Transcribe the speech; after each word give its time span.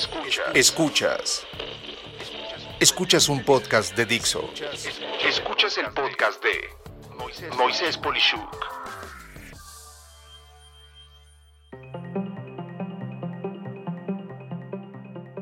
Escuchas. 0.00 0.46
Escuchas. 0.54 1.46
Escuchas 2.80 3.28
un 3.28 3.44
podcast 3.44 3.94
de 3.94 4.06
Dixo. 4.06 4.48
Escuchas 5.22 5.76
el 5.76 5.90
podcast 5.92 6.42
de 6.42 6.70
Moisés 7.58 7.98
Polishuk. 7.98 8.79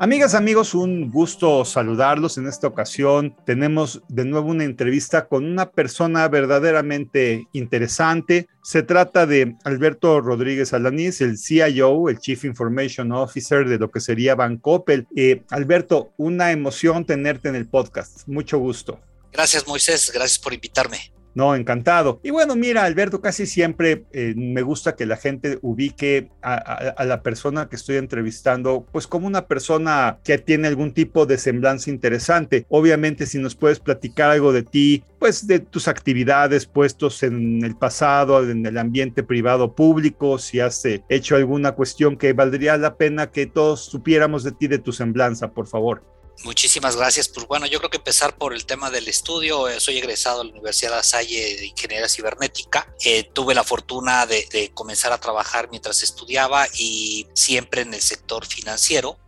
Amigas, 0.00 0.34
amigos, 0.34 0.74
un 0.74 1.10
gusto 1.10 1.64
saludarlos. 1.64 2.38
En 2.38 2.46
esta 2.46 2.68
ocasión 2.68 3.34
tenemos 3.44 4.00
de 4.08 4.24
nuevo 4.24 4.50
una 4.50 4.62
entrevista 4.62 5.26
con 5.26 5.44
una 5.44 5.72
persona 5.72 6.28
verdaderamente 6.28 7.48
interesante. 7.52 8.46
Se 8.62 8.84
trata 8.84 9.26
de 9.26 9.56
Alberto 9.64 10.20
Rodríguez 10.20 10.72
Alanís, 10.72 11.20
el 11.20 11.36
CIO, 11.36 12.08
el 12.08 12.20
Chief 12.20 12.44
Information 12.44 13.10
Officer 13.10 13.68
de 13.68 13.78
lo 13.78 13.90
que 13.90 13.98
sería 13.98 14.36
Bancoppel. 14.36 15.08
Eh, 15.16 15.42
Alberto, 15.50 16.12
una 16.16 16.52
emoción 16.52 17.04
tenerte 17.04 17.48
en 17.48 17.56
el 17.56 17.66
podcast. 17.66 18.28
Mucho 18.28 18.58
gusto. 18.58 19.00
Gracias, 19.32 19.66
Moisés. 19.66 20.12
Gracias 20.14 20.38
por 20.38 20.54
invitarme. 20.54 21.17
No, 21.38 21.54
encantado. 21.54 22.18
Y 22.24 22.30
bueno, 22.30 22.56
mira, 22.56 22.82
Alberto, 22.82 23.20
casi 23.20 23.46
siempre 23.46 24.06
eh, 24.10 24.34
me 24.36 24.60
gusta 24.62 24.96
que 24.96 25.06
la 25.06 25.16
gente 25.16 25.60
ubique 25.62 26.32
a, 26.42 27.04
la 27.04 27.22
persona 27.22 27.68
que 27.68 27.76
estoy 27.76 27.94
entrevistando, 27.94 28.84
pues 28.90 29.06
como 29.06 29.28
una 29.28 29.46
persona 29.46 30.18
que 30.24 30.38
tiene 30.38 30.66
algún 30.66 30.92
tipo 30.92 31.26
de 31.26 31.38
semblanza 31.38 31.90
interesante. 31.90 32.66
Obviamente, 32.70 33.24
si 33.24 33.38
nos 33.38 33.54
puedes 33.54 33.78
platicar 33.78 34.32
algo 34.32 34.52
de 34.52 34.64
ti, 34.64 35.04
pues 35.20 35.46
de 35.46 35.60
tus 35.60 35.86
actividades 35.86 36.66
puestos 36.66 37.22
en 37.22 37.64
el 37.64 37.76
pasado, 37.76 38.42
en 38.42 38.66
el 38.66 38.76
ambiente 38.76 39.22
privado 39.22 39.76
público, 39.76 40.38
si 40.38 40.58
has 40.58 40.84
eh, 40.86 41.04
hecho 41.08 41.36
alguna 41.36 41.70
cuestión 41.70 42.16
que 42.16 42.32
valdría 42.32 42.76
la 42.78 42.96
pena 42.96 43.30
que 43.30 43.46
todos 43.46 43.84
supiéramos 43.84 44.42
de 44.42 44.50
ti, 44.50 44.66
de 44.66 44.80
tu 44.80 44.90
semblanza, 44.90 45.52
por 45.52 45.68
favor. 45.68 46.02
Muchísimas 46.44 46.96
gracias. 46.96 47.28
Pues 47.28 47.46
bueno, 47.46 47.66
yo 47.66 47.78
creo 47.78 47.90
que 47.90 47.96
empezar 47.96 48.36
por 48.36 48.54
el 48.54 48.64
tema 48.64 48.90
del 48.90 49.08
estudio. 49.08 49.68
Eh, 49.68 49.80
soy 49.80 49.98
egresado 49.98 50.38
de 50.38 50.44
la 50.46 50.52
Universidad 50.52 50.90
de 50.90 50.96
La 50.96 51.02
Salle 51.02 51.56
de 51.56 51.66
Ingeniería 51.66 52.08
Cibernética. 52.08 52.92
Eh, 53.04 53.24
tuve 53.32 53.54
la 53.54 53.64
fortuna 53.64 54.24
de, 54.26 54.46
de 54.52 54.70
comenzar 54.72 55.12
a 55.12 55.18
trabajar 55.18 55.68
mientras 55.70 56.02
estudiaba 56.02 56.66
y 56.74 57.26
siempre 57.34 57.82
en 57.82 57.92
el 57.92 58.00
sector 58.00 58.46
financiero 58.46 59.18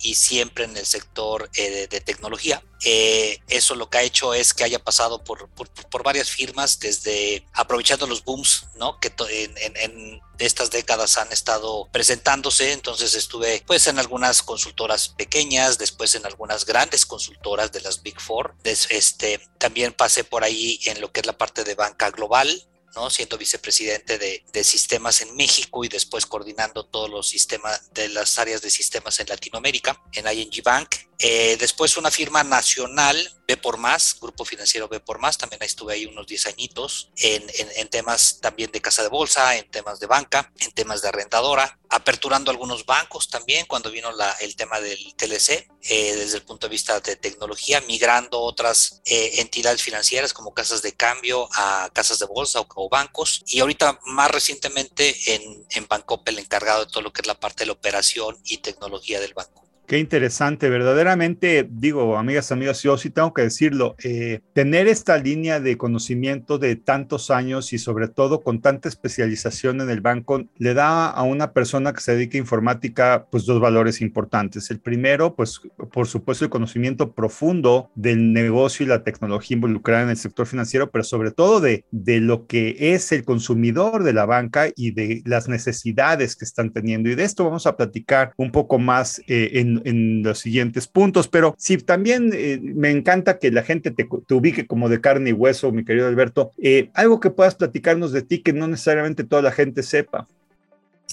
y 0.00 0.14
siempre 0.14 0.64
en 0.64 0.76
el 0.76 0.86
sector 0.86 1.50
eh, 1.54 1.86
de, 1.88 2.00
tecnología. 2.00 2.62
Eh, 2.84 3.38
eso 3.48 3.74
lo 3.74 3.90
que 3.90 3.98
ha 3.98 4.02
hecho 4.02 4.32
es 4.32 4.54
que 4.54 4.64
haya 4.64 4.82
pasado 4.82 5.22
por, 5.22 5.48
por, 5.50 6.02
varias 6.02 6.30
firmas, 6.30 6.78
desde 6.78 7.46
aprovechando 7.52 8.06
los 8.06 8.24
booms 8.24 8.66
¿no? 8.76 8.98
que 8.98 9.12
en, 9.28 9.54
en, 9.76 10.20
estas 10.38 10.70
décadas 10.70 11.18
han 11.18 11.30
estado 11.32 11.88
presentándose. 11.92 12.72
Entonces 12.72 13.14
estuve 13.14 13.62
pues 13.66 13.86
en 13.86 13.98
algunas 13.98 14.42
consultoras 14.42 15.08
pequeñas, 15.10 15.76
después 15.76 16.14
en 16.14 16.24
algunas 16.24 16.64
grandes 16.64 17.04
consultoras 17.04 17.72
de 17.72 17.82
las 17.82 18.02
Big 18.02 18.18
Four. 18.18 18.54
este, 18.64 19.46
también 19.58 19.92
pasé 19.92 20.24
por 20.24 20.42
ahí 20.42 20.80
en 20.86 21.00
lo 21.02 21.12
que 21.12 21.20
es 21.20 21.26
la 21.26 21.36
parte 21.36 21.64
de 21.64 21.74
banca 21.74 22.10
global, 22.10 22.69
¿no? 22.94 23.10
siendo 23.10 23.38
vicepresidente 23.38 24.18
de, 24.18 24.64
sistemas 24.64 25.22
en 25.22 25.34
México 25.36 25.84
y 25.84 25.88
después 25.88 26.26
coordinando 26.26 26.84
todos 26.84 27.08
los 27.08 27.28
sistemas 27.28 27.92
de 27.94 28.08
las 28.08 28.38
áreas 28.38 28.60
de 28.60 28.70
sistemas 28.70 29.18
en 29.20 29.28
Latinoamérica, 29.28 30.00
en 30.12 30.26
ING 30.26 30.62
Bank. 30.62 30.96
Eh, 31.18 31.56
después 31.58 31.96
una 31.96 32.10
firma 32.10 32.44
nacional, 32.44 33.16
B 33.50 33.56
por 33.56 33.78
Más, 33.78 34.16
Grupo 34.20 34.44
Financiero 34.44 34.86
B 34.86 35.00
por 35.00 35.18
Más, 35.18 35.36
también 35.36 35.60
estuve 35.64 35.94
ahí 35.94 36.06
unos 36.06 36.24
10 36.28 36.46
añitos 36.46 37.10
en, 37.16 37.44
en, 37.76 37.88
temas 37.88 38.38
también 38.40 38.70
de 38.70 38.80
casa 38.80 39.02
de 39.02 39.08
bolsa, 39.08 39.56
en 39.56 39.68
temas 39.68 39.98
de 39.98 40.06
banca, 40.06 40.52
en 40.60 40.70
temas 40.70 41.02
de 41.02 41.08
arrendadora, 41.08 41.80
aperturando 41.88 42.52
algunos 42.52 42.86
bancos 42.86 43.28
también 43.28 43.66
cuando 43.66 43.90
vino 43.90 44.10
el 44.38 44.54
tema 44.54 44.80
del 44.80 45.16
TLC, 45.16 45.68
eh, 45.82 46.14
desde 46.14 46.36
el 46.36 46.44
punto 46.44 46.68
de 46.68 46.70
vista 46.70 47.00
de 47.00 47.16
tecnología, 47.16 47.80
migrando 47.88 48.38
otras 48.38 49.02
eh, 49.04 49.40
entidades 49.40 49.82
financieras 49.82 50.32
como 50.32 50.54
casas 50.54 50.80
de 50.80 50.92
cambio 50.92 51.48
a 51.52 51.90
casas 51.92 52.20
de 52.20 52.26
bolsa 52.26 52.60
o, 52.60 52.68
o 52.76 52.88
bancos, 52.88 53.42
y 53.48 53.58
ahorita 53.58 53.98
más 54.04 54.30
recientemente 54.30 55.34
en, 55.34 55.66
en 55.70 55.88
Bancopel 55.88 56.38
encargado 56.38 56.84
de 56.84 56.92
todo 56.92 57.02
lo 57.02 57.12
que 57.12 57.22
es 57.22 57.26
la 57.26 57.40
parte 57.40 57.64
de 57.64 57.66
la 57.66 57.72
operación 57.72 58.38
y 58.44 58.58
tecnología 58.58 59.18
del 59.18 59.34
banco. 59.34 59.69
Qué 59.90 59.98
interesante, 59.98 60.70
verdaderamente, 60.70 61.68
digo, 61.68 62.16
amigas, 62.16 62.52
amigos, 62.52 62.80
yo 62.84 62.96
sí 62.96 63.10
tengo 63.10 63.34
que 63.34 63.42
decirlo, 63.42 63.96
eh, 64.04 64.38
tener 64.52 64.86
esta 64.86 65.18
línea 65.18 65.58
de 65.58 65.76
conocimiento 65.76 66.58
de 66.58 66.76
tantos 66.76 67.32
años 67.32 67.72
y 67.72 67.78
sobre 67.78 68.06
todo 68.06 68.40
con 68.40 68.60
tanta 68.60 68.88
especialización 68.88 69.80
en 69.80 69.90
el 69.90 70.00
banco, 70.00 70.44
le 70.58 70.74
da 70.74 71.10
a 71.10 71.24
una 71.24 71.52
persona 71.52 71.92
que 71.92 72.02
se 72.02 72.14
dedica 72.14 72.38
a 72.38 72.38
informática, 72.38 73.26
pues 73.32 73.46
dos 73.46 73.60
valores 73.60 74.00
importantes. 74.00 74.70
El 74.70 74.78
primero, 74.78 75.34
pues, 75.34 75.60
por 75.92 76.06
supuesto, 76.06 76.44
el 76.44 76.52
conocimiento 76.52 77.10
profundo 77.10 77.90
del 77.96 78.32
negocio 78.32 78.86
y 78.86 78.88
la 78.88 79.02
tecnología 79.02 79.56
involucrada 79.56 80.04
en 80.04 80.10
el 80.10 80.16
sector 80.16 80.46
financiero, 80.46 80.92
pero 80.92 81.02
sobre 81.02 81.32
todo 81.32 81.60
de, 81.60 81.84
de 81.90 82.20
lo 82.20 82.46
que 82.46 82.76
es 82.78 83.10
el 83.10 83.24
consumidor 83.24 84.04
de 84.04 84.12
la 84.12 84.24
banca 84.24 84.68
y 84.76 84.92
de 84.92 85.22
las 85.24 85.48
necesidades 85.48 86.36
que 86.36 86.44
están 86.44 86.70
teniendo. 86.70 87.10
Y 87.10 87.16
de 87.16 87.24
esto 87.24 87.42
vamos 87.42 87.66
a 87.66 87.76
platicar 87.76 88.32
un 88.36 88.52
poco 88.52 88.78
más 88.78 89.20
eh, 89.26 89.50
en 89.54 89.79
en, 89.84 90.22
los 90.22 90.38
siguientes 90.38 90.86
puntos, 90.86 91.28
pero 91.28 91.54
sí, 91.58 91.78
también 91.78 92.30
eh, 92.34 92.58
me 92.60 92.90
encanta 92.90 93.38
que 93.38 93.50
la 93.50 93.62
gente 93.62 93.90
te, 93.90 94.06
ubique 94.34 94.66
como 94.66 94.88
de 94.88 95.00
carne 95.00 95.30
y 95.30 95.32
hueso, 95.32 95.72
mi 95.72 95.84
querido 95.84 96.08
Alberto. 96.08 96.50
Eh, 96.62 96.90
algo 96.94 97.20
que 97.20 97.30
puedas 97.30 97.54
platicarnos 97.54 98.12
de 98.12 98.22
ti 98.22 98.42
que 98.42 98.52
no 98.52 98.68
necesariamente 98.68 99.24
toda 99.24 99.42
la 99.42 99.52
gente 99.52 99.82
sepa. 99.82 100.26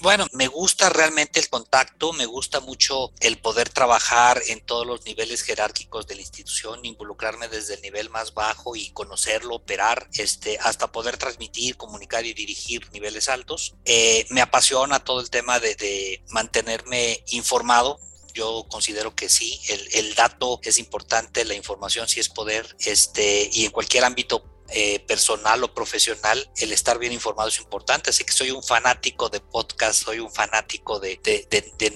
Bueno, 0.02 0.28
me 0.34 0.48
gusta 0.48 0.90
realmente 0.90 1.40
el 1.40 1.50
contacto, 1.50 2.14
me 2.14 2.28
gusta 2.28 2.60
mucho 2.60 3.12
el 3.20 3.40
poder 3.40 3.70
trabajar 3.70 4.40
en 4.48 4.62
todos 4.62 4.86
los 4.86 5.06
niveles 5.06 5.42
jerárquicos 5.42 6.06
de 6.06 6.14
la 6.14 6.22
institución, 6.22 6.86
involucrarme 6.86 7.48
desde 7.48 7.74
el 7.76 7.82
nivel 7.82 8.12
más 8.12 8.36
bajo 8.36 8.76
y 8.76 8.92
conocerlo, 8.92 9.56
operar, 9.56 10.08
este, 10.14 10.60
hasta 10.60 10.92
poder 10.92 11.18
transmitir, 11.18 11.78
comunicar 11.78 12.28
y 12.28 12.36
dirigir 12.36 12.88
niveles 12.92 13.28
altos. 13.28 13.76
Eh, 13.86 14.28
me 14.30 14.42
apasiona 14.42 15.00
todo 15.00 15.20
el 15.20 15.32
tema 15.32 15.60
de, 15.60 15.74
de 15.76 16.24
mantenerme 16.30 17.24
informado 17.32 18.00
yo 18.38 18.66
considero 18.70 19.16
que 19.16 19.30
sí, 19.30 19.59
el, 19.94 20.14
dato 20.14 20.59
es 20.64 20.78
importante, 20.78 21.44
la 21.44 21.56
información 21.56 22.08
sí 22.08 22.20
es 22.20 22.30
poder, 22.30 22.75
este, 22.86 23.50
y 23.52 23.66
en 23.66 23.72
cualquier 23.72 24.03
ámbito 24.03 24.44
eh, 24.70 25.00
personal 25.08 25.64
o 25.64 25.74
profesional, 25.74 26.48
el 26.58 26.72
estar 26.72 27.00
bien 27.00 27.14
informado 27.14 27.50
es 27.50 27.58
importante. 27.58 28.12
Así 28.12 28.24
que 28.24 28.34
soy 28.34 28.52
un 28.52 28.62
fanático 28.62 29.30
de 29.30 29.40
podcast, 29.40 30.03
soy 30.03 30.20
un 30.20 30.31
fanático 30.31 31.00
de, 31.00 31.20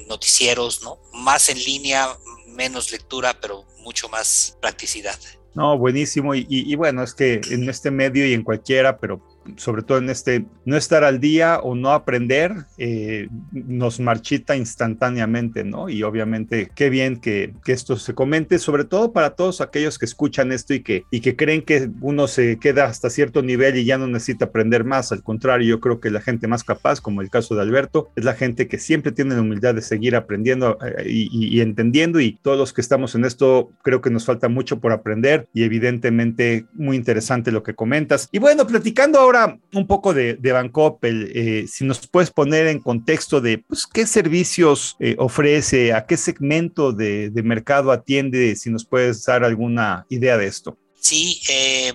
noticieros, 0.07 0.81
¿no? 0.81 0.99
Más 1.13 1.49
en 1.49 1.59
línea, 1.59 2.17
menos 2.47 2.91
lectura, 2.91 3.37
pero 3.39 3.65
mucho 3.79 4.09
más 4.09 4.57
practicidad. 4.61 5.19
No, 5.53 5.77
buenísimo. 5.77 6.33
y, 6.33 6.75
bueno, 6.75 7.03
es 7.03 7.13
que 7.13 7.41
en 7.51 7.69
este 7.69 7.91
medio 7.91 8.25
y 8.25 8.33
en 8.33 8.43
cualquiera, 8.43 8.97
pero 8.97 9.21
sobre 9.57 9.83
todo 9.83 9.97
en 9.97 10.09
este 10.09 10.45
no 10.65 10.77
estar 10.77 11.03
al 11.03 11.19
día 11.19 11.59
o 11.59 11.75
no 11.75 11.91
aprender, 11.91 12.53
eh, 12.77 13.27
nos 13.51 13.99
marchita 13.99 14.55
instantáneamente, 14.55 15.63
¿no? 15.63 15.89
Y 15.89 16.03
obviamente 16.03 16.71
qué 16.75 16.89
bien 16.89 17.19
que, 17.19 17.53
que, 17.63 17.71
esto 17.71 17.97
se 17.97 18.13
comente, 18.13 18.59
sobre 18.59 18.85
todo 18.85 19.11
para 19.11 19.31
todos 19.31 19.61
aquellos 19.61 19.97
que 19.97 20.05
escuchan 20.05 20.51
esto 20.51 20.73
y 20.73 20.81
que, 20.81 21.03
y 21.11 21.21
que 21.21 21.35
creen 21.35 21.61
que 21.61 21.89
uno 22.01 22.27
se 22.27 22.57
queda 22.57 22.85
hasta 22.85 23.09
cierto 23.09 23.41
nivel 23.41 23.77
y 23.77 23.85
ya 23.85 23.97
no 23.97 24.07
necesita 24.07 24.45
aprender 24.45 24.83
más. 24.83 25.11
Al 25.11 25.23
contrario, 25.23 25.67
yo 25.67 25.79
creo 25.79 25.99
que 25.99 26.11
la 26.11 26.21
gente 26.21 26.47
más 26.47 26.63
capaz, 26.63 27.01
como 27.01 27.21
el 27.21 27.29
caso 27.29 27.55
de 27.55 27.61
Alberto, 27.61 28.11
es 28.15 28.25
la 28.25 28.33
gente 28.33 28.67
que 28.67 28.77
siempre 28.77 29.11
tiene 29.11 29.35
la 29.35 29.41
humildad 29.41 29.75
de 29.75 29.81
seguir 29.81 30.15
aprendiendo 30.15 30.77
eh, 30.85 31.05
y, 31.07 31.29
y 31.31 31.61
entendiendo 31.61 32.19
y 32.19 32.37
todos 32.41 32.57
los 32.57 32.73
que 32.73 32.81
estamos 32.81 33.15
en 33.15 33.25
esto 33.25 33.71
creo 33.83 34.01
que 34.01 34.09
nos 34.09 34.25
falta 34.25 34.49
mucho 34.49 34.79
por 34.79 34.91
aprender 34.91 35.47
y 35.53 35.63
evidentemente 35.63 36.65
muy 36.73 36.97
interesante 36.97 37.51
lo 37.51 37.63
que 37.63 37.73
comentas. 37.73 38.27
Y 38.31 38.39
bueno, 38.39 38.67
platicando 38.67 39.19
ahora 39.19 39.40
un 39.73 39.87
poco 39.87 40.13
de, 40.13 40.35
de 40.35 40.51
Bancoppel, 40.51 41.31
eh, 41.35 41.65
si 41.67 41.83
nos 41.83 42.07
puedes 42.07 42.31
poner 42.31 42.67
en 42.67 42.79
contexto 42.79 43.41
de 43.41 43.59
pues, 43.59 43.85
qué 43.85 44.05
servicios 44.05 44.95
eh, 44.99 45.15
ofrece, 45.19 45.93
a 45.93 46.05
qué 46.05 46.17
segmento 46.17 46.91
de, 46.91 47.31
mercado 47.43 47.91
atiende, 47.91 48.55
si 48.55 48.69
nos 48.69 48.85
puedes 48.85 49.23
dar 49.25 49.43
alguna 49.43 50.05
idea 50.09 50.37
de 50.37 50.47
esto. 50.47 50.77
Sí, 50.99 51.41
eh, 51.49 51.93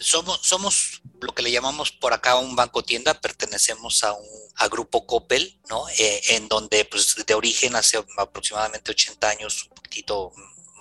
somos, 0.00 0.40
somos 0.42 1.02
lo 1.20 1.34
que 1.34 1.42
le 1.42 1.50
llamamos 1.50 1.90
por 1.92 2.12
acá 2.12 2.36
un 2.36 2.56
banco 2.56 2.82
tienda, 2.82 3.14
pertenecemos 3.20 4.02
a 4.04 4.12
un 4.12 4.26
a 4.60 4.66
Grupo 4.66 5.06
Coppel, 5.06 5.60
¿no? 5.68 5.84
en 5.98 6.48
donde 6.48 6.84
pues 6.84 7.14
de 7.24 7.34
origen 7.34 7.76
hace 7.76 7.96
aproximadamente 8.16 8.90
80 8.90 9.28
años, 9.28 9.68
un 9.70 9.76
poquito 9.76 10.32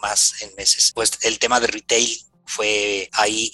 más 0.02 0.42
en 0.42 0.56
meses, 0.56 0.92
pues 0.96 1.12
el 1.22 1.38
tema 1.38 1.60
de 1.60 1.68
retail 1.68 2.20
fue 2.44 3.08
ahí 3.14 3.52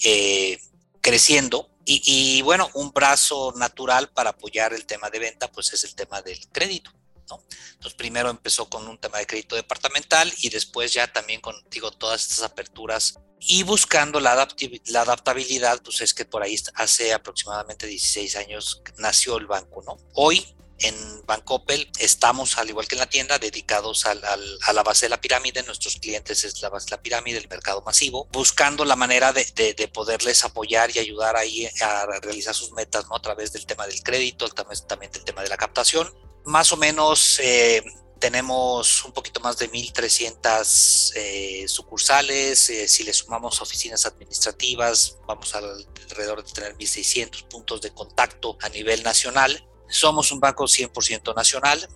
creciendo 1.02 1.73
y, 1.86 2.42
bueno, 2.42 2.70
un 2.74 2.92
brazo 2.92 3.52
natural 3.56 4.10
para 4.10 4.30
apoyar 4.30 4.72
el 4.72 4.86
tema 4.86 5.10
de 5.10 5.18
venta, 5.18 5.50
pues 5.50 5.72
es 5.72 5.84
el 5.84 5.94
tema 5.94 6.22
del 6.22 6.38
crédito. 6.50 6.90
¿no? 7.28 7.42
Entonces, 7.72 7.94
primero 7.94 8.30
empezó 8.30 8.68
con 8.68 8.86
un 8.88 8.98
tema 8.98 9.18
de 9.18 9.26
crédito 9.26 9.56
departamental 9.56 10.32
y 10.38 10.50
después 10.50 10.92
ya 10.92 11.12
también 11.12 11.40
con, 11.40 11.54
digo, 11.70 11.90
todas 11.90 12.22
estas 12.22 12.42
aperturas 12.42 13.18
y 13.40 13.62
buscando 13.62 14.20
la, 14.20 14.48
la 14.86 15.00
adaptabilidad, 15.02 15.82
pues 15.82 16.00
es 16.00 16.14
que 16.14 16.24
por 16.24 16.42
ahí 16.42 16.56
hace 16.74 17.12
aproximadamente 17.12 17.86
16 17.86 18.36
años 18.36 18.82
nació 18.96 19.36
el 19.36 19.46
banco, 19.46 19.82
¿no? 19.82 19.96
Hoy 20.14 20.56
En 20.80 21.24
Bancoppel 21.24 21.90
estamos, 21.98 22.58
al 22.58 22.68
igual 22.68 22.88
que 22.88 22.96
en 22.96 23.00
la 23.00 23.08
tienda, 23.08 23.38
dedicados 23.38 24.06
a 24.06 24.14
la 24.14 24.82
base 24.82 25.06
de 25.06 25.10
la 25.10 25.20
pirámide. 25.20 25.62
Nuestros 25.62 25.96
clientes 25.96 26.44
es 26.44 26.60
la 26.62 26.68
base 26.68 26.86
de 26.86 26.96
la 26.96 27.02
pirámide, 27.02 27.38
el 27.38 27.48
mercado 27.48 27.82
masivo, 27.82 28.28
buscando 28.32 28.84
la 28.84 28.96
manera 28.96 29.32
de, 29.32 29.44
de, 29.54 29.88
poderles 29.88 30.44
apoyar 30.44 30.94
y 30.94 30.98
ayudar 30.98 31.36
ahí 31.36 31.68
a 31.80 32.06
realizar 32.20 32.54
sus 32.54 32.72
metas, 32.72 33.06
¿no? 33.08 33.16
A 33.16 33.22
través 33.22 33.52
del 33.52 33.66
tema 33.66 33.86
del 33.86 34.02
crédito, 34.02 34.48
también 34.48 35.12
del 35.12 35.24
tema 35.24 35.42
de 35.42 35.48
la 35.48 35.56
captación. 35.56 36.12
Más 36.44 36.72
o 36.72 36.76
menos 36.76 37.38
eh, 37.40 37.82
tenemos 38.18 39.04
un 39.04 39.12
poquito 39.12 39.40
más 39.40 39.58
de 39.58 39.70
1.300 39.70 41.12
eh, 41.14 41.64
sucursales. 41.68 42.70
Eh, 42.70 42.88
si 42.88 43.04
le 43.04 43.12
sumamos 43.12 43.60
oficinas 43.60 44.06
administrativas, 44.06 45.18
vamos 45.26 45.54
alrededor 45.54 46.44
de 46.44 46.52
tener 46.52 46.76
1.600 46.76 47.48
puntos 47.48 47.80
de 47.80 47.92
contacto 47.92 48.56
a 48.60 48.68
nivel 48.68 49.02
nacional. 49.02 49.66
Somos 49.88 50.32
un 50.32 50.40
banco 50.40 50.64
100% 50.64 51.34
nacional. 51.34 51.88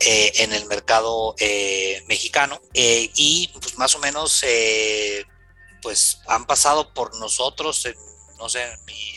Eh, 0.00 0.42
en 0.42 0.52
el 0.52 0.66
mercado 0.66 1.36
mexicano 2.08 2.60
y 2.74 3.48
pues 3.60 3.78
más 3.78 3.94
o 3.94 4.00
menos 4.00 4.42
pues 5.80 6.18
han 6.26 6.46
pasado 6.46 6.92
por 6.92 7.16
nosotros 7.20 7.86
en 7.86 7.94
no 8.38 8.48
sé, 8.48 8.62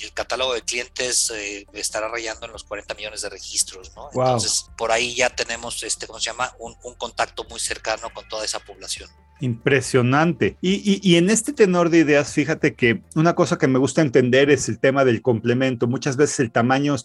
el 0.03 0.13
catálogo 0.13 0.53
de 0.53 0.61
clientes 0.61 1.31
eh, 1.31 1.65
estará 1.73 2.07
rayando 2.07 2.45
en 2.45 2.51
los 2.51 2.63
40 2.63 2.93
millones 2.93 3.21
de 3.21 3.29
registros, 3.29 3.91
¿no? 3.95 4.09
Entonces, 4.09 4.67
por 4.77 4.91
ahí 4.91 5.15
ya 5.15 5.29
tenemos, 5.29 5.83
este, 5.83 6.07
¿cómo 6.07 6.19
se 6.19 6.25
llama? 6.25 6.55
Un, 6.59 6.77
un 6.83 6.95
contacto 6.95 7.43
muy 7.45 7.59
cercano 7.59 8.13
con 8.13 8.27
toda 8.27 8.45
esa 8.45 8.59
población. 8.59 9.09
Impresionante. 9.39 10.57
Y, 10.61 11.15
en 11.15 11.29
este 11.29 11.53
tenor 11.53 11.89
de 11.89 11.99
ideas, 11.99 12.33
fíjate 12.33 12.73
que 12.73 13.01
una 13.15 13.35
cosa 13.35 13.57
que 13.57 13.67
me 13.67 13.79
gusta 13.79 14.01
entender 14.01 14.49
es 14.49 14.69
el 14.69 14.79
tema 14.79 15.05
del 15.05 15.21
complemento. 15.21 15.87
Muchas 15.87 16.17
veces 16.17 16.39
el 16.39 16.51
tamaño, 16.51 16.95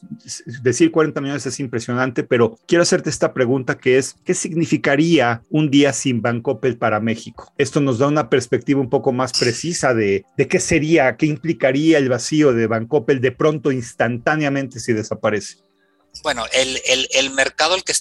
decir 0.63 0.91
40 0.91 1.21
millones 1.21 1.47
es 1.47 1.61
impresionante, 1.61 2.23
pero 2.23 2.59
quiero 2.67 2.83
hacerte 2.83 3.11
esta 3.11 3.33
pregunta 3.33 3.79
que 3.79 3.99
es, 3.99 4.17
¿qué 4.25 4.35
significaría 4.35 5.43
un 5.51 5.71
día 5.71 5.93
sin 5.93 6.23
Bancoppel 6.23 6.77
para 6.77 7.01
México? 7.01 7.53
Esto 7.59 7.81
nos 7.81 7.99
da 7.99 8.09
una 8.09 8.31
perspectiva 8.31 8.81
un 8.81 8.91
poco 8.91 9.13
más 9.13 9.33
precisa 9.39 9.95
de, 9.95 10.25
de 10.37 10.49
qué 10.49 10.61
sería, 10.61 11.17
qué 11.17 11.27
implicaría 11.27 11.99
el 11.99 12.09
vacío 12.09 12.53
de 12.53 12.67
Bancoppel 12.67 13.21
de 13.21 13.33
pronto 13.33 13.73
instantáneamente 13.73 14.81
si 14.81 14.93
desaparece. 14.93 15.72
Bueno, 16.21 16.45
el, 16.53 16.81
el, 16.85 17.31
mercado 17.31 17.75
al 17.75 17.83
que, 17.85 17.93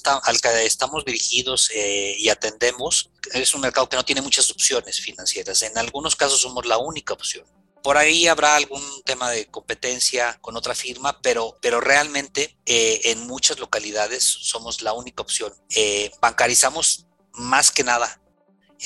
estamos 0.65 1.05
dirigidos 1.05 1.71
eh, 1.73 2.15
y 2.19 2.29
atendemos 2.29 3.09
es 3.33 3.55
un 3.55 3.61
mercado 3.61 3.87
que 3.87 3.95
no 3.95 4.03
tiene 4.03 4.21
muchas 4.21 4.51
opciones 4.51 4.99
financieras. 4.99 5.61
En 5.61 5.77
algunos 5.77 6.15
casos 6.15 6.41
somos 6.41 6.65
la 6.65 6.77
única 6.77 7.13
opción. 7.13 7.45
Por 7.81 7.97
ahí 7.97 8.27
habrá 8.27 8.57
algún 8.57 8.83
tema 9.05 9.31
de 9.31 9.47
competencia 9.47 10.37
con 10.41 10.55
otra 10.55 10.75
firma, 10.75 11.19
pero, 11.21 11.57
pero 11.61 11.79
realmente 11.81 12.57
eh, 12.65 13.01
en 13.05 13.25
muchas 13.25 13.59
localidades 13.59 14.23
somos 14.23 14.81
la 14.81 14.93
única 14.93 15.23
opción. 15.23 15.53
Eh, 15.69 16.11
bancarizamos 16.21 17.07
más 17.33 17.71
que 17.71 17.83
nada 17.83 18.21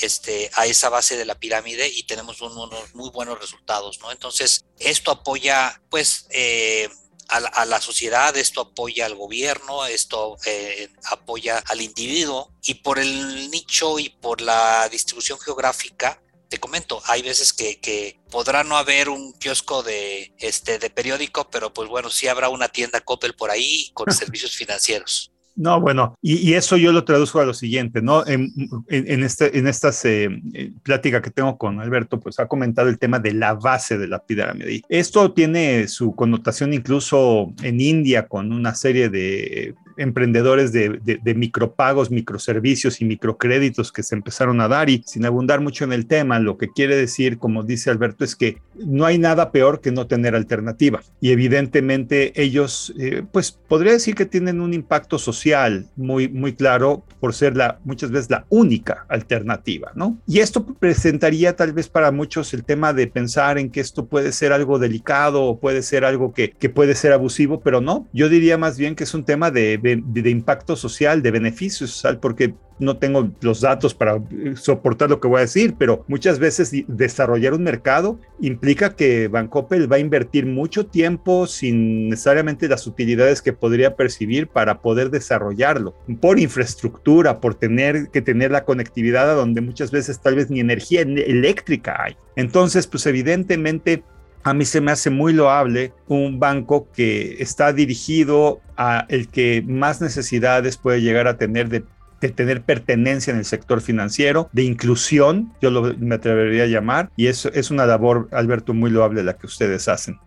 este, 0.01 0.49
a 0.53 0.65
esa 0.65 0.89
base 0.89 1.17
de 1.17 1.25
la 1.25 1.35
pirámide 1.39 1.89
y 1.89 2.03
tenemos 2.03 2.39
unos 2.41 2.93
muy 2.93 3.09
buenos 3.09 3.39
resultados, 3.39 3.99
¿no? 3.99 4.11
Entonces, 4.11 4.63
esto 4.79 5.11
apoya, 5.11 5.81
pues, 5.89 6.27
a 7.29 7.65
la, 7.65 7.81
sociedad, 7.81 8.35
esto 8.37 8.61
apoya 8.61 9.05
al 9.05 9.15
gobierno, 9.15 9.85
esto 9.85 10.37
eh, 10.45 10.89
apoya 11.05 11.57
al 11.57 11.81
individuo 11.81 12.53
y 12.61 12.75
por 12.75 12.99
el 12.99 13.49
nicho 13.49 13.99
y 13.99 14.09
por 14.09 14.41
la 14.41 14.87
distribución 14.89 15.39
geográfica, 15.39 16.21
te 16.49 16.59
comento, 16.59 17.01
hay 17.05 17.21
veces 17.21 17.53
que, 17.53 17.79
que, 17.79 18.19
podrá 18.29 18.63
no 18.63 18.77
haber 18.77 19.09
un 19.09 19.33
kiosco 19.33 19.81
de, 19.81 20.33
este, 20.37 20.77
de 20.77 20.89
periódico, 20.89 21.49
pero 21.49 21.73
pues 21.73 21.89
bueno, 21.89 22.09
sí 22.09 22.27
habrá 22.27 22.49
una 22.49 22.69
tienda 22.69 23.01
Coppel 23.01 23.33
por 23.33 23.49
ahí 23.49 23.89
con 23.93 24.05
servicios 24.13 24.55
financieros. 24.55 25.31
No, 25.55 25.79
bueno, 25.79 26.17
y, 26.21 26.53
eso 26.53 26.75
yo 26.75 26.91
lo 26.91 27.05
traduzco 27.05 27.39
a 27.39 27.45
lo 27.45 27.53
siguiente, 27.53 28.01
¿no? 28.01 28.25
En, 28.27 28.51
en, 28.89 29.23
este, 29.23 29.57
en 29.57 29.67
esta 29.67 29.91
eh, 30.03 30.71
plática 30.83 31.21
que 31.21 31.31
tengo 31.31 31.57
con 31.57 31.79
Alberto, 31.79 32.19
pues 32.19 32.39
ha 32.39 32.47
comentado 32.47 32.89
el 32.89 32.99
tema 32.99 33.19
de 33.19 33.33
la 33.33 33.53
base 33.53 33.97
de 33.97 34.07
la 34.07 34.19
pirámide. 34.19 34.81
Esto 34.89 35.31
tiene 35.31 35.87
su 35.87 36.13
connotación 36.13 36.73
incluso 36.73 37.53
en 37.63 37.79
India 37.79 38.27
con 38.27 38.51
una 38.51 38.75
serie 38.75 39.09
de 39.09 39.75
emprendedores 39.97 40.71
de, 40.71 41.33
micropagos, 41.35 42.11
microservicios 42.11 43.01
y 43.01 43.05
microcréditos 43.05 43.91
que 43.91 44.03
se 44.03 44.15
empezaron 44.15 44.61
a 44.61 44.67
dar 44.67 44.89
y 44.89 45.03
sin 45.05 45.25
abundar 45.25 45.61
mucho 45.61 45.83
en 45.83 45.93
el 45.93 46.07
tema, 46.07 46.39
lo 46.39 46.57
que 46.57 46.69
quiere 46.69 46.95
decir, 46.95 47.37
como 47.37 47.63
dice 47.63 47.89
Alberto, 47.89 48.23
es 48.23 48.35
que 48.35 48.57
no 48.75 49.05
hay 49.05 49.17
nada 49.17 49.51
peor 49.51 49.81
que 49.81 49.91
no 49.91 50.07
tener 50.07 50.35
alternativa 50.35 51.01
y 51.21 51.31
evidentemente 51.31 52.33
ellos, 52.41 52.93
eh, 52.99 53.23
pues 53.31 53.51
podría 53.51 53.93
decir 53.93 54.15
que 54.15 54.25
tienen 54.25 54.61
un 54.61 54.73
impacto 54.73 55.17
social 55.17 55.87
muy, 55.95 56.27
muy 56.27 56.53
claro 56.53 57.03
por 57.19 57.33
ser 57.33 57.55
la, 57.55 57.79
muchas 57.83 58.11
veces 58.11 58.29
la 58.29 58.45
única 58.49 59.05
alternativa, 59.09 59.91
¿no? 59.95 60.17
Y 60.27 60.39
esto 60.39 60.65
presentaría 60.65 61.55
tal 61.55 61.73
vez 61.73 61.87
para 61.87 62.11
muchos 62.11 62.53
el 62.53 62.63
tema 62.63 62.93
de 62.93 63.07
pensar 63.07 63.57
en 63.57 63.69
que 63.69 63.79
esto 63.79 64.05
puede 64.05 64.31
ser 64.31 64.53
algo 64.53 64.79
delicado 64.79 65.43
o 65.43 65.59
puede 65.59 65.81
ser 65.81 66.05
algo 66.05 66.33
que, 66.33 66.51
que 66.51 66.69
puede 66.69 66.95
ser 66.95 67.13
abusivo, 67.13 67.61
pero 67.61 67.81
no, 67.81 68.07
yo 68.13 68.29
diría 68.29 68.57
más 68.57 68.77
bien 68.77 68.95
que 68.95 69.05
es 69.05 69.13
un 69.13 69.23
tema 69.23 69.51
de 69.51 69.77
de, 69.93 70.29
impacto 70.29 70.75
social, 70.75 71.21
de 71.21 71.31
beneficio 71.31 71.87
social, 71.87 72.19
porque 72.19 72.55
no 72.77 72.97
tengo 72.97 73.29
los 73.41 73.61
datos 73.61 73.93
para 73.93 74.21
soportar 74.55 75.09
lo 75.09 75.21
que 75.21 75.27
voy 75.27 75.37
a 75.37 75.41
decir, 75.41 75.75
pero 75.77 76.03
muchas 76.07 76.39
veces 76.39 76.71
desarrollar 76.87 77.53
un 77.53 77.63
mercado 77.63 78.19
implica 78.41 78.95
que 78.95 79.29
Bancoppel 79.29 79.89
va 79.89 79.95
a 79.95 79.99
invertir 79.99 80.45
mucho 80.45 80.85
tiempo 80.85 81.47
sin 81.47 82.09
necesariamente 82.09 82.67
las 82.67 82.85
utilidades 82.85 83.41
que 83.41 83.53
podría 83.53 83.95
percibir 83.95 84.47
para 84.47 84.81
poder 84.81 85.09
desarrollarlo, 85.09 85.95
por 86.19 86.39
infraestructura, 86.39 87.39
por 87.39 87.55
tener 87.55 88.09
que 88.09 88.21
tener 88.21 88.51
la 88.51 88.65
conectividad 88.65 89.29
a 89.29 89.35
donde 89.35 89.61
muchas 89.61 89.91
veces 89.91 90.19
tal 90.19 90.35
vez 90.35 90.49
ni 90.49 90.59
energía 90.59 91.01
eléctrica 91.01 91.95
hay. 92.03 92.17
Entonces, 92.35 92.87
pues 92.87 93.05
evidentemente 93.05 94.03
a 94.45 94.53
mí 94.53 94.63
se 94.63 94.79
me 94.79 94.91
hace 94.91 95.09
muy 95.09 95.33
loable 95.33 95.91
un 96.07 96.39
banco 96.39 96.87
que 96.93 97.37
está 97.39 97.73
dirigido 97.73 98.61
a 98.77 99.07
el 99.09 99.27
que 99.27 99.63
más 99.67 100.01
necesidades 100.01 100.77
puede 100.77 101.01
llegar 101.01 101.27
a 101.27 101.35
tener 101.37 101.67
de, 101.67 101.83
tener 102.29 102.61
pertenencia 102.61 103.31
en 103.31 103.39
el 103.39 103.45
sector 103.45 103.81
financiero, 103.81 104.47
de 104.53 104.63
inclusión, 104.63 105.51
yo 105.63 105.71
lo, 105.71 105.95
me 105.97 106.15
atrevería 106.15 106.63
a 106.63 106.67
llamar, 106.67 107.09
y 107.17 107.25
eso 107.25 107.49
es 107.53 107.71
una 107.71 107.87
labor, 107.87 108.29
Alberto, 108.31 108.75
muy 108.75 108.91
loable 108.91 109.23
la 109.23 109.35
que 109.35 109.47
ustedes 109.47 109.87
hacen. 109.87 110.19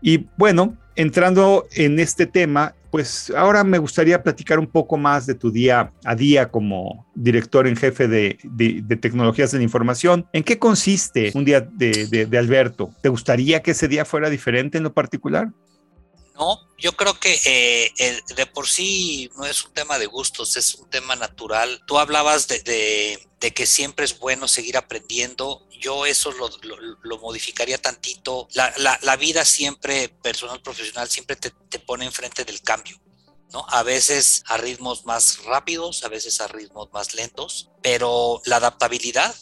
Y 0.00 0.26
bueno, 0.36 0.76
entrando 0.96 1.66
en 1.74 1.98
este 1.98 2.26
tema, 2.26 2.74
pues 2.90 3.32
ahora 3.34 3.64
me 3.64 3.78
gustaría 3.78 4.22
platicar 4.22 4.58
un 4.58 4.66
poco 4.66 4.98
más 4.98 5.24
de 5.26 5.34
tu 5.34 5.50
día 5.50 5.92
a 6.04 6.14
día 6.14 6.50
como 6.50 7.06
director 7.14 7.66
en 7.66 7.76
jefe 7.76 8.06
de, 8.06 8.38
tecnologías 9.00 9.50
de 9.50 9.58
la 9.58 9.64
información. 9.64 10.26
¿En 10.32 10.42
qué 10.42 10.58
consiste 10.58 11.32
un 11.34 11.44
día 11.44 11.62
de, 11.62 12.28
Alberto? 12.38 12.90
¿Te 13.00 13.08
gustaría 13.08 13.62
que 13.62 13.70
ese 13.70 13.88
día 13.88 14.04
fuera 14.04 14.28
diferente 14.28 14.76
en 14.76 14.84
lo 14.84 14.92
particular? 14.92 15.48
No, 16.42 16.66
yo 16.76 16.96
creo 16.96 17.20
que 17.20 17.40
eh, 17.44 18.20
de 18.34 18.46
por 18.46 18.66
sí 18.66 19.30
no 19.36 19.46
es 19.46 19.64
un 19.64 19.72
tema 19.74 19.96
de 20.00 20.06
gustos, 20.06 20.56
es 20.56 20.74
un 20.74 20.90
tema 20.90 21.14
natural. 21.14 21.84
Tú 21.86 22.00
hablabas 22.00 22.48
de, 22.48 23.28
que 23.54 23.64
siempre 23.64 24.04
es 24.04 24.18
bueno 24.18 24.48
seguir 24.48 24.76
aprendiendo. 24.76 25.68
Yo 25.70 26.04
eso 26.04 26.32
lo, 26.32 27.18
modificaría 27.20 27.78
tantito. 27.78 28.48
La, 28.54 29.16
vida 29.16 29.44
siempre, 29.44 30.08
personal, 30.08 30.60
profesional, 30.62 31.08
siempre 31.08 31.36
te, 31.36 31.50
te 31.68 31.78
pone 31.78 32.06
enfrente 32.06 32.44
del 32.44 32.60
cambio. 32.60 33.00
¿no? 33.52 33.64
A 33.68 33.84
veces 33.84 34.42
a 34.46 34.56
ritmos 34.56 35.06
más 35.06 35.44
rápidos, 35.44 36.02
a 36.02 36.08
veces 36.08 36.40
a 36.40 36.48
ritmos 36.48 36.88
más 36.92 37.14
lentos, 37.14 37.70
pero 37.82 38.42
la 38.46 38.56
adaptabilidad 38.56 39.32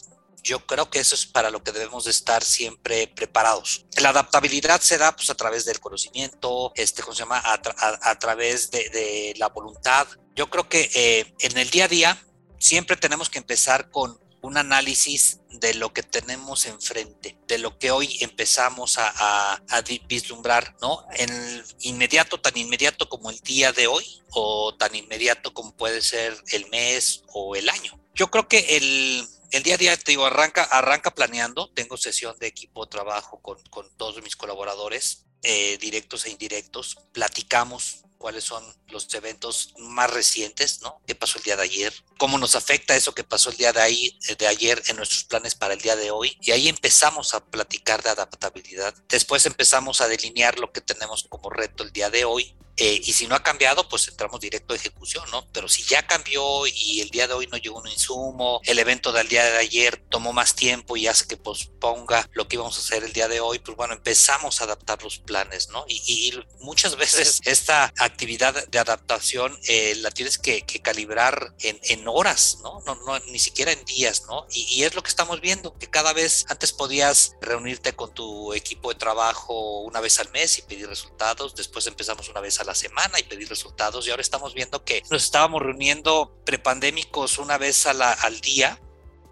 yo 0.43 0.67
creo 0.67 0.91
que 0.91 1.01
eso 1.01 1.15
es 1.15 1.27
para 1.27 1.51
lo 1.51 1.63
que 1.63 1.73
debemos 1.73 2.05
de 2.05 2.11
estar 2.11 2.43
siempre 2.43 3.07
preparados. 3.09 3.87
La 3.99 4.11
adaptabilidad 4.11 4.81
se 4.81 4.99
da 4.99 5.15
pues 5.15 5.31
a 5.31 5.35
través 5.35 5.65
del 5.65 5.81
conocimiento, 5.81 6.73
este, 6.75 7.03
¿cómo 7.03 7.15
se 7.15 7.23
llama? 7.23 7.43
A, 7.45 8.19
través 8.19 8.71
de, 8.71 9.35
la 9.37 9.49
voluntad. 9.49 10.07
Yo 10.35 10.51
creo 10.51 10.69
que 10.69 10.91
eh, 10.95 11.35
en 11.41 11.59
el 11.59 11.71
día 11.71 11.85
a 11.85 11.89
día 11.89 12.27
siempre 12.59 12.97
tenemos 12.97 13.29
que 13.29 13.39
empezar 13.39 13.91
con 13.91 14.19
un 14.43 14.57
análisis 14.57 15.41
de 15.51 15.75
lo 15.75 15.93
que 15.93 16.03
tenemos 16.03 16.67
enfrente, 16.67 17.37
de 17.47 17.59
lo 17.59 17.79
que 17.79 17.91
hoy 17.91 18.17
empezamos 18.21 18.97
a, 18.99 19.63
vislumbrar, 20.09 20.77
¿no? 20.81 21.05
En 21.15 21.65
inmediato, 21.81 22.41
tan 22.41 22.57
inmediato 22.57 23.09
como 23.09 23.31
el 23.31 23.39
día 23.41 23.73
de 23.73 23.87
hoy, 23.87 24.23
o 24.31 24.75
tan 24.75 24.95
inmediato 24.95 25.53
como 25.53 25.75
puede 25.77 26.01
ser 26.03 26.37
el 26.49 26.69
mes 26.71 27.23
o 27.33 27.57
el 27.57 27.69
año. 27.69 28.01
Yo 28.15 28.31
creo 28.31 28.49
que 28.49 28.77
el, 28.77 29.27
el 29.51 29.63
día 29.63 29.75
a 29.75 29.79
día, 29.79 29.97
te 29.97 30.13
digo, 30.13 30.27
arranca, 30.27 30.63
arranca 30.65 31.15
planeando. 31.15 31.71
Tengo 31.73 31.97
sesión 31.97 32.39
de 32.39 32.47
equipo 32.47 32.89
trabajo 32.89 33.41
con, 33.41 33.63
con 33.71 33.89
todos 33.97 34.23
mis 34.23 34.37
colaboradores, 34.37 35.27
eh, 35.43 35.79
directos 35.79 36.27
e 36.27 36.31
indirectos. 36.31 36.99
Platicamos 37.13 38.05
cuáles 38.21 38.45
son 38.45 38.63
los 38.89 39.13
eventos 39.15 39.75
más 39.79 40.11
recientes, 40.11 40.83
¿no? 40.83 41.01
¿Qué 41.07 41.15
pasó 41.15 41.39
el 41.39 41.45
día 41.45 41.57
de 41.57 41.63
ayer? 41.63 41.95
¿Cómo 42.19 42.37
nos 42.37 42.55
afecta 42.55 42.95
eso 42.95 43.15
que 43.15 43.25
pasó 43.25 43.49
el 43.49 43.57
día 43.57 43.73
ahí, 43.77 44.19
de 44.39 44.47
ayer 44.47 44.83
en 44.89 44.97
nuestros 44.97 45.25
planes 45.25 45.55
para 45.55 45.73
el 45.73 45.81
día 45.81 45.97
de 45.97 46.11
hoy? 46.11 46.37
Y 46.43 46.51
ahí 46.51 46.69
empezamos 46.69 47.33
a 47.33 47.43
platicar 47.43 48.03
de 48.03 48.11
adaptabilidad. 48.11 48.95
Después 49.09 49.47
empezamos 49.47 50.03
a 50.03 50.09
delinear 50.09 50.59
lo 50.59 50.71
que 50.71 50.83
tenemos 50.83 51.25
como 51.31 51.49
reto 51.49 51.83
el 51.83 51.93
día 51.93 52.11
de 52.11 52.27
hoy 52.27 52.55
eh, 52.83 52.99
y 53.05 53.13
si 53.13 53.27
no 53.27 53.35
ha 53.35 53.43
cambiado, 53.43 53.87
pues 53.91 54.09
entramos 54.09 54.41
directo 54.41 54.73
a 54.73 54.77
ejecución, 54.77 55.31
¿no? 55.31 55.47
Pero 55.53 55.69
si 55.69 55.83
ya 55.83 56.07
cambió 56.07 56.67
y 56.67 57.03
el 57.03 57.11
día 57.11 57.29
de 57.29 57.35
hoy 57.35 57.47
no 57.47 57.59
llegó 57.59 57.79
un 57.79 57.89
insumo, 57.89 58.63
el 58.65 58.79
evento 58.79 59.13
del 59.13 59.29
día 59.29 59.45
de 59.45 59.59
ayer 59.59 60.03
tomó 60.09 60.33
más 60.33 60.55
tiempo 60.55 60.97
y 60.97 61.07
hace 61.07 61.27
que 61.27 61.37
posponga 61.37 62.27
lo 62.33 62.49
que 62.49 62.57
íbamos 62.57 62.79
a 62.79 62.81
hacer 62.81 63.05
el 63.05 63.13
día 63.13 63.29
de 63.29 63.41
hoy, 63.41 63.59
pues 63.59 63.77
bueno, 63.77 63.93
empezamos 63.93 64.63
a 64.63 64.65
adaptar 64.65 65.03
los 65.03 65.19
planes, 65.19 65.69
¿no? 65.69 65.85
Y, 65.89 66.33
muchas 66.61 66.97
veces 66.97 67.41
esta 67.45 67.93
actividad 67.99 68.67
de 68.69 68.79
adaptación 68.79 69.59
eh, 69.69 69.95
la 69.97 70.11
tienes 70.11 70.39
que, 70.39 70.65
calibrar 70.83 71.55
en, 71.61 71.79
en, 71.83 72.09
horas, 72.09 72.61
¿no? 72.63 72.83
¿no? 72.87 72.95
No, 73.05 73.19
Ni 73.27 73.39
siquiera 73.39 73.73
en 73.73 73.85
días, 73.85 74.23
¿no? 74.27 74.47
Y, 74.51 74.63
y 74.71 74.85
es 74.85 74.95
lo 74.95 75.03
que 75.03 75.11
estamos 75.11 75.43
viendo, 75.43 75.77
que 75.77 75.91
cada 75.91 76.15
vez 76.15 76.47
antes 76.49 76.73
podías 76.73 77.37
reunirte 77.43 77.93
con 77.93 78.15
tu 78.15 78.55
equipo 78.55 78.89
de 78.89 78.95
trabajo 78.99 79.81
una 79.83 80.01
vez 80.01 80.19
al 80.19 80.31
mes 80.31 80.57
y 80.57 80.63
pedir 80.63 80.89
resultados, 80.89 81.55
después 81.55 81.87
empezamos 81.87 82.31
una 82.31 82.41
vez 82.41 82.59
a 82.59 82.65
la 82.65 82.70
semana 82.75 83.19
y 83.19 83.25
pedir 83.25 83.49
resultados 83.49 84.07
y 84.07 84.11
ahora 84.11 84.23
estamos 84.23 84.55
viendo 84.55 84.85
que 84.85 85.03
nos 85.11 85.25
estábamos 85.25 85.63
reuniendo 85.63 86.41
prepandémicos 86.45 87.39
una 87.39 87.59
vez 87.59 87.87
a 87.87 87.93
la, 87.93 88.13
al 88.13 88.41
día 88.41 88.81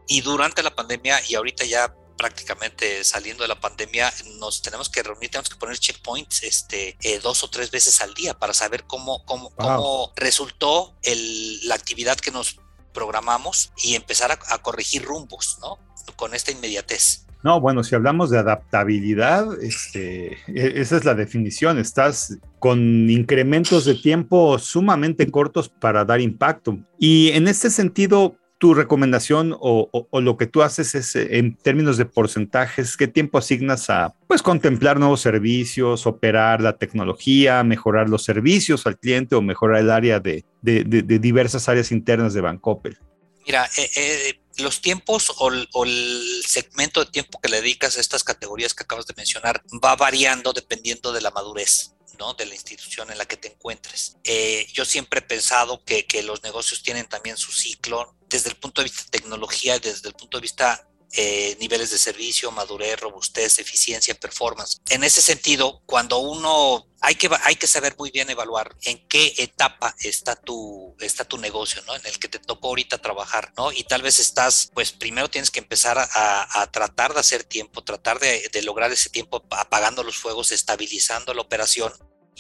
y 0.07 0.23
durante 0.23 0.63
la 0.63 0.75
pandemia 0.75 1.21
y 1.29 1.35
ahorita 1.35 1.65
ya 1.65 1.95
prácticamente 2.19 3.05
saliendo 3.05 3.45
de 3.45 3.49
la 3.49 3.61
pandemia, 3.61 4.13
nos 4.39 4.61
tenemos 4.61 4.91
que 4.91 5.03
reunir, 5.03 5.31
tenemos 5.31 5.49
que 5.49 5.57
poner 5.57 5.79
checkpoints 5.79 6.43
este, 6.43 6.99
eh, 7.01 7.21
dos 7.21 7.45
o 7.45 7.49
tres 7.49 7.71
veces 7.71 8.03
al 8.03 8.13
día 8.13 8.37
para 8.37 8.53
saber 8.53 8.85
cómo, 8.85 9.25
cómo, 9.25 9.51
cómo 9.55 10.13
resultó 10.17 10.95
el, 11.03 11.67
la 11.67 11.77
actividad 11.77 12.19
que 12.19 12.33
nos 12.33 12.59
programamos 12.93 13.71
y 13.79 13.95
empezar 13.95 14.33
a, 14.33 14.39
a 14.53 14.61
corregir 14.61 15.05
rumbos, 15.05 15.59
¿no? 15.61 15.79
Con 16.17 16.35
esta 16.35 16.51
inmediatez. 16.51 17.28
No, 17.45 17.61
bueno, 17.61 17.85
si 17.85 17.95
hablamos 17.95 18.31
de 18.31 18.39
adaptabilidad, 18.39 19.63
este, 19.63 20.33
e, 20.49 20.81
esa 20.81 20.97
es 20.97 21.05
la 21.05 21.15
definición. 21.15 21.79
Estás 21.79 22.39
con 22.59 23.09
incrementos 23.09 23.85
de 23.85 23.95
tiempo 23.95 24.59
sumamente 24.59 25.31
cortos 25.31 25.69
para 25.69 26.05
dar 26.05 26.21
impacto. 26.21 26.79
Y 26.99 27.31
en 27.31 27.47
este 27.47 27.71
sentido, 27.71 28.37
tu 28.59 28.75
recomendación 28.75 29.57
o, 29.59 29.89
lo 30.13 30.37
que 30.37 30.47
tú 30.47 30.63
haces 30.63 30.95
es 30.97 31.15
eh, 31.15 31.39
en 31.39 31.57
términos 31.57 31.97
de 31.97 32.05
porcentajes, 32.05 32.97
¿qué 32.97 33.07
tiempo 33.07 33.39
asignas 33.39 33.89
a 33.89 34.15
pues 34.27 34.43
contemplar 34.43 34.99
nuevos 34.99 35.21
servicios, 35.21 36.07
operar 36.07 36.61
la 36.61 36.77
tecnología, 36.77 37.63
mejorar 37.63 38.09
los 38.09 38.25
servicios 38.25 38.85
al 38.87 38.99
cliente 38.99 39.37
o 39.37 39.43
mejorar 39.43 39.81
el 39.81 39.91
área 39.91 40.19
de, 40.19 40.45
diversas 40.61 41.69
áreas 41.69 41.93
internas 41.93 42.35
de 42.35 42.41
Bancoppel? 42.41 42.99
Mira, 43.47 43.65
eh, 43.79 43.89
eh, 43.97 44.41
los 44.59 44.81
tiempos 44.81 45.33
o, 45.39 45.85
el 45.85 46.43
segmento 46.47 47.05
de 47.05 47.11
tiempo 47.11 47.41
que 47.41 47.49
le 47.49 47.61
dedicas 47.61 47.97
a 47.97 48.01
estas 48.01 48.25
categorías 48.25 48.75
que 48.75 48.85
acabas 48.85 49.07
de 49.07 49.15
mencionar 49.17 49.63
va 49.85 49.97
variando 49.97 50.53
dependiendo 50.53 51.13
de 51.13 51.21
la 51.21 51.31
madurez. 51.31 51.93
¿no? 52.19 52.35
de 52.35 52.47
la 52.47 52.55
institución 52.55 53.13
en 53.13 53.19
la 53.19 53.27
que 53.27 53.37
te 53.37 53.47
encuentres. 53.47 54.17
Eh, 54.25 54.67
yo 54.73 54.85
siempre 54.85 55.21
he 55.21 55.23
pensado 55.23 55.85
que, 55.85 56.05
que, 56.05 56.25
los 56.25 56.43
negocios 56.43 56.83
tienen 56.83 57.09
también 57.09 57.37
su 57.37 57.53
ciclo 57.53 58.17
desde 58.29 58.49
el 58.51 58.57
punto 58.57 58.81
de 58.81 58.87
vista 58.87 59.05
de 59.05 59.11
tecnología 59.11 59.79
desde 59.79 60.09
el 60.09 60.15
punto 60.15 60.39
de 60.39 60.43
vista 60.43 60.89
eh, 61.13 61.57
niveles 61.61 61.91
de 61.91 61.99
servicio, 61.99 62.51
madurez, 62.51 63.01
robustez, 63.01 63.59
eficiencia, 63.59 64.15
performance. 64.15 64.79
En 64.91 65.05
ese 65.05 65.23
sentido, 65.23 65.83
cuando 65.87 66.19
uno 66.19 66.87
hay 67.01 67.15
que, 67.15 67.31
hay 67.45 67.57
que 67.57 67.67
saber 67.67 67.95
muy 67.99 68.11
bien 68.11 68.29
evaluar 68.29 68.75
en 68.83 68.99
qué 69.09 69.35
etapa 69.39 69.95
está 70.01 70.35
tu, 70.35 70.97
está 71.01 71.25
tu 71.25 71.39
negocio, 71.39 71.83
¿no? 71.87 71.95
En 71.95 72.05
el 72.07 72.19
que 72.19 72.29
te 72.29 72.39
tocó 72.39 72.69
ahorita 72.69 72.99
trabajar, 72.99 73.53
¿no? 73.57 73.71
Y 73.73 73.85
tal 73.85 74.03
vez 74.03 74.19
estás, 74.19 74.71
pues 74.75 74.93
primero 74.93 75.31
tienes 75.31 75.51
que 75.51 75.61
empezar 75.61 75.99
a, 75.99 76.71
tratar 76.73 77.15
de 77.15 77.21
hacer 77.21 77.45
tiempo, 77.45 77.85
tratar 77.85 78.19
de, 78.19 78.51
lograr 78.63 78.91
ese 78.93 79.11
tiempo 79.11 79.45
apagando 79.51 80.03
los 80.03 80.17
fuegos, 80.17 80.53
estabilizando 80.53 81.33
la 81.35 81.43
operación 81.43 81.93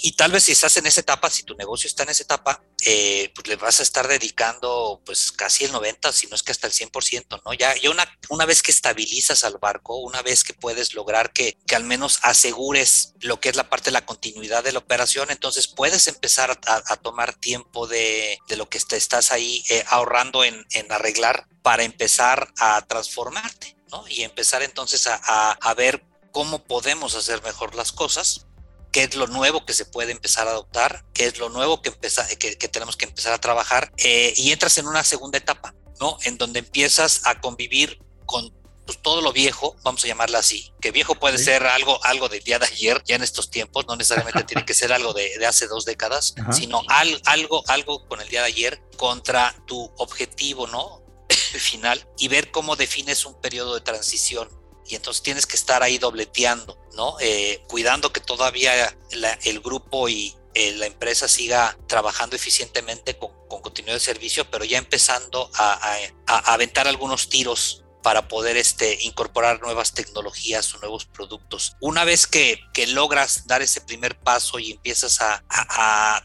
y 0.02 0.12
tal 0.12 0.32
vez 0.32 0.44
si 0.44 0.52
estás 0.52 0.76
en 0.76 0.86
esa 0.86 1.00
etapa, 1.00 1.30
si 1.30 1.42
tu 1.42 1.54
negocio 1.54 1.88
está 1.88 2.02
en 2.04 2.10
esa 2.10 2.22
etapa, 2.22 2.62
eh, 2.84 3.32
pues 3.34 3.48
le 3.48 3.56
vas 3.56 3.80
a 3.80 3.82
estar 3.82 4.06
dedicando 4.06 5.02
pues 5.04 5.32
casi 5.32 5.64
el 5.64 5.72
90, 5.72 6.12
si 6.12 6.26
no 6.28 6.36
es 6.36 6.42
que 6.42 6.52
hasta 6.52 6.66
el 6.66 6.72
100%, 6.72 7.42
¿no? 7.44 7.52
Ya, 7.54 7.74
una, 7.90 8.06
una 8.28 8.46
vez 8.46 8.62
que 8.62 8.70
estabilizas 8.70 9.44
al 9.44 9.58
barco, 9.58 9.96
una 9.96 10.22
vez 10.22 10.44
que 10.44 10.54
puedes 10.54 10.94
lograr 10.94 11.32
que, 11.32 11.56
que 11.66 11.74
al 11.74 11.84
menos 11.84 12.20
asegures 12.22 13.14
lo 13.20 13.40
que 13.40 13.48
es 13.48 13.56
la 13.56 13.68
parte 13.68 13.86
de 13.86 13.92
la 13.92 14.06
continuidad 14.06 14.62
de 14.62 14.72
la 14.72 14.78
operación, 14.78 15.30
entonces 15.30 15.68
puedes 15.68 16.06
empezar 16.06 16.58
a, 16.66 16.96
tomar 16.96 17.34
tiempo 17.34 17.86
de, 17.86 18.38
de, 18.48 18.56
lo 18.56 18.68
que 18.68 18.80
te 18.80 18.96
estás 18.96 19.32
ahí 19.32 19.64
eh, 19.70 19.84
ahorrando 19.88 20.44
en, 20.44 20.66
en, 20.72 20.90
arreglar 20.92 21.46
para 21.62 21.84
empezar 21.84 22.52
a 22.58 22.82
transformarte, 22.82 23.76
¿no? 23.90 24.06
Y 24.08 24.22
empezar 24.22 24.62
entonces 24.62 25.06
a, 25.06 25.20
a, 25.22 25.52
a 25.52 25.74
ver 25.74 26.04
cómo 26.32 26.64
podemos 26.64 27.14
hacer 27.14 27.42
mejor 27.42 27.74
las 27.74 27.92
cosas 27.92 28.47
qué 28.92 29.04
es 29.04 29.14
lo 29.14 29.26
nuevo 29.26 29.64
que 29.64 29.74
se 29.74 29.84
puede 29.84 30.12
empezar 30.12 30.48
a 30.48 30.52
adoptar, 30.52 31.04
qué 31.12 31.26
es 31.26 31.38
lo 31.38 31.48
nuevo 31.48 31.82
que, 31.82 31.92
que, 31.92 32.68
tenemos 32.68 32.96
que 32.96 33.06
empezar 33.06 33.32
a 33.32 33.38
trabajar 33.38 33.92
eh, 33.98 34.32
y 34.36 34.52
entras 34.52 34.78
en 34.78 34.86
una 34.86 35.04
segunda 35.04 35.38
etapa, 35.38 35.74
¿no? 36.00 36.18
En 36.24 36.38
donde 36.38 36.60
empiezas 36.60 37.22
a 37.24 37.40
convivir 37.40 37.98
con 38.26 38.52
pues, 38.86 39.02
todo 39.02 39.20
lo 39.20 39.32
viejo, 39.32 39.76
vamos 39.82 40.02
a 40.04 40.06
llamarlo 40.06 40.38
así, 40.38 40.72
que 40.80 40.90
viejo 40.90 41.14
puede 41.14 41.38
ser 41.38 41.66
algo, 41.66 42.02
algo 42.04 42.28
del 42.28 42.42
día 42.42 42.58
de 42.58 42.66
ayer, 42.66 43.02
ya 43.04 43.16
en 43.16 43.22
estos 43.22 43.50
tiempos, 43.50 43.86
no 43.86 43.96
necesariamente 43.96 44.44
tiene 44.44 44.64
que 44.64 44.74
ser 44.74 44.92
algo 44.92 45.12
de, 45.12 45.44
hace 45.46 45.66
dos 45.66 45.84
décadas, 45.84 46.34
sino 46.52 46.82
algo, 46.88 47.62
algo 47.66 48.08
con 48.08 48.20
el 48.20 48.28
día 48.28 48.40
de 48.40 48.46
ayer 48.46 48.82
contra 48.96 49.54
tu 49.66 49.92
objetivo, 49.98 50.66
¿no? 50.66 51.02
final 51.58 52.08
y 52.16 52.28
ver 52.28 52.50
cómo 52.50 52.76
defines 52.76 53.26
un 53.26 53.38
periodo 53.40 53.74
de 53.74 53.80
transición 53.82 54.48
y 54.88 54.94
entonces 54.94 55.22
tienes 55.22 55.46
que 55.46 55.56
estar 55.56 55.82
ahí 55.82 55.98
dobleteando, 55.98 56.78
¿no? 56.94 57.16
Eh, 57.20 57.62
cuidando 57.68 58.12
que 58.12 58.20
todavía 58.20 58.96
el 59.44 59.60
grupo 59.60 60.08
y 60.08 60.34
eh, 60.54 60.72
la 60.72 60.86
empresa 60.86 61.28
siga 61.28 61.78
trabajando 61.86 62.34
eficientemente 62.34 63.16
con, 63.18 63.30
continuidad 63.48 63.96
de 63.96 64.00
servicio, 64.00 64.50
pero 64.50 64.64
ya 64.64 64.78
empezando 64.78 65.50
a, 65.54 65.96
a 66.26 66.52
aventar 66.52 66.88
algunos 66.88 67.28
tiros 67.28 67.84
para 68.02 68.28
poder 68.28 68.56
este, 68.56 68.98
incorporar 69.02 69.60
nuevas 69.60 69.92
tecnologías 69.92 70.74
o 70.74 70.78
nuevos 70.78 71.06
productos. 71.06 71.76
Una 71.80 72.04
vez 72.04 72.26
que, 72.26 72.60
logras 72.88 73.46
dar 73.48 73.60
ese 73.60 73.80
primer 73.80 74.16
paso 74.16 74.60
y 74.60 74.70
empiezas 74.70 75.18
a, 75.20 75.42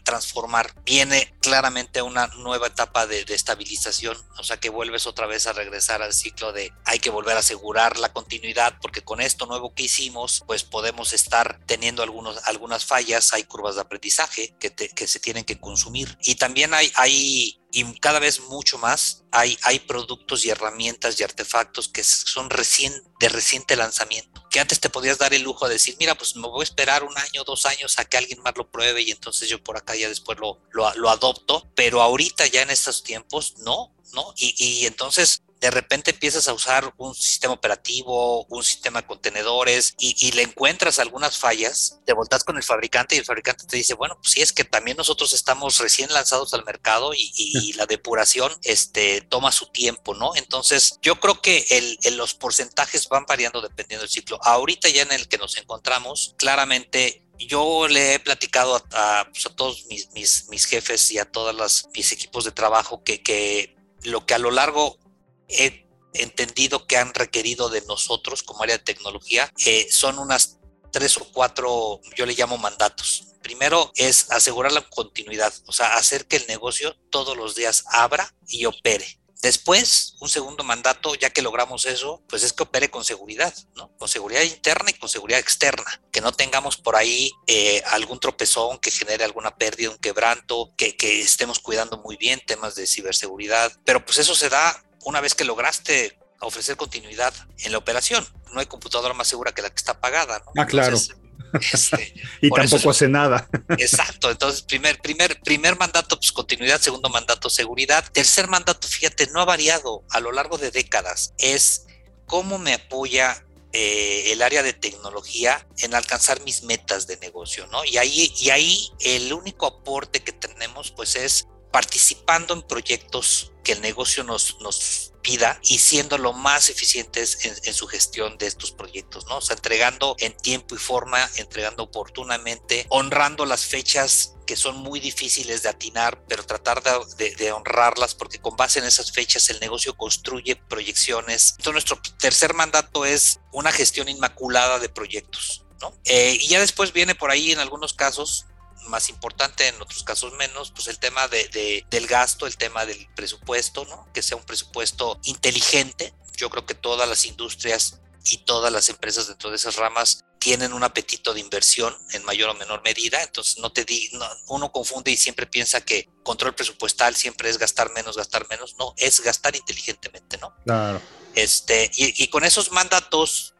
transformar, 0.04 0.72
viene 0.84 1.34
claramente 1.40 2.00
una 2.00 2.28
nueva 2.28 2.68
etapa 2.68 3.06
de, 3.06 3.24
de, 3.24 3.34
estabilización, 3.34 4.16
o 4.38 4.44
sea 4.44 4.58
que 4.58 4.70
vuelves 4.70 5.06
otra 5.06 5.26
vez 5.26 5.46
a 5.46 5.52
regresar 5.52 6.00
al 6.02 6.12
ciclo 6.12 6.52
de 6.52 6.72
hay 6.84 7.00
que 7.00 7.10
volver 7.10 7.36
a 7.36 7.40
asegurar 7.40 7.98
la 7.98 8.12
continuidad 8.12 8.78
porque 8.80 9.02
con 9.02 9.20
esto 9.20 9.46
nuevo 9.46 9.74
que 9.74 9.84
hicimos, 9.84 10.44
pues 10.46 10.62
podemos 10.62 11.12
estar 11.12 11.60
teniendo 11.66 12.02
algunos, 12.02 12.38
algunas 12.44 12.84
fallas, 12.84 13.32
hay 13.32 13.44
curvas 13.44 13.74
de 13.74 13.80
aprendizaje 13.80 14.54
que, 14.58 15.06
se 15.06 15.20
tienen 15.20 15.44
que 15.44 15.58
consumir 15.58 16.16
y 16.22 16.36
también 16.36 16.72
hay 16.74 17.60
y 17.74 17.98
cada 17.98 18.20
vez 18.20 18.40
mucho 18.40 18.78
más 18.78 19.24
hay, 19.32 19.58
hay 19.62 19.80
productos 19.80 20.44
y 20.44 20.50
herramientas 20.50 21.18
y 21.18 21.24
artefactos 21.24 21.88
que 21.88 22.04
son 22.04 22.48
recién, 22.48 22.92
de 23.18 23.28
reciente 23.28 23.74
lanzamiento. 23.74 24.46
Que 24.48 24.60
antes 24.60 24.78
te 24.78 24.90
podías 24.90 25.18
dar 25.18 25.34
el 25.34 25.42
lujo 25.42 25.66
de 25.66 25.74
decir, 25.74 25.96
mira, 25.98 26.14
pues 26.14 26.36
me 26.36 26.46
voy 26.46 26.60
a 26.60 26.62
esperar 26.62 27.02
un 27.02 27.18
año, 27.18 27.42
dos 27.44 27.66
años 27.66 27.98
a 27.98 28.04
que 28.04 28.16
alguien 28.16 28.40
más 28.42 28.56
lo 28.56 28.70
pruebe 28.70 29.02
y 29.02 29.10
entonces 29.10 29.48
yo 29.48 29.60
por 29.62 29.76
acá 29.76 29.96
ya 29.96 30.08
después 30.08 30.38
lo, 30.38 30.60
lo, 30.70 30.94
lo 30.94 31.10
adopto. 31.10 31.68
Pero 31.74 32.00
ahorita 32.00 32.46
ya 32.46 32.62
en 32.62 32.70
estos 32.70 33.02
tiempos, 33.02 33.54
no, 33.58 33.92
¿no? 34.12 34.32
Y, 34.36 34.54
y 34.56 34.86
entonces 34.86 35.42
de 35.60 35.70
repente 35.70 36.10
empiezas 36.10 36.46
a 36.48 36.52
usar 36.52 36.92
un 36.98 37.14
sistema 37.14 37.54
operativo, 37.54 38.44
un 38.46 38.62
sistema 38.62 39.00
de 39.00 39.06
contenedores 39.06 39.94
y, 39.98 40.32
le 40.32 40.42
encuentras 40.42 40.98
algunas 40.98 41.38
fallas, 41.38 42.00
te 42.04 42.12
voltas 42.12 42.44
con 42.44 42.56
el 42.56 42.62
fabricante 42.62 43.14
y 43.14 43.18
el 43.18 43.24
fabricante 43.24 43.66
te 43.66 43.76
dice, 43.76 43.94
bueno, 43.94 44.16
pues 44.20 44.32
sí 44.32 44.42
es 44.42 44.52
que 44.52 44.64
también 44.64 44.96
nosotros 44.96 45.32
estamos 45.32 45.78
recién 45.78 46.12
lanzados 46.12 46.52
al 46.54 46.64
mercado 46.64 47.12
y, 47.14 47.72
la 47.74 47.86
depuración 47.86 48.52
este, 48.62 49.20
toma 49.22 49.52
su 49.52 49.66
tiempo, 49.66 50.14
¿no? 50.14 50.34
Entonces 50.36 50.98
yo 51.02 51.18
creo 51.18 51.40
que 51.40 51.64
el, 51.70 52.16
los 52.16 52.34
porcentajes 52.34 53.08
van 53.08 53.26
variando 53.26 53.60
dependiendo 53.60 54.02
del 54.02 54.10
ciclo. 54.10 54.38
Ahorita 54.42 54.88
ya 54.88 55.02
en 55.02 55.12
el 55.12 55.28
que 55.28 55.38
nos 55.38 55.56
encontramos, 55.56 56.34
claramente 56.36 57.24
yo 57.38 57.88
le 57.88 58.14
he 58.14 58.18
platicado 58.20 58.82
a, 58.92 59.28
pues, 59.30 59.48
todos 59.56 59.86
mis, 59.86 60.48
mis, 60.48 60.66
jefes 60.66 61.10
y 61.10 61.18
a 61.18 61.24
todos 61.24 61.88
mis 61.94 62.12
equipos 62.12 62.44
de 62.44 62.52
trabajo 62.52 63.02
que, 63.02 63.22
que 63.22 63.76
lo 64.02 64.26
que 64.26 64.34
a 64.34 64.38
lo 64.38 64.50
largo 64.50 64.98
he 65.48 65.86
entendido 66.14 66.86
que 66.86 66.96
han 66.96 67.12
requerido 67.12 67.68
de 67.68 67.82
nosotros 67.82 68.42
como 68.42 68.62
área 68.62 68.78
de 68.78 68.84
tecnología 68.84 69.52
eh, 69.64 69.88
son 69.90 70.18
unas 70.18 70.58
tres 70.92 71.16
o 71.16 71.24
cuatro, 71.32 72.00
yo 72.16 72.24
le 72.24 72.34
llamo 72.34 72.56
mandatos. 72.56 73.28
Primero 73.42 73.92
es 73.96 74.30
asegurar 74.30 74.72
la 74.72 74.88
continuidad, 74.88 75.52
o 75.66 75.72
sea, 75.72 75.96
hacer 75.96 76.26
que 76.26 76.36
el 76.36 76.46
negocio 76.46 76.96
todos 77.10 77.36
los 77.36 77.54
días 77.54 77.84
abra 77.88 78.32
y 78.46 78.64
opere. 78.64 79.18
Después, 79.44 80.16
un 80.20 80.30
segundo 80.30 80.64
mandato, 80.64 81.14
ya 81.16 81.28
que 81.28 81.42
logramos 81.42 81.84
eso, 81.84 82.22
pues 82.28 82.42
es 82.44 82.54
que 82.54 82.62
opere 82.62 82.90
con 82.90 83.04
seguridad, 83.04 83.52
¿no? 83.74 83.94
Con 83.98 84.08
seguridad 84.08 84.40
interna 84.40 84.88
y 84.88 84.94
con 84.94 85.10
seguridad 85.10 85.38
externa. 85.38 86.00
Que 86.10 86.22
no 86.22 86.32
tengamos 86.32 86.78
por 86.78 86.96
ahí 86.96 87.30
eh, 87.46 87.82
algún 87.88 88.18
tropezón 88.18 88.78
que 88.78 88.90
genere 88.90 89.22
alguna 89.22 89.54
pérdida, 89.54 89.90
un 89.90 89.98
quebranto, 89.98 90.72
que, 90.78 90.96
que 90.96 91.20
estemos 91.20 91.58
cuidando 91.58 91.98
muy 91.98 92.16
bien 92.16 92.40
temas 92.46 92.74
de 92.74 92.86
ciberseguridad. 92.86 93.70
Pero 93.84 94.02
pues 94.06 94.16
eso 94.16 94.34
se 94.34 94.48
da 94.48 94.82
una 95.04 95.20
vez 95.20 95.34
que 95.34 95.44
lograste 95.44 96.18
ofrecer 96.40 96.76
continuidad 96.76 97.32
en 97.58 97.72
la 97.72 97.78
operación. 97.78 98.26
No 98.52 98.60
hay 98.60 98.66
computadora 98.66 99.14
más 99.14 99.28
segura 99.28 99.52
que 99.52 99.62
la 99.62 99.70
que 99.70 99.76
está 99.76 100.00
pagada. 100.00 100.42
Ah, 100.56 100.66
claro. 100.66 100.96
Este, 100.96 102.14
y 102.40 102.50
tampoco 102.50 102.90
hace 102.90 103.08
nada. 103.08 103.48
Exacto, 103.78 104.30
entonces 104.30 104.62
primer, 104.62 105.00
primer, 105.00 105.40
primer 105.40 105.78
mandato, 105.78 106.18
pues 106.18 106.32
continuidad, 106.32 106.80
segundo 106.80 107.08
mandato, 107.08 107.48
seguridad. 107.50 108.04
Tercer 108.12 108.48
mandato, 108.48 108.86
fíjate, 108.88 109.28
no 109.28 109.40
ha 109.40 109.44
variado 109.44 110.04
a 110.10 110.20
lo 110.20 110.32
largo 110.32 110.58
de 110.58 110.70
décadas, 110.70 111.34
es 111.38 111.86
cómo 112.26 112.58
me 112.58 112.74
apoya 112.74 113.44
eh, 113.72 114.32
el 114.32 114.42
área 114.42 114.62
de 114.62 114.72
tecnología 114.72 115.66
en 115.78 115.94
alcanzar 115.94 116.40
mis 116.42 116.62
metas 116.62 117.06
de 117.06 117.16
negocio, 117.18 117.66
¿no? 117.68 117.84
Y 117.84 117.98
ahí, 117.98 118.32
y 118.38 118.50
ahí 118.50 118.88
el 119.00 119.32
único 119.32 119.66
aporte 119.66 120.20
que 120.20 120.32
tenemos 120.32 120.92
pues 120.92 121.16
es 121.16 121.48
participando 121.74 122.54
en 122.54 122.62
proyectos 122.62 123.50
que 123.64 123.72
el 123.72 123.80
negocio 123.80 124.22
nos, 124.22 124.60
nos 124.60 125.12
pida 125.22 125.58
y 125.64 125.78
siendo 125.78 126.18
lo 126.18 126.32
más 126.32 126.70
eficientes 126.70 127.44
en, 127.64 127.74
su 127.74 127.88
gestión 127.88 128.38
de 128.38 128.46
estos 128.46 128.70
proyectos, 128.70 129.26
¿no? 129.26 129.38
O 129.38 129.40
sea, 129.40 129.56
entregando 129.56 130.14
en 130.20 130.36
tiempo 130.36 130.76
y 130.76 130.78
forma, 130.78 131.28
entregando 131.34 131.82
oportunamente, 131.82 132.86
honrando 132.90 133.44
las 133.44 133.64
fechas 133.64 134.36
que 134.46 134.54
son 134.54 134.76
muy 134.76 135.00
difíciles 135.00 135.64
de 135.64 135.70
atinar, 135.70 136.24
pero 136.28 136.46
tratar 136.46 136.80
de, 137.16 137.50
honrarlas 137.50 138.14
porque 138.14 138.38
con 138.38 138.54
base 138.54 138.78
en 138.78 138.84
esas 138.84 139.10
fechas 139.10 139.50
el 139.50 139.58
negocio 139.58 139.96
construye 139.96 140.54
proyecciones. 140.54 141.54
Entonces 141.58 141.72
nuestro 141.72 142.00
tercer 142.20 142.54
mandato 142.54 143.04
es 143.04 143.40
una 143.50 143.72
gestión 143.72 144.08
inmaculada 144.08 144.78
de 144.78 144.90
proyectos. 144.90 145.64
¿no? 145.80 145.92
Eh, 146.04 146.38
y 146.40 146.46
ya 146.46 146.60
después 146.60 146.92
viene 146.92 147.16
por 147.16 147.32
ahí 147.32 147.50
en 147.50 147.58
algunos 147.58 147.94
casos 147.94 148.46
más 148.88 149.08
importante, 149.08 149.68
en 149.68 149.80
otros 149.80 150.02
casos 150.04 150.32
menos, 150.34 150.70
pues 150.70 150.88
el 150.88 150.98
tema 150.98 151.28
de, 151.28 151.84
del 151.90 152.06
gasto, 152.06 152.46
el 152.46 152.56
tema 152.56 152.86
del 152.86 153.08
presupuesto, 153.14 153.84
¿no? 153.86 154.08
Que 154.12 154.22
sea 154.22 154.36
un 154.36 154.44
presupuesto 154.44 155.20
inteligente. 155.24 156.14
Yo 156.36 156.50
creo 156.50 156.66
que 156.66 156.74
todas 156.74 157.08
las 157.08 157.24
industrias 157.24 158.00
y 158.24 158.38
todas 158.38 158.72
las 158.72 158.88
empresas 158.88 159.28
dentro 159.28 159.50
de 159.50 159.56
esas 159.56 159.76
ramas 159.76 160.24
tienen 160.38 160.72
un 160.72 160.82
apetito 160.82 161.32
de 161.32 161.40
inversión 161.40 161.96
en 162.12 162.24
mayor 162.24 162.50
o 162.50 162.54
menor 162.54 162.82
medida, 162.82 163.22
entonces 163.22 163.58
no 163.58 163.72
te 163.72 163.84
di, 163.84 164.10
uno 164.48 164.72
confunde 164.72 165.10
y 165.10 165.16
siempre 165.16 165.46
piensa 165.46 165.80
que 165.80 166.10
control 166.22 166.54
presupuestal 166.54 167.16
siempre 167.16 167.48
es 167.48 167.56
gastar 167.56 167.90
menos, 167.92 168.16
gastar 168.16 168.46
menos, 168.48 168.76
no, 168.78 168.94
es 168.98 169.20
gastar 169.20 169.56
inteligentemente, 169.56 170.36
¿no? 170.38 170.54
Claro. 170.64 171.00
Este, 171.34 171.90
y, 171.94 172.22
y 172.22 172.28
con 172.28 172.44
esos 172.44 172.72
mandatos 172.72 173.53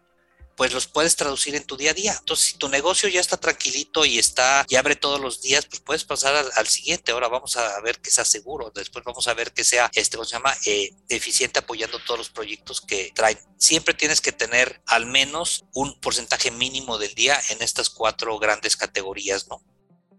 pues 0.56 0.72
los 0.72 0.86
puedes 0.86 1.16
traducir 1.16 1.54
en 1.54 1.64
tu 1.64 1.76
día 1.76 1.90
a 1.90 1.94
día. 1.94 2.14
Entonces, 2.18 2.46
si 2.46 2.58
tu 2.58 2.68
negocio 2.68 3.08
ya 3.08 3.20
está 3.20 3.36
tranquilito 3.36 4.04
y 4.04 4.18
está 4.18 4.64
y 4.68 4.76
abre 4.76 4.96
todos 4.96 5.20
los 5.20 5.42
días, 5.42 5.66
pues 5.66 5.80
puedes 5.80 6.04
pasar 6.04 6.44
al, 6.56 6.66
siguiente. 6.66 7.12
Ahora 7.12 7.28
vamos 7.28 7.56
a 7.56 7.80
ver 7.80 7.98
que 8.00 8.10
sea 8.10 8.24
seguro, 8.24 8.72
después 8.74 9.04
vamos 9.04 9.28
a 9.28 9.34
ver 9.34 9.52
que 9.52 9.64
sea, 9.64 9.90
este, 9.94 10.16
¿cómo 10.16 10.24
se 10.24 10.36
llama? 10.36 10.54
Eh, 10.66 10.92
eficiente 11.08 11.58
apoyando 11.58 11.98
todos 12.06 12.18
los 12.18 12.30
proyectos 12.30 12.80
que 12.80 13.10
traen. 13.14 13.38
Siempre 13.58 13.94
tienes 13.94 14.20
que 14.20 14.32
tener 14.32 14.82
al 14.86 15.06
menos 15.06 15.64
un 15.74 15.98
porcentaje 16.00 16.50
mínimo 16.50 16.98
del 16.98 17.14
día 17.14 17.38
en 17.50 17.62
estas 17.62 17.90
cuatro 17.90 18.38
grandes 18.38 18.76
categorías, 18.76 19.48
¿no? 19.48 19.62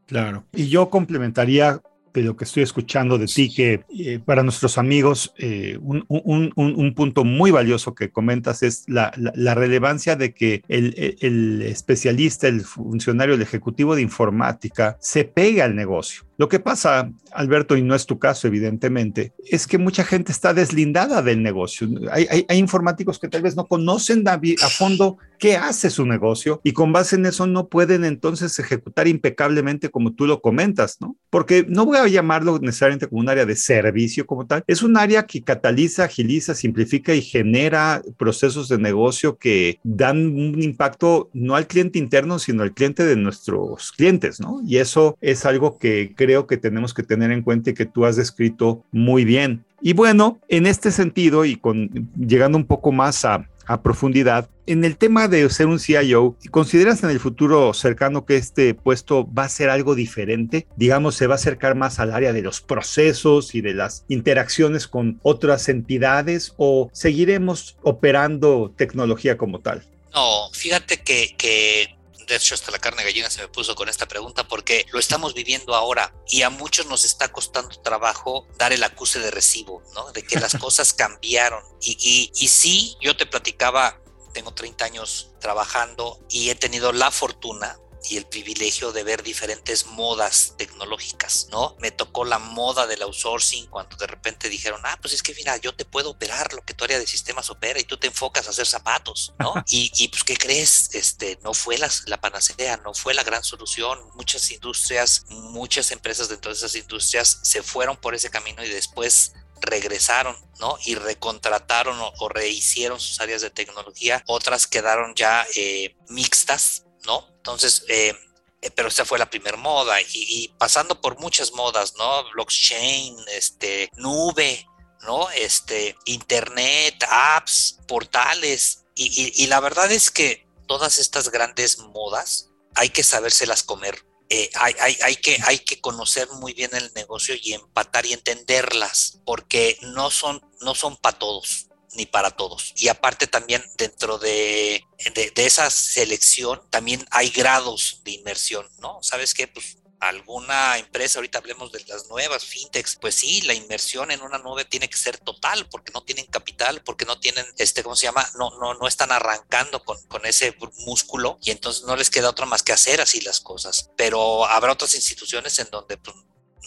Claro. 0.05 0.45
Y 0.53 0.69
yo 0.69 0.89
complementaría 0.89 1.81
de 2.21 2.27
lo 2.27 2.35
que 2.35 2.45
estoy 2.45 2.63
escuchando 2.63 3.17
de 3.17 3.27
ti, 3.27 3.53
que 3.53 3.81
eh, 3.97 4.19
para 4.23 4.43
nuestros 4.43 4.77
amigos 4.77 5.33
eh, 5.37 5.77
un, 5.81 6.05
un, 6.07 6.51
un, 6.55 6.93
punto 6.95 7.23
muy 7.23 7.51
valioso 7.51 7.93
que 7.93 8.09
comentas 8.09 8.63
es 8.63 8.85
la, 8.87 9.11
la, 9.17 9.53
relevancia 9.53 10.15
de 10.15 10.33
que 10.33 10.63
el, 10.67 11.17
el, 11.19 11.61
especialista, 11.63 12.47
el 12.47 12.61
funcionario, 12.61 13.35
el 13.35 13.41
ejecutivo 13.41 13.95
de 13.95 14.01
informática 14.01 14.97
se 14.99 15.25
pega 15.25 15.65
al 15.65 15.75
negocio. 15.75 16.23
Lo 16.37 16.49
que 16.49 16.59
pasa, 16.59 17.11
Alberto, 17.31 17.77
y 17.77 17.81
no 17.81 17.95
es 17.95 18.05
tu 18.05 18.19
caso, 18.19 18.47
evidentemente, 18.47 19.33
es 19.49 19.67
que 19.67 19.77
mucha 19.77 20.03
gente 20.03 20.33
está 20.33 20.53
deslindada 20.53 21.21
del 21.21 21.41
negocio. 21.41 21.87
Hay, 22.11 22.27
hay, 22.29 22.45
hay 22.49 22.57
informáticos 22.57 23.19
que 23.19 23.29
tal 23.29 23.41
vez 23.41 23.55
no 23.55 23.67
conocen 23.67 24.27
a, 24.27 24.33
a 24.33 24.69
fondo 24.69 25.17
qué 25.37 25.55
hace 25.55 25.89
su 25.89 26.05
negocio 26.05 26.61
y 26.63 26.73
con 26.73 26.91
base 26.91 27.15
en 27.15 27.25
eso 27.25 27.47
no 27.47 27.67
pueden 27.67 28.05
entonces 28.05 28.57
ejecutar 28.59 29.07
impecablemente 29.07 29.89
como 29.89 30.13
tú 30.13 30.27
lo 30.27 30.41
comentas, 30.41 30.97
¿no? 30.99 31.15
Porque 31.29 31.65
no 31.67 31.85
voy 31.85 31.97
a 31.97 32.03
llamarlo 32.07 32.59
necesariamente 32.59 33.07
como 33.07 33.21
un 33.21 33.29
área 33.29 33.45
de 33.45 33.55
servicio 33.55 34.25
como 34.25 34.45
tal, 34.45 34.63
es 34.67 34.83
un 34.83 34.97
área 34.97 35.23
que 35.23 35.41
cataliza, 35.41 36.05
agiliza, 36.05 36.55
simplifica 36.55 37.13
y 37.13 37.21
genera 37.21 38.01
procesos 38.17 38.69
de 38.69 38.77
negocio 38.77 39.37
que 39.37 39.79
dan 39.83 40.17
un 40.27 40.61
impacto 40.61 41.29
no 41.33 41.55
al 41.55 41.67
cliente 41.67 41.99
interno, 41.99 42.39
sino 42.39 42.63
al 42.63 42.73
cliente 42.73 43.05
de 43.05 43.15
nuestros 43.15 43.91
clientes, 43.91 44.39
¿no? 44.39 44.61
Y 44.65 44.77
eso 44.77 45.17
es 45.21 45.45
algo 45.45 45.77
que 45.77 46.13
creo 46.15 46.47
que 46.47 46.57
tenemos 46.57 46.93
que 46.93 47.03
tener 47.03 47.31
en 47.31 47.41
cuenta 47.41 47.69
y 47.69 47.73
que 47.73 47.85
tú 47.85 48.05
has 48.05 48.15
descrito 48.15 48.83
muy 48.91 49.25
bien. 49.25 49.63
Y 49.81 49.93
bueno, 49.93 50.39
en 50.47 50.65
este 50.65 50.91
sentido 50.91 51.45
y 51.45 51.57
con 51.57 52.09
llegando 52.17 52.57
un 52.57 52.65
poco 52.65 52.91
más 52.91 53.25
a, 53.25 53.47
a 53.65 53.81
profundidad. 53.81 54.49
En 54.67 54.83
el 54.83 54.97
tema 54.97 55.27
de 55.27 55.47
ser 55.49 55.67
un 55.67 55.79
CIO, 55.79 56.35
¿consideras 56.51 57.03
en 57.03 57.09
el 57.09 57.19
futuro 57.19 57.73
cercano 57.73 58.25
que 58.25 58.37
este 58.37 58.73
puesto 58.73 59.31
va 59.31 59.43
a 59.43 59.49
ser 59.49 59.69
algo 59.69 59.95
diferente? 59.95 60.67
Digamos, 60.75 61.15
se 61.15 61.27
va 61.27 61.35
a 61.35 61.35
acercar 61.35 61.75
más 61.75 61.99
al 61.99 62.11
área 62.11 62.33
de 62.33 62.41
los 62.41 62.61
procesos 62.61 63.53
y 63.55 63.61
de 63.61 63.73
las 63.73 64.05
interacciones 64.07 64.87
con 64.87 65.19
otras 65.21 65.69
entidades 65.69 66.53
o 66.57 66.89
seguiremos 66.93 67.77
operando 67.83 68.73
tecnología 68.75 69.37
como 69.37 69.59
tal? 69.59 69.83
No, 70.13 70.49
fíjate 70.53 70.97
que, 70.97 71.35
que 71.37 71.95
de 72.27 72.35
hecho 72.35 72.55
hasta 72.55 72.71
la 72.71 72.79
carne 72.79 73.03
gallina 73.03 73.29
se 73.29 73.41
me 73.41 73.47
puso 73.47 73.75
con 73.75 73.89
esta 73.89 74.07
pregunta 74.07 74.47
porque 74.47 74.85
lo 74.91 74.99
estamos 74.99 75.33
viviendo 75.33 75.75
ahora 75.75 76.13
y 76.27 76.41
a 76.41 76.49
muchos 76.49 76.85
nos 76.87 77.05
está 77.05 77.31
costando 77.31 77.79
trabajo 77.81 78.47
dar 78.57 78.73
el 78.73 78.83
acuse 78.83 79.19
de 79.19 79.31
recibo, 79.31 79.83
¿no? 79.93 80.11
De 80.11 80.23
que 80.23 80.39
las 80.39 80.55
cosas 80.59 80.93
cambiaron. 80.93 81.63
Y, 81.81 81.97
y, 81.99 82.31
y 82.35 82.47
sí, 82.47 82.97
yo 83.01 83.15
te 83.15 83.25
platicaba, 83.25 84.01
tengo 84.33 84.53
30 84.53 84.85
años 84.85 85.31
trabajando 85.39 86.19
y 86.29 86.49
he 86.49 86.55
tenido 86.55 86.91
la 86.91 87.11
fortuna 87.11 87.77
y 88.09 88.17
el 88.17 88.25
privilegio 88.25 88.91
de 88.91 89.03
ver 89.03 89.23
diferentes 89.23 89.85
modas 89.85 90.53
tecnológicas, 90.57 91.47
¿no? 91.51 91.75
Me 91.79 91.91
tocó 91.91 92.25
la 92.25 92.39
moda 92.39 92.87
del 92.87 93.01
outsourcing 93.01 93.67
cuando 93.67 93.95
de 93.97 94.07
repente 94.07 94.49
dijeron, 94.49 94.81
ah, 94.83 94.97
pues 95.01 95.13
es 95.13 95.23
que 95.23 95.33
mira, 95.33 95.57
yo 95.57 95.75
te 95.75 95.85
puedo 95.85 96.11
operar 96.11 96.53
lo 96.53 96.61
que 96.61 96.73
tu 96.73 96.83
área 96.83 96.99
de 96.99 97.07
sistemas 97.07 97.49
opera 97.49 97.79
y 97.79 97.83
tú 97.83 97.97
te 97.97 98.07
enfocas 98.07 98.47
a 98.47 98.51
hacer 98.51 98.67
zapatos, 98.67 99.33
¿no? 99.39 99.53
y, 99.67 99.91
y, 99.95 100.07
pues, 100.07 100.23
¿qué 100.23 100.37
crees? 100.37 100.89
Este, 100.93 101.39
no 101.43 101.53
fue 101.53 101.77
la, 101.77 101.89
la 102.05 102.19
panacea, 102.19 102.77
no 102.77 102.93
fue 102.93 103.13
la 103.13 103.23
gran 103.23 103.43
solución. 103.43 103.99
Muchas 104.15 104.49
industrias, 104.51 105.25
muchas 105.29 105.91
empresas 105.91 106.29
dentro 106.29 106.51
de 106.51 106.57
esas 106.57 106.75
industrias 106.75 107.39
se 107.43 107.63
fueron 107.63 107.97
por 107.97 108.15
ese 108.15 108.29
camino 108.29 108.63
y 108.63 108.69
después 108.69 109.33
regresaron, 109.61 110.37
¿no? 110.59 110.77
Y 110.85 110.95
recontrataron 110.95 111.97
o, 111.99 112.29
rehicieron 112.29 112.99
sus 112.99 113.19
áreas 113.19 113.41
de 113.41 113.49
tecnología. 113.49 114.23
Otras 114.27 114.67
quedaron 114.67 115.13
ya 115.15 115.45
eh, 115.55 115.95
mixtas, 116.09 116.85
¿no? 117.05 117.34
Entonces, 117.45 117.85
eh, 117.89 118.11
eh, 118.59 118.71
pero 118.71 118.87
esta 118.87 119.05
fue 119.05 119.19
la 119.19 119.29
primera 119.29 119.55
moda 119.55 119.97
y, 120.01 120.47
pasando 120.57 120.99
por 120.99 121.19
muchas 121.19 121.53
modas, 121.53 121.93
¿no? 121.95 122.27
Blockchain, 122.31 123.15
este, 123.33 123.91
nube, 123.97 124.65
¿no? 125.01 125.29
Este, 125.29 125.95
internet, 126.05 126.95
apps, 127.07 127.77
portales. 127.87 128.85
Y, 128.95 129.45
la 129.45 129.59
verdad 129.59 129.91
es 129.91 130.09
que 130.09 130.47
todas 130.67 130.97
estas 130.97 131.29
grandes 131.29 131.77
modas 131.77 132.49
hay 132.73 132.89
que 132.89 133.03
sabérselas 133.03 133.61
comer. 133.61 134.03
Eh, 134.29 134.49
hay, 134.55 134.73
hay, 134.79 134.97
hay, 135.03 135.15
que, 135.17 135.37
hay 135.45 135.59
que 135.59 135.79
conocer 135.79 136.27
muy 136.31 136.53
bien 136.53 136.71
el 136.73 136.91
negocio 136.95 137.35
y 137.39 137.53
empatar 137.53 138.07
y 138.07 138.13
entenderlas, 138.13 139.19
porque 139.23 139.77
no 139.81 140.09
son, 140.09 140.41
no 140.61 140.73
son 140.73 140.97
para 140.97 141.19
todos 141.19 141.67
ni 141.95 142.05
para 142.05 142.31
todos. 142.31 142.73
Y 142.77 142.87
aparte 142.87 143.27
también 143.27 143.63
dentro 143.77 144.17
de, 144.17 144.83
de, 145.13 145.45
esa 145.45 145.69
selección 145.69 146.61
también 146.69 147.05
hay 147.11 147.29
grados 147.29 148.01
de 148.03 148.11
inmersión, 148.11 148.67
¿no? 148.79 149.01
¿Sabes 149.01 149.33
qué? 149.33 149.47
Pues 149.47 149.77
alguna 149.99 150.77
empresa, 150.77 151.19
ahorita 151.19 151.39
hablemos 151.39 151.71
de 151.71 151.83
las 151.85 152.07
nuevas 152.09 152.45
fintechs, 152.45 152.97
pues 152.99 153.15
sí, 153.15 153.41
la 153.41 153.53
inversión 153.53 154.11
en 154.11 154.21
una 154.21 154.37
nube 154.37 154.65
tiene 154.65 154.89
que 154.89 154.97
ser 154.97 155.17
total 155.17 155.67
porque 155.69 155.91
no 155.93 156.03
tienen 156.03 156.25
capital, 156.25 156.81
porque 156.83 157.05
no 157.05 157.19
tienen, 157.19 157.45
este, 157.57 157.83
¿cómo 157.83 157.95
se 157.95 158.05
llama? 158.05 158.29
No, 158.37 158.51
no, 158.59 158.73
no 158.73 158.87
están 158.87 159.11
arrancando 159.11 159.83
con, 159.83 159.97
con 160.07 160.25
ese 160.25 160.55
músculo 160.85 161.39
y 161.41 161.51
entonces 161.51 161.83
no 161.83 161.95
les 161.95 162.09
queda 162.09 162.29
otra 162.29 162.45
más 162.45 162.63
que 162.63 162.73
hacer 162.73 163.01
así 163.01 163.21
las 163.21 163.39
cosas. 163.39 163.89
Pero 163.95 164.45
habrá 164.45 164.73
otras 164.73 164.93
instituciones 164.95 165.57
en 165.59 165.69
donde 165.71 165.97
pues, 165.97 166.15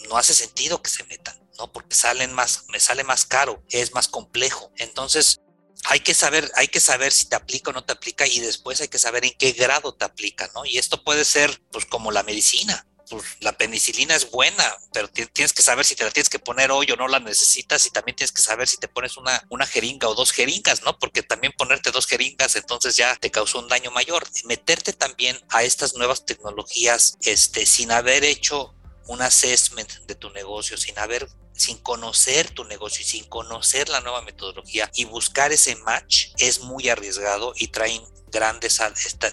no 0.09 0.17
hace 0.17 0.33
sentido 0.33 0.81
que 0.81 0.89
se 0.89 1.03
metan. 1.05 1.39
¿No? 1.59 1.71
Porque 1.71 1.95
salen 1.95 2.33
más, 2.33 2.65
me 2.69 2.79
sale 2.79 3.03
más 3.03 3.25
caro, 3.25 3.63
es 3.69 3.93
más 3.93 4.07
complejo. 4.07 4.71
Entonces, 4.77 5.39
hay 5.85 5.99
que 6.01 6.13
saber, 6.13 6.51
hay 6.55 6.67
que 6.67 6.79
saber 6.79 7.11
si 7.11 7.25
te 7.25 7.35
aplica 7.35 7.71
o 7.71 7.73
no 7.73 7.83
te 7.83 7.93
aplica 7.93 8.27
y 8.27 8.39
después 8.39 8.81
hay 8.81 8.87
que 8.87 8.99
saber 8.99 9.25
en 9.25 9.33
qué 9.37 9.51
grado 9.51 9.93
te 9.93 10.05
aplica, 10.05 10.49
¿no? 10.55 10.65
Y 10.65 10.77
esto 10.77 11.03
puede 11.03 11.25
ser, 11.25 11.61
pues, 11.71 11.85
como 11.85 12.11
la 12.11 12.23
medicina. 12.23 12.85
Pues, 13.09 13.23
la 13.39 13.57
penicilina 13.57 14.15
es 14.15 14.29
buena, 14.29 14.77
pero 14.93 15.07
tienes 15.07 15.51
que 15.51 15.63
saber 15.63 15.83
si 15.83 15.95
te 15.95 16.03
la 16.03 16.11
tienes 16.11 16.29
que 16.29 16.37
poner 16.37 16.69
hoy 16.71 16.91
o 16.91 16.95
no 16.95 17.07
la 17.07 17.19
necesitas 17.19 17.87
y 17.87 17.89
también 17.89 18.15
tienes 18.15 18.31
que 18.31 18.41
saber 18.43 18.67
si 18.67 18.77
te 18.77 18.87
pones 18.87 19.17
una, 19.17 19.43
una 19.49 19.65
jeringa 19.65 20.07
o 20.07 20.13
dos 20.13 20.31
jeringas, 20.31 20.83
¿no? 20.83 20.99
Porque 20.99 21.23
también 21.23 21.53
ponerte 21.57 21.89
dos 21.89 22.05
jeringas 22.05 22.55
entonces 22.55 22.95
ya 22.95 23.15
te 23.15 23.31
causó 23.31 23.59
un 23.59 23.67
daño 23.67 23.89
mayor. 23.89 24.27
Meterte 24.45 24.93
también 24.93 25.39
a 25.49 25.63
estas 25.63 25.95
nuevas 25.95 26.25
tecnologías, 26.25 27.17
este, 27.21 27.65
sin 27.65 27.91
haber 27.91 28.23
hecho 28.23 28.75
un 29.07 29.23
assessment 29.23 29.91
de 30.05 30.13
tu 30.13 30.29
negocio, 30.29 30.77
sin 30.77 30.99
haber 30.99 31.27
sin 31.59 31.77
conocer 31.77 32.49
tu 32.51 32.63
negocio 32.63 33.01
y 33.01 33.05
sin 33.05 33.25
conocer 33.25 33.89
la 33.89 34.01
nueva 34.01 34.21
metodología 34.21 34.89
y 34.95 35.05
buscar 35.05 35.51
ese 35.51 35.75
match 35.77 36.27
es 36.37 36.61
muy 36.61 36.89
arriesgado 36.89 37.53
y 37.55 37.67
traen 37.67 38.01
grandes 38.31 38.79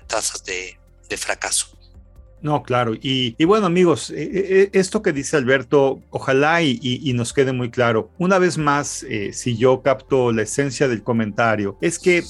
tasas 0.07 0.45
de, 0.45 0.79
de 1.09 1.17
fracaso. 1.17 1.76
No, 2.42 2.62
claro. 2.62 2.92
Y, 3.01 3.44
bueno, 3.44 3.66
amigos, 3.66 4.11
eh, 4.11 4.22
eh, 4.22 4.46
eh, 4.49 4.70
esto 4.72 5.03
que 5.03 5.12
dice 5.12 5.37
Alberto, 5.37 6.01
ojalá 6.11 6.62
y, 6.62 7.12
nos 7.14 7.33
quede 7.33 7.53
muy 7.53 7.70
claro. 7.70 8.11
Una 8.18 8.38
vez 8.38 8.59
más, 8.59 9.05
si 9.33 9.57
yo 9.57 9.83
capto 9.83 10.33
la 10.33 10.42
esencia 10.42 10.87
del 10.87 11.03
comentario, 11.03 11.79
es 11.81 11.99
que 11.99 12.22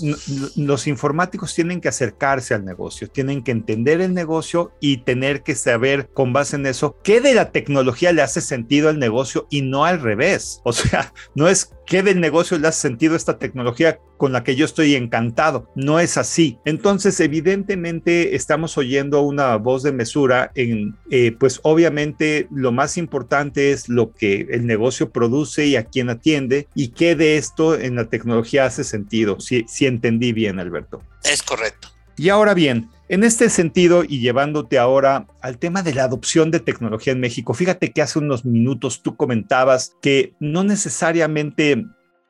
los 0.57 0.87
informáticos 0.87 1.55
tienen 1.55 1.81
que 1.81 1.89
acercarse 1.89 2.55
al 2.55 2.65
negocio, 2.65 3.09
tienen 3.09 3.43
que 3.43 3.51
entender 3.51 4.01
el 4.01 4.15
negocio 4.15 4.73
y 4.81 4.99
tener 4.99 5.43
que 5.43 5.55
saber 5.55 6.09
con 6.15 6.33
base 6.33 6.57
en 6.57 6.67
eso 6.67 6.97
qué 7.03 7.21
de 7.21 7.35
la 7.35 7.51
tecnología 7.51 8.13
le 8.13 8.23
hace 8.23 8.41
sentido 8.41 8.89
al 8.89 8.99
negocio 8.99 9.47
y 9.51 9.63
no 9.63 9.85
al 9.85 10.01
revés. 10.01 10.61
O 10.63 10.73
sea, 10.73 11.13
no 11.35 11.49
es 11.49 11.73
qué 11.87 12.03
del 12.03 12.21
negocio 12.21 12.59
le 12.59 12.69
hace 12.69 12.81
sentido 12.81 13.17
esta 13.17 13.39
tecnología 13.39 13.99
con 14.17 14.33
la 14.33 14.45
que 14.45 14.57
yo 14.57 14.65
estoy 14.65 14.95
encantado. 14.95 15.71
No 15.75 16.01
es 16.01 16.17
así. 16.17 16.59
Entonces, 16.65 17.19
evidentemente, 17.21 18.35
estamos 18.35 18.77
oyendo 18.77 19.23
una 19.23 19.57
voz 19.57 19.83
de 19.83 19.93
mesura 19.93 20.51
en, 20.55 20.97
eh, 21.11 21.33
pues 21.39 21.61
obviamente 21.63 22.49
lo 22.51 22.73
más 22.73 22.97
importante 22.97 23.73
es 23.73 23.89
lo 23.89 24.13
que 24.13 24.47
el 24.51 24.67
negocio 24.67 25.11
produce 25.11 25.67
y 25.67 25.77
a 25.77 25.85
quién 25.85 26.11
atiende 26.11 26.69
y 26.75 26.89
qué 26.89 27.15
de 27.15 27.37
esto 27.37 27.79
en 27.79 27.97
la 27.97 28.07
tecnología 28.07 28.67
hace 28.67 28.85
sentido. 28.85 29.41
Si, 29.41 29.65
si 29.69 29.87
entendí 29.87 30.33
bien, 30.33 30.59
Alberto. 30.59 31.03
Es 31.25 31.43
correcto. 31.43 31.96
Y 32.19 32.31
ahora 32.31 32.55
bien, 32.55 32.89
en 33.09 33.25
este 33.25 33.51
sentido 33.51 34.03
y 34.03 34.21
llevándote 34.21 34.79
ahora 34.79 35.27
al 35.41 35.59
tema 35.59 35.83
de 35.83 35.95
la 35.95 36.05
adopción 36.05 36.51
de 36.51 36.61
tecnología 36.61 37.13
en 37.13 37.21
México, 37.21 37.55
fíjate 37.55 37.93
que 37.93 38.03
hace 38.03 38.19
unos 38.19 38.45
minutos 38.45 39.03
tú 39.03 39.17
comentabas 39.17 39.95
que 40.01 40.35
no 40.41 40.65
necesariamente 40.65 41.85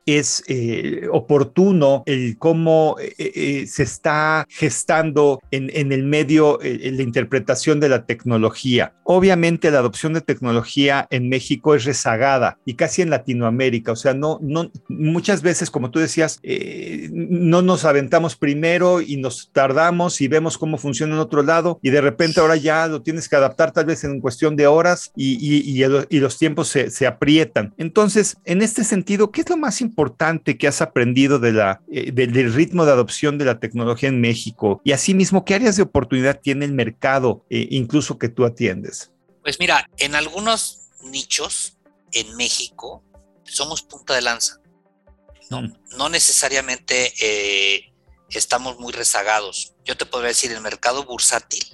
es 0.07 0.41
eh, 0.47 1.07
oportuno 1.11 2.01
el 2.05 2.37
cómo 2.39 2.95
eh, 2.99 3.13
eh, 3.17 3.67
se 3.67 3.83
está 3.83 4.47
gestando 4.49 5.39
en, 5.51 5.69
en 5.73 5.91
el 5.91 6.03
medio 6.03 6.59
la 6.61 7.03
interpretación 7.03 7.79
de 7.79 7.89
la 7.89 8.05
tecnología. 8.05 8.93
Obviamente 9.03 9.69
la 9.69 9.79
adopción 9.79 10.13
de 10.13 10.21
tecnología 10.21 11.07
en 11.11 11.29
México 11.29 11.75
es 11.75 11.83
rezagada 11.83 12.57
y 12.65 12.75
casi 12.75 13.01
en 13.01 13.09
Latinoamérica, 13.09 13.91
o 13.91 13.95
sea, 13.95 14.13
no, 14.13 14.39
no, 14.41 14.71
muchas 14.87 15.41
veces, 15.41 15.69
como 15.69 15.91
tú 15.91 15.99
decías, 15.99 16.39
no 17.11 17.61
nos 17.61 17.83
aventamos 17.85 18.35
primero 18.35 19.01
y 19.01 19.17
nos 19.17 19.51
tardamos 19.51 20.21
y 20.21 20.27
vemos 20.27 20.57
cómo 20.57 20.77
funciona 20.77 21.15
en 21.15 21.19
otro 21.19 21.43
lado 21.43 21.79
y 21.81 21.89
de 21.89 22.01
repente 22.01 22.39
ahora 22.39 22.55
ya 22.55 22.87
lo 22.87 23.01
tienes 23.01 23.27
que 23.27 23.35
adaptar 23.35 23.71
tal 23.73 23.85
vez 23.85 24.03
en 24.05 24.21
cuestión 24.21 24.55
de 24.55 24.67
horas 24.67 25.11
y, 25.15 25.37
y, 25.39 25.83
y, 25.83 26.19
los 26.19 26.37
tiempos 26.37 26.69
se, 26.69 26.89
se 26.91 27.05
aprietan. 27.05 27.73
Entonces, 27.77 28.37
en 28.45 28.61
este 28.61 28.83
sentido, 28.83 29.31
¿qué 29.31 29.41
es 29.41 29.49
lo 29.49 29.57
más 29.57 29.81
importante? 29.81 29.96
Importante 29.97 30.59
que 30.59 30.67
has 30.67 30.79
aprendido 30.83 31.39
de 31.39 31.53
la, 31.53 31.81
eh, 31.91 32.11
del 32.11 32.53
ritmo 32.53 32.85
de 32.85 32.91
adopción 32.91 33.39
de 33.39 33.45
la 33.45 33.59
tecnología 33.59 34.09
en 34.09 34.21
México? 34.21 34.79
Y 34.83 34.91
asimismo, 34.91 35.43
¿qué 35.43 35.55
áreas 35.55 35.75
de 35.75 35.81
oportunidad 35.81 36.39
tiene 36.39 36.65
el 36.65 36.73
mercado, 36.73 37.43
eh, 37.49 37.67
incluso 37.71 38.19
que 38.19 38.29
tú 38.29 38.45
atiendes? 38.45 39.11
Pues 39.41 39.59
mira, 39.59 39.89
en 39.97 40.13
algunos 40.13 40.91
nichos 41.05 41.77
en 42.11 42.35
México 42.35 43.03
somos 43.43 43.81
punta 43.81 44.13
de 44.13 44.21
lanza. 44.21 44.61
No, 45.49 45.63
mm. 45.63 45.73
no 45.97 46.09
necesariamente 46.09 47.11
eh, 47.19 47.91
estamos 48.29 48.77
muy 48.77 48.93
rezagados. 48.93 49.73
Yo 49.83 49.97
te 49.97 50.05
podría 50.05 50.27
decir, 50.27 50.51
el 50.51 50.61
mercado 50.61 51.05
bursátil 51.05 51.65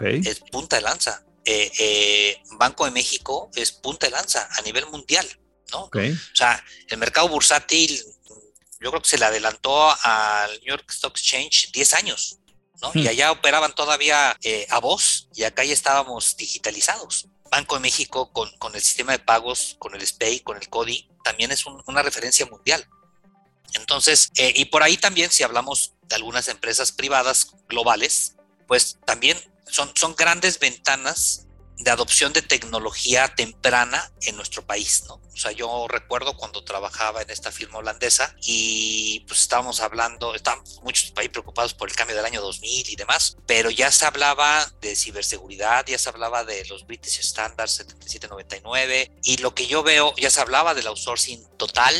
es 0.00 0.40
punta 0.50 0.76
de 0.76 0.82
lanza. 0.82 1.26
Banco 2.58 2.86
de 2.86 2.90
México 2.92 3.50
es 3.54 3.70
punta 3.70 4.06
de 4.06 4.12
lanza 4.12 4.48
a 4.50 4.62
nivel 4.62 4.86
mundial. 4.86 5.26
¿No? 5.72 5.84
O 5.84 6.34
sea, 6.34 6.62
el 6.88 6.98
mercado 6.98 7.28
bursátil, 7.28 8.02
yo 8.80 8.90
creo 8.90 9.02
que 9.02 9.08
se 9.08 9.18
le 9.18 9.24
adelantó 9.24 9.90
al 10.02 10.50
New 10.60 10.68
York 10.68 10.90
Stock 10.90 11.16
Exchange 11.16 11.70
10 11.72 11.94
años, 11.94 12.38
¿no? 12.80 12.90
Y 12.94 13.04
hmm. 13.04 13.08
allá 13.08 13.32
operaban 13.32 13.74
todavía 13.74 14.36
eh, 14.42 14.66
a 14.70 14.78
voz 14.80 15.28
y 15.34 15.44
acá 15.44 15.64
ya 15.64 15.72
estábamos 15.72 16.36
digitalizados. 16.36 17.28
Banco 17.50 17.74
de 17.74 17.80
México 17.80 18.32
con, 18.32 18.50
con, 18.58 18.74
el 18.74 18.80
sistema 18.80 19.12
de 19.12 19.18
pagos, 19.18 19.76
con 19.78 19.94
el 19.94 20.06
SPAY, 20.06 20.40
con 20.40 20.56
el 20.56 20.68
CODI, 20.68 21.10
también 21.24 21.50
es 21.50 21.66
una 21.66 22.02
referencia 22.02 22.46
mundial. 22.46 22.88
Entonces, 23.74 24.30
eh, 24.36 24.52
y 24.56 24.66
por 24.66 24.82
ahí 24.82 24.96
también, 24.96 25.30
si 25.30 25.42
hablamos 25.42 25.94
de 26.02 26.16
algunas 26.16 26.48
empresas 26.48 26.92
privadas 26.92 27.54
globales, 27.68 28.36
pues 28.66 28.98
también 29.04 29.38
son, 29.68 29.92
son 29.94 30.14
grandes 30.14 30.58
ventanas 30.58 31.46
de 31.80 31.90
adopción 31.90 32.32
de 32.34 32.42
tecnología 32.42 33.34
temprana 33.34 34.12
en 34.22 34.36
nuestro 34.36 34.64
país, 34.66 35.04
¿no? 35.08 35.14
O 35.14 35.36
sea, 35.36 35.50
yo 35.52 35.86
recuerdo 35.88 36.36
cuando 36.36 36.62
trabajaba 36.62 37.22
en 37.22 37.30
esta 37.30 37.50
firma 37.50 37.78
holandesa 37.78 38.36
y 38.42 39.20
pues 39.26 39.40
estábamos 39.40 39.80
hablando, 39.80 40.34
estábamos 40.34 40.78
muchos 40.82 41.10
países 41.12 41.32
preocupados 41.32 41.72
por 41.72 41.88
el 41.88 41.96
cambio 41.96 42.16
del 42.16 42.26
año 42.26 42.42
2000 42.42 42.90
y 42.90 42.96
demás, 42.96 43.38
pero 43.46 43.70
ya 43.70 43.90
se 43.90 44.04
hablaba 44.04 44.70
de 44.82 44.94
ciberseguridad, 44.94 45.86
ya 45.86 45.98
se 45.98 46.10
hablaba 46.10 46.44
de 46.44 46.66
los 46.66 46.86
British 46.86 47.20
Standards 47.20 47.72
7799 47.72 49.12
y 49.22 49.38
lo 49.38 49.54
que 49.54 49.66
yo 49.66 49.82
veo, 49.82 50.14
ya 50.16 50.28
se 50.28 50.40
hablaba 50.42 50.74
del 50.74 50.86
outsourcing 50.86 51.42
total, 51.56 51.94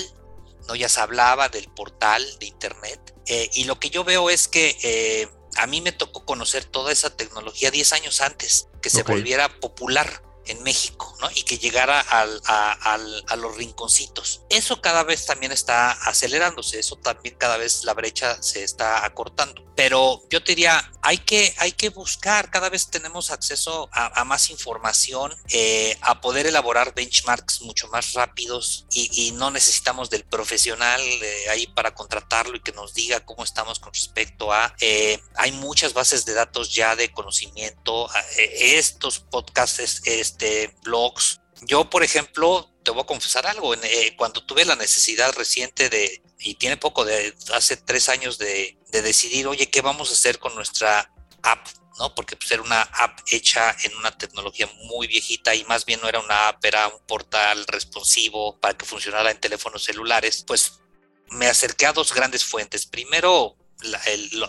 ¿no? 0.69 0.75
Ya 0.75 0.91
se 0.91 1.01
hablaba 1.01 1.49
del 1.49 1.73
portal 1.73 2.23
de 2.39 2.47
Internet 2.47 3.15
eh, 3.27 3.49
y 3.55 3.65
lo 3.65 3.81
que 3.81 3.89
yo 3.89 4.05
veo 4.05 4.29
es 4.29 4.47
que... 4.47 4.77
Eh, 4.83 5.29
a 5.61 5.67
mí 5.67 5.83
me 5.83 5.93
tocó 5.93 6.25
conocer 6.25 6.65
toda 6.65 6.91
esa 6.91 7.15
tecnología 7.15 7.71
10 7.71 7.93
años 7.93 8.23
antes 8.23 8.69
que 8.81 8.89
se 8.89 9.03
volviera 9.03 9.61
popular 9.61 10.23
en 10.47 10.63
México, 10.63 11.15
¿no? 11.21 11.29
Y 11.35 11.43
que 11.43 11.59
llegara 11.59 12.01
al, 12.01 12.41
a, 12.47 13.37
los 13.37 13.57
rinconcitos. 13.57 14.43
Eso 14.51 14.81
cada 14.81 15.03
vez 15.03 15.27
también 15.27 15.53
está 15.53 15.93
acelerándose, 15.93 16.79
eso 16.79 16.97
también 16.97 17.37
cada 17.37 17.57
vez 17.57 17.85
la 17.85 17.95
brecha 17.95 18.43
se 18.43 18.65
está 18.65 19.05
acortando. 19.05 19.65
Pero 19.77 20.23
yo 20.29 20.43
te 20.43 20.53
diría, 20.53 20.93
hay 21.01 21.19
que, 21.19 21.55
hay 21.57 21.73
que 21.73 21.89
buscar, 21.89 22.51
cada 22.51 22.69
vez 22.69 22.91
tenemos 22.91 23.31
acceso 23.31 23.89
a, 23.93 24.25
más 24.25 24.51
información, 24.51 25.35
eh, 25.49 25.97
a 26.03 26.21
poder 26.21 26.47
elaborar 26.47 26.95
benchmarks 26.95 27.63
mucho 27.63 27.89
más 27.89 28.13
rápidos 28.13 28.85
y, 28.91 29.31
no 29.31 29.51
necesitamos 29.51 30.11
del 30.11 30.25
profesional 30.25 31.01
eh, 31.01 31.49
ahí 31.51 31.67
para 31.69 31.95
contratarlo 31.95 32.57
y 32.57 32.61
que 32.61 32.73
nos 32.73 32.93
diga 32.93 33.25
cómo 33.25 33.43
estamos 33.43 33.79
con 33.79 33.95
respecto 33.95 34.53
a... 34.53 34.75
Eh, 34.81 35.19
hay 35.37 35.53
muchas 35.53 35.95
bases 35.95 36.27
de 36.27 36.35
datos 36.35 36.75
ya 36.75 36.95
de 36.95 37.11
conocimiento, 37.11 38.11
estos 38.37 39.21
podcasts, 39.21 40.03
este, 40.31 40.75
blogs. 40.85 41.41
Yo, 41.63 41.91
por 41.91 42.03
ejemplo, 42.03 42.73
te 42.83 42.91
voy 42.91 43.03
a 43.03 43.07
confesar 43.07 43.47
algo, 43.47 43.75
cuando 44.17 44.43
tuve 44.45 44.65
la 44.65 44.77
necesidad 44.77 45.35
reciente 45.35 45.89
de, 45.89 46.23
y 46.39 46.55
tiene 46.55 46.77
poco 46.77 47.05
de 47.05 47.35
hace 47.53 47.77
tres 47.77 48.09
años 48.09 48.39
de, 48.39 48.79
decidir, 48.91 49.47
oye, 49.47 49.69
¿qué 49.71 49.83
vamos 49.83 50.11
a 50.11 50.15
hacer 50.15 50.39
con 50.39 50.55
nuestra 50.55 51.13
app? 51.43 51.67
¿no? 51.99 52.15
Porque 52.15 52.37
pues, 52.37 52.51
era 52.51 52.63
una 52.63 52.81
app 52.81 53.21
hecha 53.31 53.77
en 53.83 53.95
una 53.97 54.17
tecnología 54.17 54.69
muy 54.85 55.07
viejita 55.07 55.55
y 55.55 55.65
más 55.65 55.85
bien 55.85 56.01
no 56.01 56.09
era 56.09 56.21
una 56.21 56.49
app, 56.49 56.65
era 56.65 56.89
un 56.89 57.07
portal 57.07 57.67
responsivo 57.67 58.59
para 58.59 58.77
que 58.77 58.87
funcionara 58.87 59.31
en 59.31 59.39
teléfonos 59.39 59.85
celulares. 59.85 60.45
Pues 60.47 60.81
me 61.29 61.47
acerqué 61.47 61.87
a 61.87 61.93
dos 61.93 62.15
grandes 62.15 62.45
fuentes. 62.45 62.87
Primero, 62.87 63.57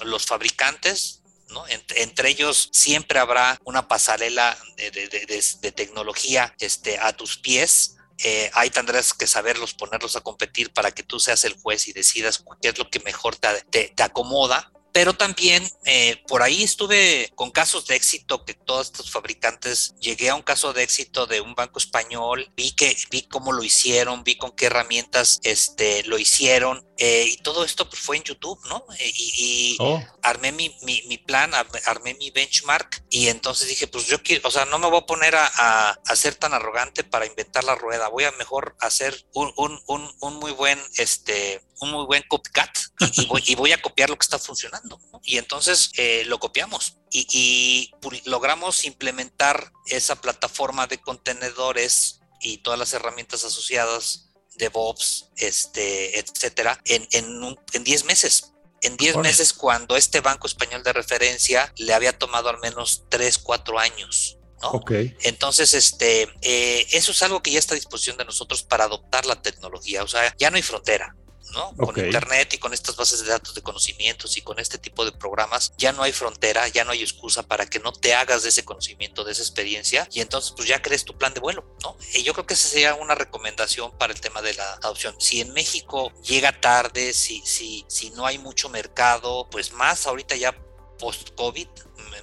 los 0.04 0.26
fabricantes, 0.26 1.20
¿no? 1.51 1.65
Entre, 1.67 2.29
ellos 2.29 2.69
siempre 2.71 3.19
habrá 3.19 3.59
una 3.63 3.87
pasarela 3.87 4.57
de, 4.77 5.71
tecnología 5.75 6.53
este, 6.59 6.97
a 6.99 7.13
tus 7.13 7.37
pies 7.37 7.97
eh, 8.23 8.51
ahí 8.53 8.69
tendrás 8.69 9.13
que 9.13 9.25
saberlos, 9.25 9.73
ponerlos 9.73 10.15
a 10.15 10.21
competir 10.21 10.71
para 10.71 10.91
que 10.91 11.01
tú 11.01 11.19
seas 11.19 11.43
el 11.43 11.53
juez 11.53 11.87
y 11.87 11.93
decidas 11.93 12.43
qué 12.61 12.69
es 12.69 12.77
lo 12.77 12.87
que 12.87 12.99
mejor 12.99 13.35
te, 13.35 13.89
te 13.89 14.03
acomoda 14.03 14.71
pero 14.93 15.13
también 15.13 15.67
eh, 15.86 16.21
por 16.27 16.41
ahí 16.41 16.63
estuve 16.63 17.32
con 17.36 17.51
casos 17.51 17.88
de 17.88 17.95
éxito 17.95 18.45
que 18.45 18.54
todos 18.54 18.88
estos 18.88 19.12
fabricantes, 19.12 19.95
llegué 19.99 20.30
a 20.30 20.36
un 20.36 20.41
caso 20.41 20.73
de 20.73 20.84
éxito 20.84 21.27
de 21.27 21.41
un 21.41 21.56
banco 21.56 21.80
español, 21.80 22.51
vi 22.56 22.71
que 22.73 22.95
vi 23.10 23.23
cómo 23.23 23.51
lo 23.51 23.63
hicieron, 23.63 24.23
vi 24.23 24.38
con 24.38 24.51
qué 24.51 24.67
herramientas 24.67 25.39
este, 25.43 26.04
lo 26.04 26.17
hicieron 26.17 26.86
eh, 26.97 27.25
y 27.27 27.38
todo 27.38 27.63
esto 27.63 27.89
pues, 27.89 27.99
fue 27.99 28.17
en 28.17 28.23
YouTube, 28.23 28.60
¿no? 28.69 28.86
Eh, 28.99 29.12
y, 29.15 29.77
oh. 29.80 29.99
armé 30.21 30.51
mi, 30.51 30.75
mi, 30.84 31.01
mi, 31.08 31.17
plan, 31.17 31.51
armé 31.86 32.13
mi 32.13 32.30
benchmark 32.30 33.04
y 33.10 33.30
entonces 33.30 33.69
dije, 33.69 33.88
pues 33.88 34.06
yo 34.06 34.21
quiero, 34.21 34.47
o 34.47 34.51
sea, 34.51 34.65
no 34.65 34.77
me 34.77 34.88
voy 34.88 34.99
a 34.99 35.06
poner 35.08 35.36
a, 35.36 35.89
a, 35.89 36.15
ser 36.15 36.36
tan 36.36 36.54
arrogante 36.54 37.04
para 37.04 37.25
inventar 37.25 37.63
la 37.63 37.73
rueda, 37.73 38.10
voy 38.10 38.25
a 38.25 38.32
mejor 38.34 38.75
hacer 38.80 39.25
un, 39.34 39.51
un, 39.58 39.82
un, 39.88 40.12
un 40.19 40.36
muy 40.36 40.51
buen, 40.51 40.80
este, 40.97 41.63
un 41.82 41.91
muy 41.91 42.06
buen 42.06 42.24
copycat 42.28 42.70
y, 43.13 43.28
y, 43.52 43.56
voy, 43.56 43.72
a 43.72 43.82
copiar 43.82 44.10
lo 44.10 44.17
que 44.17 44.24
está 44.24 44.39
funcionando. 44.39 45.00
Y 45.24 45.38
entonces 45.38 45.91
eh, 45.98 46.24
lo 46.28 46.39
copiamos 46.39 46.98
y, 47.10 47.91
logramos 48.26 48.86
implementar 48.86 49.72
esa 49.88 50.22
plataforma 50.22 50.88
de 50.88 51.00
contenedores 51.00 52.22
y 52.39 52.58
todas 52.60 52.80
las 52.80 52.94
herramientas 52.94 53.44
asociadas, 53.44 54.30
DevOps, 54.56 55.30
este, 55.38 56.20
etcétera, 56.20 56.80
en, 56.86 57.08
en, 57.12 57.58
en 57.74 57.84
10 57.84 58.06
meses. 58.06 58.54
En 58.84 58.98
10 58.98 59.17
meses, 59.17 59.54
cuando 59.54 59.96
este 59.96 60.22
banco 60.22 60.48
español 60.48 60.82
de 60.84 60.94
referencia 60.94 61.72
le 61.78 61.94
había 61.94 62.17
tomado 62.17 62.50
al 62.50 62.60
menos 62.60 63.04
3, 63.10 63.38
4 63.38 63.80
años. 63.80 64.38
¿no? 64.62 64.84
Entonces, 65.22 65.74
este, 65.74 66.30
eh, 66.41 66.88
eso 66.91 67.12
es 67.12 67.22
algo 67.24 67.41
que 67.41 67.52
ya 67.52 67.60
está 67.60 67.74
a 67.74 67.76
disposición 67.76 68.17
de 68.17 68.26
nosotros 68.26 68.63
para 68.63 68.86
adoptar 68.86 69.26
la 69.26 69.41
tecnología. 69.41 70.04
O 70.04 70.08
sea, 70.08 70.36
ya 70.38 70.50
no 70.50 70.58
hay 70.58 70.62
frontera. 70.63 71.15
¿No? 71.51 71.75
Con 71.75 71.97
Internet 71.97 72.53
y 72.53 72.57
con 72.57 72.73
estas 72.73 72.95
bases 72.95 73.23
de 73.23 73.29
datos 73.29 73.53
de 73.53 73.61
conocimientos 73.61 74.37
y 74.37 74.41
con 74.41 74.59
este 74.59 74.77
tipo 74.77 75.05
de 75.05 75.11
programas, 75.11 75.73
ya 75.77 75.91
no 75.91 76.03
hay 76.03 76.11
frontera, 76.11 76.67
ya 76.67 76.83
no 76.83 76.91
hay 76.91 77.01
excusa 77.01 77.43
para 77.43 77.65
que 77.65 77.79
no 77.79 77.91
te 77.91 78.13
hagas 78.13 78.43
de 78.43 78.49
ese 78.49 78.65
conocimiento, 78.65 79.23
de 79.23 79.33
esa 79.33 79.41
experiencia, 79.41 80.07
y 80.11 80.21
entonces 80.21 80.53
pues 80.55 80.67
ya 80.67 80.81
crees 80.81 81.05
tu 81.05 81.17
plan 81.17 81.33
de 81.33 81.39
vuelo, 81.39 81.65
¿no? 81.83 81.97
Y 82.13 82.23
yo 82.23 82.33
creo 82.33 82.45
que 82.45 82.53
esa 82.53 82.67
sería 82.67 82.95
una 82.95 83.15
recomendación 83.15 83.97
para 83.97 84.13
el 84.13 84.21
tema 84.21 84.41
de 84.41 84.53
la 84.53 84.73
adopción. 84.75 85.15
Si 85.19 85.41
en 85.41 85.53
México 85.53 86.11
llega 86.21 86.59
tarde, 86.59 87.13
si, 87.13 87.41
si, 87.45 87.85
si 87.87 88.09
no 88.11 88.25
hay 88.25 88.37
mucho 88.37 88.69
mercado, 88.69 89.49
pues 89.49 89.71
más 89.73 90.07
ahorita 90.07 90.35
ya 90.35 90.55
post-COVID, 90.99 91.67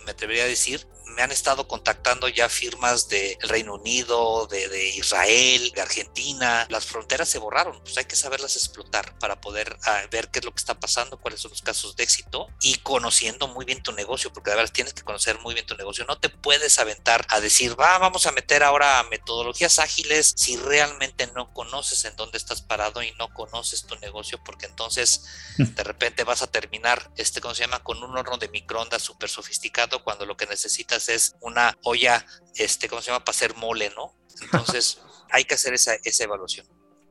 me 0.05 0.11
atrevería 0.13 0.45
a 0.45 0.47
decir, 0.47 0.87
me 1.19 1.25
han 1.25 1.33
estado 1.33 1.67
contactando 1.67 2.29
ya 2.29 2.49
firmas 2.49 3.09
del 3.09 3.37
Reino 3.41 3.75
Unido, 3.75 4.47
de, 4.47 4.91
Israel, 4.91 5.73
de 5.75 5.81
Argentina. 5.81 6.65
Las 6.71 6.87
fronteras 6.87 7.29
se 7.29 7.41
borraron, 7.41 7.83
pues 7.83 7.99
hay 7.99 8.05
que 8.05 8.15
saberlas 8.15 8.55
explotar 8.55 9.19
para 9.19 9.41
poder 9.41 9.77
ah, 9.83 10.03
ver 10.13 10.29
qué 10.31 10.39
es 10.39 10.45
lo 10.45 10.53
que 10.53 10.61
está 10.61 10.79
pasando, 10.79 11.19
cuáles 11.19 11.41
son 11.41 11.51
los 11.51 11.61
casos 11.61 11.97
de 11.97 12.05
éxito 12.05 12.47
y 12.61 12.77
conociendo 12.77 13.49
muy 13.49 13.65
bien 13.65 13.83
tu 13.83 13.91
negocio, 13.91 14.33
porque 14.33 14.51
de 14.51 14.59
verdad 14.59 14.73
tienes 14.73 14.95
que 14.95 15.03
conocer 15.03 15.41
muy 15.41 15.55
bien 15.55 15.67
tu 15.67 15.75
negocio. 15.75 16.05
No 16.05 16.21
te 16.21 16.29
puedes 16.29 16.79
aventar 16.79 17.27
a 17.31 17.41
decir, 17.41 17.75
va, 17.79 17.99
vamos 17.99 18.27
a 18.27 18.31
meter 18.31 18.63
ahora 18.63 19.03
metodologías 19.11 19.81
ágiles 19.81 20.35
si 20.37 20.57
realmente 20.57 21.27
no 21.35 21.53
conoces 21.53 22.05
en 22.05 22.15
dónde 22.15 22.39
estás 22.39 22.63
parado 22.63 23.03
y 23.03 23.11
no 23.19 23.35
conoces 23.35 23.87
tu 23.87 23.97
negocio, 23.97 24.41
porque 24.45 24.67
entonces 24.67 25.25
de 25.57 25.83
repente 25.83 26.23
vas 26.23 26.43
a 26.43 26.47
terminar, 26.47 27.11
este, 27.17 27.41
¿cómo 27.41 27.57
se 27.57 27.65
llama? 27.65 27.83
Con 27.83 28.05
un 28.05 28.17
horno 28.17 28.39
de 28.39 28.49
microondas 28.51 29.03
súper 29.03 29.29
sofisticado 29.29 30.05
cuando 30.05 30.25
lo 30.25 30.37
que 30.37 30.47
necesitas 30.47 31.08
es 31.15 31.37
una 31.41 31.79
olla, 31.85 32.25
este, 32.55 32.89
¿cómo 32.89 33.03
se 33.03 33.11
llama? 33.11 33.25
Para 33.25 33.37
hacer 33.37 33.57
mole, 33.57 33.91
¿no? 33.97 34.15
Entonces 34.43 35.01
hay 35.31 35.45
que 35.45 35.55
hacer 35.55 35.75
esa, 35.75 35.95
esa 36.05 36.25
evaluación. 36.25 36.67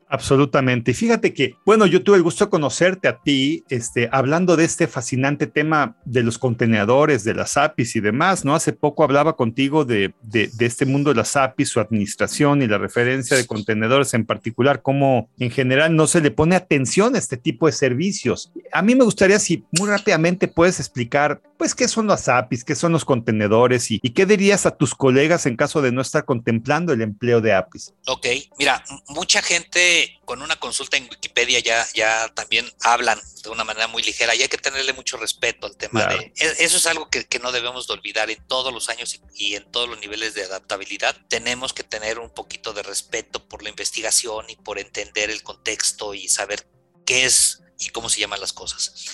Absolutamente. 0.10 0.92
Y 0.92 0.94
fíjate 0.94 1.34
que, 1.34 1.56
bueno, 1.66 1.86
yo 1.86 2.02
tuve 2.02 2.18
el 2.18 2.24
gusto 2.24 2.46
de 2.46 2.50
conocerte 2.50 3.08
a 3.08 3.18
ti, 3.18 3.64
este, 3.70 4.08
hablando 4.12 4.56
de 4.56 4.64
este 4.64 4.88
fascinante 4.88 5.48
tema 5.48 5.98
de 6.06 6.24
los 6.24 6.38
contenedores, 6.38 7.26
de 7.26 7.34
las 7.34 7.58
APIs 7.58 7.96
y 7.98 8.00
demás, 8.00 8.46
¿no? 8.46 8.56
Hace 8.56 8.72
poco 8.72 9.04
hablaba 9.04 9.36
contigo 9.36 9.84
de, 9.84 10.14
de, 10.22 10.50
este 10.60 10.86
mundo 10.86 11.10
de 11.10 11.18
las 11.18 11.36
APIs, 11.36 11.70
su 11.70 11.80
administración 11.82 12.62
y 12.62 12.68
la 12.68 12.78
referencia 12.78 13.36
de 13.36 13.46
contenedores 13.46 14.14
en 14.14 14.26
particular, 14.26 14.82
cómo 14.82 15.30
en 15.40 15.52
general 15.52 15.96
no 15.96 16.08
se 16.08 16.22
le 16.22 16.32
pone 16.32 16.56
atención 16.56 17.16
a 17.16 17.20
este 17.20 17.36
tipo 17.36 17.66
de 17.66 17.74
servicios. 17.74 18.52
A 18.72 18.82
mí 18.82 18.96
me 18.96 19.04
gustaría 19.04 19.40
si 19.40 19.66
muy 19.78 19.90
rápidamente 19.90 20.48
puedes 20.48 20.80
explicar, 20.80 21.42
pues, 21.58 21.76
qué 21.76 21.88
son 21.88 22.08
las 22.08 22.30
APIs, 22.30 22.64
qué 22.64 22.76
son 22.76 22.92
los 22.94 23.04
contenedores 23.04 23.92
y, 23.92 24.00
qué 24.00 24.26
dirías 24.26 24.66
a 24.66 24.72
tus 24.72 24.96
colegas 24.96 25.46
en 25.46 25.58
caso 25.58 25.82
de 25.82 25.92
no 25.92 26.02
estar 26.02 26.24
contemplando 26.26 26.94
el 26.94 27.02
empleo 27.02 27.42
de 27.42 27.54
APIs. 27.54 27.94
Ok, 28.08 28.26
mira, 28.58 28.84
mucha 29.10 29.42
gente 29.42 29.97
con 30.26 30.42
una 30.42 30.58
consulta 30.58 30.98
en 30.98 31.10
Wikipedia 31.10 31.60
ya, 31.60 31.88
ya 31.94 32.30
también 32.34 32.72
hablan 32.82 33.20
de 33.44 33.50
una 33.50 33.64
manera 33.64 33.88
muy 33.88 34.04
ligera 34.04 34.36
y 34.36 34.42
hay 34.42 34.48
que 34.48 34.58
tenerle 34.58 34.94
mucho 34.94 35.18
respeto 35.18 35.68
al 35.68 35.78
tema 35.78 36.06
de... 36.08 36.34
E, 36.36 36.56
eso 36.60 36.78
es 36.78 36.86
algo 36.86 37.10
que, 37.10 37.26
no 37.40 37.52
debemos 37.52 37.88
de 37.88 37.94
olvidar 37.94 38.30
en 38.30 38.46
todos 38.48 38.74
los 38.74 38.90
años 38.90 39.20
y, 39.36 39.56
en 39.56 39.70
todos 39.72 39.88
los 39.88 40.00
niveles 40.00 40.34
de 40.34 40.44
adaptabilidad. 40.44 41.16
Tenemos 41.30 41.74
que 41.74 41.84
tener 41.84 42.20
un 42.20 42.30
poquito 42.30 42.74
de 42.74 42.84
respeto 42.84 43.48
por 43.48 43.64
la 43.64 43.70
investigación 43.70 44.50
y 44.50 44.56
por 44.56 44.80
entender 44.80 45.30
el 45.30 45.44
contexto 45.44 46.14
y 46.14 46.28
saber 46.28 46.68
qué 47.06 47.26
es 47.26 47.62
y 47.80 47.90
cómo 47.90 48.10
se 48.10 48.20
llaman 48.20 48.42
las 48.42 48.54
cosas. 48.54 49.06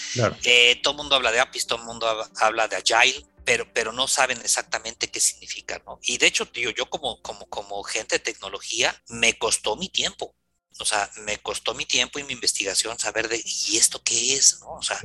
Eh, 0.43 0.79
todo 0.81 0.93
el 0.93 0.97
mundo 0.97 1.15
habla 1.15 1.31
de 1.31 1.39
APIs, 1.39 1.67
todo 1.67 1.79
el 1.79 1.85
mundo 1.85 2.07
habla 2.37 2.67
de 2.67 2.77
Agile, 2.77 3.25
pero, 3.43 3.71
pero 3.73 3.91
no 3.91 4.07
saben 4.07 4.39
exactamente 4.41 5.11
qué 5.11 5.19
significa, 5.19 5.81
¿no? 5.85 5.99
Y 6.01 6.17
de 6.17 6.27
hecho, 6.27 6.45
tío, 6.47 6.69
yo 6.69 6.89
como, 6.89 7.21
como, 7.21 7.45
como 7.47 7.83
gente 7.83 8.15
de 8.15 8.23
tecnología, 8.23 9.03
me 9.09 9.37
costó 9.37 9.75
mi 9.75 9.89
tiempo 9.89 10.33
o 10.79 10.85
sea, 10.85 11.09
me 11.21 11.37
costó 11.37 11.73
mi 11.73 11.85
tiempo 11.85 12.19
y 12.19 12.23
mi 12.23 12.33
investigación 12.33 12.97
saber 12.97 13.29
de, 13.29 13.41
¿y 13.67 13.77
esto 13.77 14.01
qué 14.03 14.35
es? 14.35 14.59
¿no? 14.61 14.73
O 14.73 14.81
sea, 14.81 14.99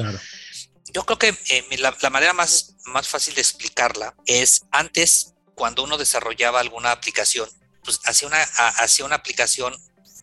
yo 0.93 1.05
creo 1.05 1.19
que 1.19 1.37
eh, 1.51 1.77
la, 1.79 1.95
manera 2.11 2.33
más, 2.33 2.77
más 2.87 3.09
fácil 3.09 3.35
de 3.35 3.43
explicarla 3.43 4.15
es 4.27 4.63
antes, 4.71 5.35
cuando 5.55 5.83
uno 5.83 5.99
desarrollaba 5.99 6.61
alguna 6.61 6.93
aplicación, 6.93 7.49
pues 7.83 8.01
hacía 8.05 8.29
una, 8.29 8.43
hacía 8.43 9.05
una 9.05 9.17
aplicación 9.17 9.77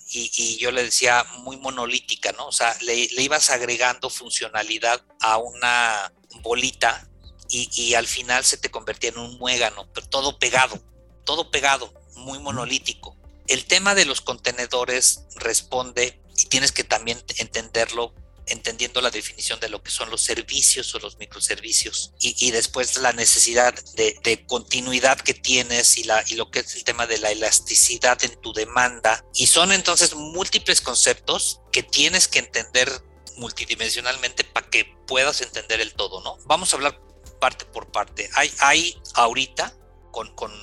y, 0.07 0.57
yo 0.57 0.71
le 0.71 0.83
decía 0.83 1.25
muy 1.39 1.57
monolítica, 1.57 2.31
¿no? 2.31 2.47
O 2.47 2.51
sea, 2.51 2.75
le, 2.81 3.07
le 3.07 3.21
ibas 3.21 3.49
agregando 3.49 4.09
funcionalidad 4.09 5.03
a 5.19 5.37
una 5.37 6.13
bolita 6.41 7.09
y, 7.49 7.69
y, 7.73 7.95
al 7.95 8.07
final 8.07 8.45
se 8.45 8.57
te 8.57 8.71
convertía 8.71 9.09
en 9.09 9.17
un 9.17 9.37
muégano, 9.37 9.91
pero 9.93 10.07
todo 10.07 10.39
pegado, 10.39 10.81
todo 11.25 11.51
pegado, 11.51 11.93
muy 12.15 12.39
monolítico 12.39 13.14
el 13.47 13.65
tema 13.65 13.95
de 13.95 14.05
los 14.05 14.21
contenedores 14.21 15.21
responde, 15.35 16.21
y 16.37 16.45
tienes 16.45 16.71
que 16.71 16.83
también 16.83 17.23
entenderlo, 17.37 18.13
entendiendo 18.47 19.01
la 19.01 19.09
definición 19.09 19.59
de 19.59 19.69
lo 19.69 19.81
que 19.81 19.89
son 19.89 20.09
los 20.09 20.21
servicios 20.21 20.93
o 20.93 20.99
los 20.99 21.17
microservicios, 21.17 22.13
y, 22.19 22.51
después 22.51 22.97
la 22.97 23.13
necesidad 23.13 23.73
de, 23.95 24.45
continuidad 24.47 25.19
que 25.19 25.33
tienes 25.33 25.97
y, 25.97 26.03
la, 26.03 26.23
y 26.27 26.35
lo 26.35 26.51
que 26.51 26.59
es 26.59 26.75
el 26.75 26.83
tema 26.83 27.07
de 27.07 27.17
la 27.17 27.31
elasticidad 27.31 28.23
en 28.23 28.39
tu 28.41 28.53
demanda. 28.53 29.23
Y 29.33 29.47
son 29.47 29.71
entonces 29.71 30.13
múltiples 30.13 30.81
conceptos 30.81 31.61
que 31.71 31.83
tienes 31.83 32.27
que 32.27 32.39
entender 32.39 32.91
multidimensionalmente 33.37 34.43
para 34.43 34.69
que 34.69 34.85
puedas 35.07 35.41
entender 35.41 35.81
el 35.81 35.93
todo, 35.93 36.21
¿no? 36.21 36.37
Vamos 36.45 36.71
a 36.71 36.77
hablar 36.77 37.01
parte 37.39 37.65
por 37.65 37.91
parte. 37.91 38.29
Hay, 38.33 38.51
hay 38.59 38.97
ahorita 39.13 39.75
con, 40.11 40.33
con 40.35 40.53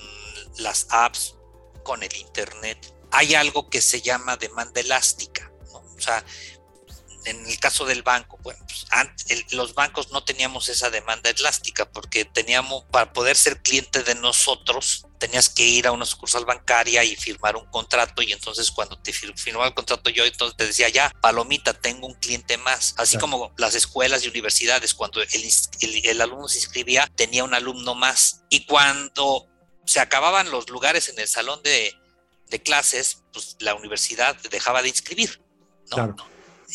las 0.59 0.87
apps 0.91 1.37
con 1.83 2.03
el 2.03 2.15
Internet, 2.17 2.95
hay 3.11 3.35
algo 3.35 3.69
que 3.69 3.81
se 3.81 4.01
llama 4.01 4.37
demanda 4.37 4.81
elástica. 4.81 5.53
O 5.73 6.01
sea, 6.01 6.25
en 7.25 7.47
el 7.47 7.59
caso 7.61 7.85
del 7.85 8.03
banco, 8.03 8.39
bueno, 8.43 8.65
pues, 8.67 8.87
los 9.53 9.75
bancos 9.75 10.11
no 10.11 10.25
teníamos 10.25 10.69
esa 10.69 10.91
demanda 10.91 11.31
elástica 11.31 11.91
porque 11.91 12.25
teníamos, 12.25 12.85
para 12.91 13.13
poder 13.13 13.37
ser 13.37 13.63
cliente 13.63 14.03
de 14.03 14.15
nosotros, 14.17 15.07
tenías 15.19 15.49
que 15.49 15.65
ir 15.65 15.87
a 15.87 15.93
una 15.93 16.05
sucursal 16.05 16.45
bancaria 16.45 17.05
y 17.05 17.15
firmar 17.15 17.57
un 17.57 17.67
contrato 17.67 18.23
y 18.23 18.33
entonces 18.33 18.71
cuando 18.73 18.99
te 19.01 19.13
firmaba 19.13 19.69
el 19.69 19.75
contrato 19.75 20.11
yo 20.11 20.25
entonces 20.25 20.57
te 20.57 20.67
decía 20.67 20.89
ya, 20.89 21.13
palomita, 21.21 21.75
tengo 21.75 22.09
un 22.09 22.15
cliente 22.15 22.57
más. 22.59 22.95
Así 22.99 23.19
como 23.19 23.53
las 23.57 23.75
escuelas 23.75 24.25
y 24.25 24.29
universidades, 24.29 24.95
cuando 24.95 25.21
el, 25.23 25.31
el 25.81 26.21
alumno 26.21 26.49
se 26.49 26.59
inscribía, 26.59 27.09
tenía 27.15 27.45
un 27.45 27.55
alumno 27.55 27.95
más. 27.95 28.43
Y 28.51 28.67
cuando 28.67 29.52
se 29.87 30.01
acababan 30.01 30.51
los 30.51 30.69
lugares 30.71 31.09
en 31.09 31.19
el 31.19 31.29
salón 31.29 31.63
de, 31.63 31.95
clases, 32.65 33.23
pues 33.33 33.57
la 33.61 33.75
universidad 33.75 34.37
dejaba 34.51 34.83
de 34.83 34.89
inscribir. 34.89 35.41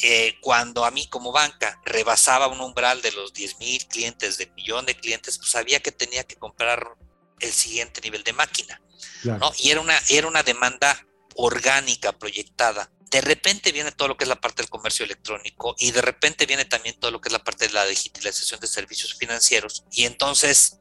Eh, 0.03 0.37
cuando 0.41 0.85
a 0.85 0.91
mí 0.91 1.07
como 1.07 1.31
banca 1.31 1.79
rebasaba 1.85 2.47
un 2.47 2.61
umbral 2.61 3.01
de 3.01 3.11
los 3.11 3.33
10 3.33 3.59
mil 3.59 3.85
clientes, 3.87 4.37
de 4.37 4.47
millón 4.55 4.85
de 4.85 4.95
clientes, 4.95 5.37
pues 5.37 5.49
sabía 5.49 5.79
que 5.79 5.91
tenía 5.91 6.23
que 6.23 6.35
comprar 6.35 6.95
el 7.39 7.51
siguiente 7.51 8.01
nivel 8.01 8.23
de 8.23 8.33
máquina. 8.33 8.81
¿no? 9.23 9.51
Y 9.57 9.71
era 9.71 9.81
una, 9.81 9.99
era 10.09 10.27
una 10.27 10.43
demanda 10.43 11.05
orgánica, 11.35 12.11
proyectada. 12.11 12.91
De 13.11 13.21
repente 13.21 13.71
viene 13.71 13.91
todo 13.91 14.09
lo 14.09 14.17
que 14.17 14.25
es 14.25 14.27
la 14.27 14.41
parte 14.41 14.61
del 14.61 14.69
comercio 14.69 15.05
electrónico 15.05 15.75
y 15.79 15.91
de 15.91 16.01
repente 16.01 16.45
viene 16.45 16.65
también 16.65 16.99
todo 16.99 17.11
lo 17.11 17.21
que 17.21 17.29
es 17.29 17.33
la 17.33 17.43
parte 17.43 17.67
de 17.67 17.73
la 17.73 17.85
digitalización 17.85 18.59
de 18.59 18.67
servicios 18.67 19.15
financieros. 19.15 19.85
Y 19.91 20.05
entonces 20.05 20.79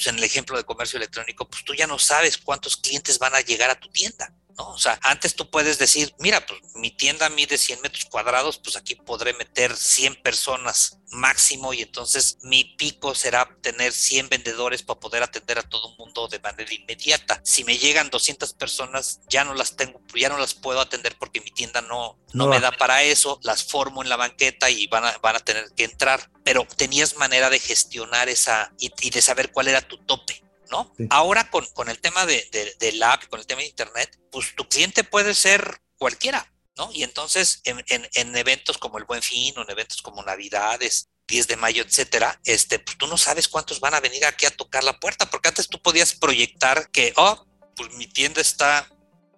pues, 0.00 0.06
en 0.06 0.16
el 0.16 0.24
ejemplo 0.24 0.56
de 0.56 0.64
comercio 0.64 0.96
electrónico, 0.96 1.46
pues 1.46 1.62
tú 1.62 1.74
ya 1.74 1.86
no 1.86 1.98
sabes 1.98 2.38
cuántos 2.38 2.78
clientes 2.78 3.18
van 3.18 3.34
a 3.34 3.40
llegar 3.40 3.68
a 3.68 3.78
tu 3.78 3.90
tienda. 3.90 4.32
¿No? 4.60 4.68
O 4.74 4.78
sea, 4.78 4.98
antes 5.02 5.34
tú 5.34 5.48
puedes 5.48 5.78
decir, 5.78 6.14
mira, 6.18 6.44
pues 6.44 6.60
mi 6.74 6.90
tienda 6.90 7.30
mide 7.30 7.56
100 7.56 7.80
metros 7.80 8.04
cuadrados, 8.04 8.58
pues 8.58 8.76
aquí 8.76 8.94
podré 8.94 9.32
meter 9.32 9.74
100 9.74 10.16
personas 10.22 10.98
máximo 11.12 11.72
y 11.72 11.82
entonces 11.82 12.38
mi 12.42 12.64
pico 12.76 13.14
será 13.14 13.48
tener 13.62 13.92
100 13.92 14.28
vendedores 14.28 14.82
para 14.82 15.00
poder 15.00 15.22
atender 15.22 15.58
a 15.58 15.62
todo 15.62 15.90
el 15.90 15.96
mundo 15.96 16.28
de 16.28 16.38
manera 16.40 16.72
inmediata. 16.72 17.40
Si 17.42 17.64
me 17.64 17.78
llegan 17.78 18.10
200 18.10 18.52
personas, 18.54 19.20
ya 19.28 19.44
no 19.44 19.54
las 19.54 19.76
tengo, 19.76 20.00
ya 20.14 20.28
no 20.28 20.38
las 20.38 20.54
puedo 20.54 20.80
atender 20.80 21.16
porque 21.18 21.40
mi 21.40 21.50
tienda 21.50 21.80
no, 21.80 22.18
no, 22.32 22.46
me 22.46 22.60
da 22.60 22.70
para 22.70 23.02
eso, 23.02 23.40
las 23.42 23.64
formo 23.64 24.02
en 24.02 24.08
la 24.08 24.16
banqueta 24.16 24.68
y 24.68 24.86
van 24.88 25.04
a, 25.04 25.18
van 25.18 25.36
a 25.36 25.40
tener 25.40 25.72
que 25.74 25.84
entrar, 25.84 26.30
pero 26.44 26.66
tenías 26.76 27.16
manera 27.16 27.48
de 27.48 27.58
gestionar 27.58 28.28
esa 28.28 28.72
y, 28.78 28.90
de 29.10 29.22
saber 29.22 29.52
cuál 29.52 29.68
era 29.68 29.80
tu 29.80 29.96
tope. 30.04 30.44
¿No? 30.70 30.94
Ahora 31.10 31.50
con, 31.50 31.66
con, 31.74 31.88
el 31.88 32.00
tema 32.00 32.26
de, 32.26 32.48
de, 32.52 32.76
del 32.78 33.02
app, 33.02 33.26
con 33.26 33.40
el 33.40 33.46
tema 33.46 33.62
de 33.62 33.68
internet, 33.68 34.20
pues 34.30 34.54
tu 34.54 34.68
cliente 34.68 35.02
puede 35.02 35.34
ser 35.34 35.82
cualquiera, 35.96 36.52
¿no? 36.76 36.90
Y 36.92 37.02
entonces 37.02 37.60
en, 37.64 37.84
en, 37.88 38.36
eventos 38.36 38.78
como 38.78 38.98
el 38.98 39.04
Buen 39.04 39.22
Fin 39.22 39.52
o 39.58 39.62
en 39.62 39.70
eventos 39.70 40.00
como 40.00 40.22
Navidades, 40.22 41.08
10 41.26 41.48
de 41.48 41.56
mayo, 41.56 41.82
etcétera, 41.82 42.40
este, 42.44 42.78
pues 42.78 42.96
tú 42.98 43.06
no 43.06 43.16
sabes 43.16 43.48
cuántos 43.48 43.80
van 43.80 43.94
a 43.94 44.00
venir 44.00 44.24
aquí 44.24 44.46
a 44.46 44.56
tocar 44.56 44.84
la 44.84 44.98
puerta, 44.98 45.26
porque 45.26 45.48
antes 45.48 45.68
tú 45.68 45.80
podías 45.82 46.14
proyectar 46.14 46.90
que, 46.90 47.12
oh, 47.16 47.46
pues 47.76 47.92
mi 47.94 48.06
tienda 48.06 48.40
está 48.40 48.88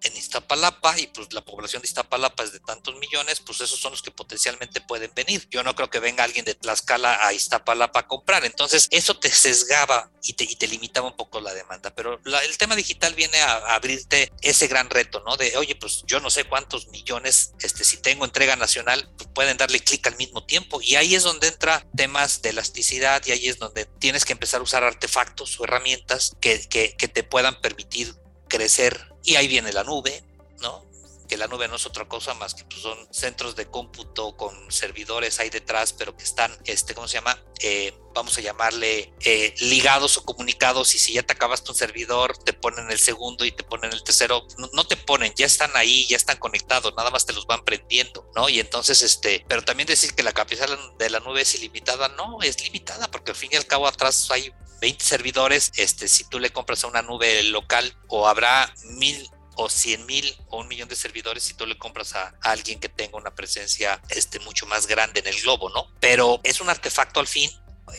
en 0.03 0.15
Iztapalapa 0.15 0.99
y 0.99 1.07
pues 1.07 1.31
la 1.33 1.43
población 1.43 1.81
de 1.81 1.87
Iztapalapa 1.87 2.43
es 2.43 2.51
de 2.51 2.59
tantos 2.59 2.95
millones, 2.97 3.39
pues 3.39 3.61
esos 3.61 3.79
son 3.79 3.91
los 3.91 4.01
que 4.01 4.11
potencialmente 4.11 4.81
pueden 4.81 5.11
venir. 5.15 5.47
Yo 5.49 5.63
no 5.63 5.75
creo 5.75 5.89
que 5.89 5.99
venga 5.99 6.23
alguien 6.23 6.45
de 6.45 6.55
Tlaxcala 6.55 7.25
a 7.25 7.33
Iztapalapa 7.33 8.01
a 8.01 8.07
comprar. 8.07 8.45
Entonces, 8.45 8.87
eso 8.91 9.17
te 9.17 9.31
sesgaba 9.31 10.11
y 10.21 10.33
te, 10.33 10.43
y 10.43 10.55
te 10.55 10.67
limitaba 10.67 11.07
un 11.07 11.15
poco 11.15 11.39
la 11.39 11.53
demanda. 11.53 11.93
Pero 11.95 12.19
el 12.23 12.57
tema 12.57 12.75
digital 12.75 13.13
viene 13.15 13.41
a, 13.41 13.75
abrirte 13.75 14.31
ese 14.41 14.67
gran 14.67 14.89
reto, 14.89 15.23
¿no? 15.25 15.37
De, 15.37 15.55
oye, 15.57 15.75
pues 15.75 16.03
yo 16.05 16.19
no 16.19 16.29
sé 16.29 16.45
cuántos 16.45 16.87
millones, 16.87 17.53
este, 17.61 17.83
si 17.83 17.97
tengo 17.97 18.25
entrega 18.25 18.55
nacional, 18.55 19.09
pues 19.17 19.29
pueden 19.33 19.57
darle 19.57 19.79
clic 19.79 20.05
al 20.07 20.17
mismo 20.17 20.45
tiempo. 20.45 20.81
Y 20.81 20.95
ahí 20.95 21.15
es 21.15 21.23
donde 21.23 21.47
entra 21.47 21.85
temas 21.95 22.41
de 22.41 22.49
elasticidad 22.49 23.23
y 23.25 23.31
ahí 23.31 23.47
es 23.47 23.59
donde 23.59 23.85
tienes 23.85 24.25
que 24.25 24.33
empezar 24.33 24.59
a 24.59 24.63
usar 24.63 24.83
artefactos 24.83 25.59
o 25.59 25.63
herramientas 25.63 26.35
que, 26.41 26.67
que, 26.67 26.95
que 26.95 27.07
te 27.07 27.23
puedan 27.23 27.59
permitir 27.61 28.15
crecer 28.53 29.11
y 29.23 29.35
ahí 29.35 29.47
viene 29.47 29.73
la 29.73 29.83
nube, 29.83 30.23
¿no? 30.61 30.85
Que 31.33 31.37
la 31.39 31.47
nube 31.47 31.67
no 31.67 31.77
es 31.77 31.87
otra 31.87 32.07
cosa 32.07 32.35
más 32.35 32.53
que 32.53 32.63
pues, 32.63 32.83
son 32.83 32.95
centros 33.11 33.55
de 33.55 33.65
cómputo 33.65 34.37
con 34.37 34.71
servidores 34.71 35.39
ahí 35.39 35.49
detrás, 35.49 35.91
pero 35.91 36.15
que 36.15 36.23
están, 36.23 36.55
este, 36.65 36.93
¿cómo 36.93 37.07
se 37.07 37.15
llama? 37.15 37.43
Eh, 37.59 37.91
vamos 38.13 38.37
a 38.37 38.41
llamarle 38.41 39.11
eh, 39.25 39.55
ligados 39.61 40.15
o 40.17 40.25
comunicados 40.25 40.93
y 40.93 40.99
si 40.99 41.13
ya 41.13 41.23
te 41.23 41.33
acabaste 41.33 41.71
un 41.71 41.75
servidor, 41.75 42.37
te 42.37 42.53
ponen 42.53 42.91
el 42.91 42.99
segundo 42.99 43.45
y 43.45 43.51
te 43.51 43.63
ponen 43.63 43.91
el 43.93 44.03
tercero, 44.03 44.45
no, 44.73 44.85
te 44.85 44.95
ponen, 44.95 45.33
ya 45.35 45.47
están 45.47 45.71
ahí, 45.75 46.05
ya 46.05 46.17
están 46.17 46.37
conectados, 46.37 46.93
nada 46.95 47.09
más 47.09 47.25
te 47.25 47.33
los 47.33 47.47
van 47.47 47.65
prendiendo, 47.65 48.29
¿no? 48.35 48.47
Y 48.47 48.59
entonces, 48.59 49.01
este, 49.01 49.43
pero 49.47 49.63
también 49.63 49.87
decir 49.87 50.13
que 50.13 50.21
la 50.21 50.33
capacidad 50.33 50.69
de 50.99 51.09
la 51.09 51.19
nube 51.19 51.41
es 51.41 51.55
ilimitada, 51.55 52.09
no, 52.09 52.43
es 52.43 52.61
limitada 52.63 53.09
porque 53.09 53.31
al 53.31 53.37
fin 53.37 53.49
y 53.51 53.55
al 53.55 53.65
cabo 53.65 53.87
atrás 53.87 54.29
hay 54.29 54.53
20 54.81 55.03
servidores, 55.03 55.71
este, 55.77 56.07
si 56.07 56.29
tú 56.29 56.39
le 56.39 56.51
compras 56.51 56.83
a 56.83 56.87
una 56.87 57.01
nube 57.01 57.41
local 57.41 57.97
o 58.07 58.27
habrá 58.27 58.71
mil 58.83 59.27
o 59.55 59.69
100 59.69 60.05
mil 60.05 60.35
o 60.49 60.59
un 60.59 60.67
millón 60.67 60.89
de 60.89 60.95
servidores 60.95 61.43
si 61.43 61.53
tú 61.53 61.65
le 61.65 61.77
compras 61.77 62.15
a, 62.15 62.35
alguien 62.41 62.79
que 62.79 62.89
tenga 62.89 63.17
una 63.17 63.33
presencia 63.35 64.01
este, 64.09 64.39
mucho 64.39 64.65
más 64.65 64.87
grande 64.87 65.19
en 65.19 65.27
el 65.27 65.41
globo, 65.41 65.69
¿no? 65.69 65.87
Pero 65.99 66.39
es 66.43 66.61
un 66.61 66.69
artefacto 66.69 67.19
al 67.19 67.27
fin 67.27 67.49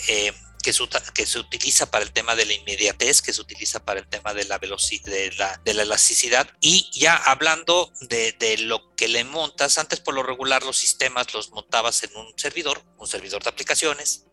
eh, 0.08 0.32
que, 0.62 0.72
que, 1.14 1.26
se 1.26 1.38
utiliza 1.38 1.90
para 1.90 2.04
el 2.04 2.12
tema 2.12 2.34
de 2.34 2.46
la 2.46 2.54
inmediatez, 2.54 3.20
que 3.20 3.34
se 3.34 3.40
utiliza 3.40 3.84
para 3.84 4.00
el 4.00 4.08
tema 4.08 4.32
de 4.32 4.44
la 4.44 4.58
velocidad, 4.58 5.04
de 5.04 5.30
la, 5.32 5.60
de 5.62 5.74
la 5.74 5.82
elasticidad. 5.82 6.48
Y 6.60 6.90
ya 6.92 7.16
hablando 7.16 7.92
de, 8.00 8.32
de, 8.32 8.56
lo 8.58 8.94
que 8.96 9.08
le 9.08 9.24
montas, 9.24 9.76
antes 9.76 10.00
por 10.00 10.14
lo 10.14 10.22
regular 10.22 10.62
los 10.62 10.78
sistemas 10.78 11.34
los 11.34 11.50
montabas 11.50 12.02
en 12.02 12.16
un 12.16 12.32
servidor, 12.38 12.82
un 12.96 13.06
servidor 13.06 13.42
de 13.42 13.50
aplicaciones, 13.50 14.24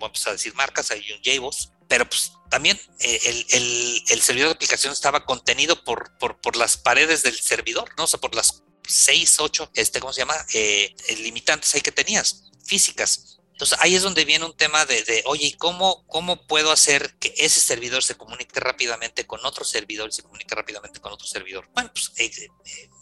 vamos 0.00 0.26
a 0.26 0.32
decir 0.32 0.54
marcas, 0.54 0.90
hay 0.90 1.12
un 1.12 1.22
JBoss, 1.22 1.70
pero 1.92 2.08
pues 2.08 2.32
también 2.48 2.80
eh, 3.00 3.20
el, 3.24 3.46
el, 3.50 4.02
el, 4.08 4.22
servidor 4.22 4.48
de 4.48 4.54
aplicación 4.54 4.94
estaba 4.94 5.26
contenido 5.26 5.84
por, 5.84 6.16
por, 6.16 6.40
por, 6.40 6.56
las 6.56 6.78
paredes 6.78 7.22
del 7.22 7.38
servidor, 7.38 7.90
¿no? 7.98 8.04
O 8.04 8.06
sea, 8.06 8.18
por 8.18 8.34
las 8.34 8.62
seis, 8.88 9.38
ocho, 9.40 9.70
este, 9.74 10.00
¿cómo 10.00 10.10
se 10.14 10.22
llama? 10.22 10.34
Eh, 10.54 10.96
limitantes 11.18 11.74
ahí 11.74 11.82
que 11.82 11.92
tenías, 11.92 12.44
físicas. 12.64 13.40
Entonces 13.50 13.76
ahí 13.82 13.94
es 13.94 14.00
donde 14.00 14.24
viene 14.24 14.46
un 14.46 14.56
tema 14.56 14.86
de, 14.86 15.02
de, 15.02 15.22
oye, 15.26 15.54
¿cómo, 15.58 16.06
¿cómo 16.06 16.46
puedo 16.46 16.72
hacer 16.72 17.14
que 17.18 17.34
ese 17.36 17.60
servidor 17.60 18.02
se 18.02 18.14
comunique 18.14 18.58
rápidamente 18.58 19.26
con 19.26 19.44
otro 19.44 19.66
servidor 19.66 20.08
y 20.08 20.12
se 20.12 20.22
comunique 20.22 20.54
rápidamente 20.54 20.98
con 20.98 21.12
otro 21.12 21.26
servidor? 21.26 21.68
Bueno, 21.74 21.92
pues 21.92 22.10
eh, 22.16 22.48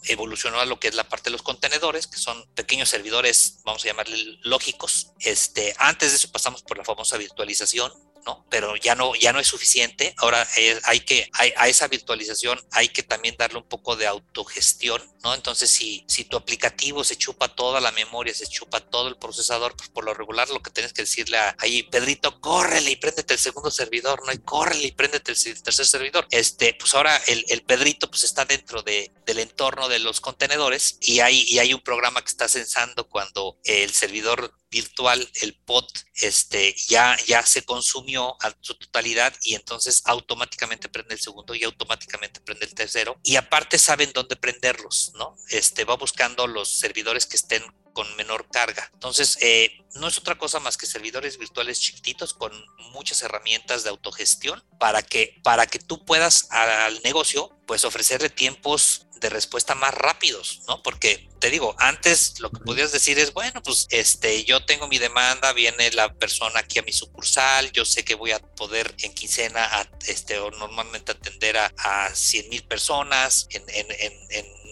evolucionó 0.09 0.59
a 0.59 0.65
lo 0.65 0.81
que 0.81 0.89
es 0.89 0.95
la 0.95 1.07
parte 1.07 1.29
de 1.29 1.31
los 1.31 1.43
contenedores, 1.43 2.07
que 2.07 2.17
son 2.17 2.45
pequeños 2.55 2.89
servidores, 2.89 3.59
vamos 3.63 3.85
a 3.85 3.87
llamarle 3.87 4.17
lógicos. 4.41 5.13
Este, 5.19 5.73
antes 5.77 6.11
de 6.11 6.17
eso 6.17 6.29
pasamos 6.29 6.61
por 6.61 6.77
la 6.77 6.83
famosa 6.83 7.15
virtualización, 7.15 8.10
¿no? 8.25 8.45
Pero 8.49 8.75
ya 8.75 8.95
no, 8.95 9.15
ya 9.15 9.33
no 9.33 9.39
es 9.39 9.47
suficiente. 9.47 10.13
Ahora 10.17 10.47
hay 10.83 10.99
que, 11.01 11.29
hay, 11.33 11.53
a 11.57 11.67
esa 11.67 11.87
virtualización 11.87 12.59
hay 12.71 12.89
que 12.89 13.03
también 13.03 13.35
darle 13.37 13.59
un 13.59 13.67
poco 13.67 13.95
de 13.95 14.07
autogestión, 14.07 15.01
¿no? 15.23 15.33
Entonces, 15.33 15.69
si, 15.69 16.05
si 16.07 16.25
tu 16.25 16.37
aplicativo 16.37 17.03
se 17.03 17.17
chupa 17.17 17.49
toda 17.49 17.79
la 17.79 17.91
memoria, 17.91 18.33
se 18.33 18.47
chupa 18.47 18.79
todo 18.79 19.07
el 19.07 19.17
procesador, 19.17 19.75
pues 19.75 19.89
por 19.89 20.05
lo 20.05 20.13
regular 20.13 20.49
lo 20.49 20.61
que 20.61 20.71
tienes 20.71 20.93
que 20.93 21.03
decirle 21.03 21.37
a, 21.37 21.55
ahí, 21.59 21.83
Pedrito, 21.83 22.39
córrele 22.41 22.91
y 22.91 22.95
préndete 22.95 23.33
el 23.33 23.39
segundo 23.39 23.71
servidor, 23.71 24.25
¿no? 24.25 24.31
Y 24.33 24.39
córrele 24.39 24.87
y 24.87 24.91
préndete 24.91 25.31
el 25.31 25.63
tercer 25.63 25.85
servidor. 25.85 26.27
Este, 26.31 26.73
pues 26.73 26.93
ahora 26.93 27.17
el, 27.27 27.45
el 27.49 27.63
Pedrito 27.63 28.09
pues 28.09 28.23
está 28.23 28.45
dentro 28.45 28.81
de, 28.81 29.11
del 29.25 29.39
entorno 29.39 29.89
de 29.89 29.99
los 29.99 30.21
contenedores 30.21 30.97
y 31.01 31.19
hay, 31.19 31.43
y 31.47 31.59
hay 31.59 31.73
un 31.73 31.81
programa 31.81 32.21
que 32.21 32.29
está 32.29 32.47
censando 32.47 33.07
cuando 33.07 33.57
el 33.63 33.91
servidor 33.91 34.53
virtual, 34.71 35.29
el 35.41 35.53
pod, 35.53 35.85
este, 36.15 36.73
ya, 36.87 37.17
ya 37.27 37.45
se 37.45 37.63
consumió 37.63 38.37
a 38.41 38.55
su 38.61 38.73
totalidad 38.75 39.35
y 39.43 39.55
entonces 39.55 40.01
automáticamente 40.05 40.89
prende 40.89 41.13
el 41.15 41.19
segundo 41.19 41.53
y 41.53 41.63
automáticamente 41.63 42.39
prende 42.39 42.65
el 42.65 42.73
tercero. 42.73 43.19
Y 43.23 43.35
aparte 43.35 43.77
saben 43.77 44.11
dónde 44.13 44.35
prenderlos, 44.37 45.11
¿no? 45.15 45.35
Este, 45.49 45.83
va 45.83 45.97
buscando 45.97 46.47
los 46.47 46.69
servidores 46.69 47.25
que 47.25 47.35
estén 47.35 47.63
con 47.93 48.15
menor 48.15 48.47
carga. 48.51 48.89
Entonces, 48.93 49.37
eh, 49.41 49.81
no 49.95 50.07
es 50.07 50.17
otra 50.17 50.37
cosa 50.37 50.59
más 50.59 50.77
que 50.77 50.85
servidores 50.85 51.37
virtuales 51.37 51.79
chiquititos 51.79 52.33
con 52.33 52.51
muchas 52.91 53.21
herramientas 53.21 53.83
de 53.83 53.89
autogestión 53.89 54.63
para 54.79 55.01
que, 55.01 55.39
para 55.43 55.67
que 55.67 55.79
tú 55.79 56.05
puedas 56.05 56.47
al 56.51 57.01
negocio, 57.03 57.57
pues 57.65 57.85
ofrecerle 57.85 58.29
tiempos 58.29 59.07
de 59.19 59.29
respuesta 59.29 59.75
más 59.75 59.93
rápidos, 59.93 60.61
¿no? 60.67 60.81
Porque 60.81 61.29
te 61.39 61.51
digo, 61.51 61.75
antes 61.77 62.39
lo 62.39 62.49
que 62.49 62.59
podías 62.59 62.91
decir 62.91 63.19
es, 63.19 63.33
bueno, 63.33 63.61
pues 63.61 63.85
este, 63.91 64.43
yo 64.45 64.65
tengo 64.65 64.87
mi 64.87 64.97
demanda, 64.97 65.53
viene 65.53 65.91
la 65.91 66.11
persona 66.15 66.61
aquí 66.61 66.79
a 66.79 66.83
mi 66.83 66.91
sucursal, 66.91 67.71
yo 67.71 67.85
sé 67.85 68.03
que 68.03 68.15
voy 68.15 68.31
a 68.31 68.39
poder 68.39 68.95
en 68.99 69.13
quincena, 69.13 69.69
este, 70.07 70.39
o 70.39 70.49
normalmente 70.51 71.11
atender 71.11 71.57
a, 71.57 71.71
a 71.77 72.15
100 72.15 72.49
mil 72.49 72.63
personas 72.63 73.47
en 73.51 73.63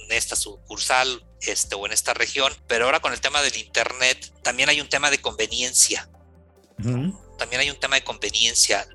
esta 0.09 0.35
sucursal 0.35 1.23
este, 1.41 1.75
o 1.75 1.85
en 1.85 1.91
esta 1.91 2.13
región, 2.13 2.53
pero 2.67 2.85
ahora 2.85 2.99
con 2.99 3.13
el 3.13 3.21
tema 3.21 3.41
del 3.41 3.57
Internet 3.57 4.33
también 4.43 4.69
hay 4.69 4.81
un 4.81 4.89
tema 4.89 5.09
de 5.09 5.21
conveniencia. 5.21 6.09
También 7.37 7.61
hay 7.61 7.69
un 7.69 7.79
tema 7.79 7.95
de 7.95 8.03
conveniencia. 8.03 8.87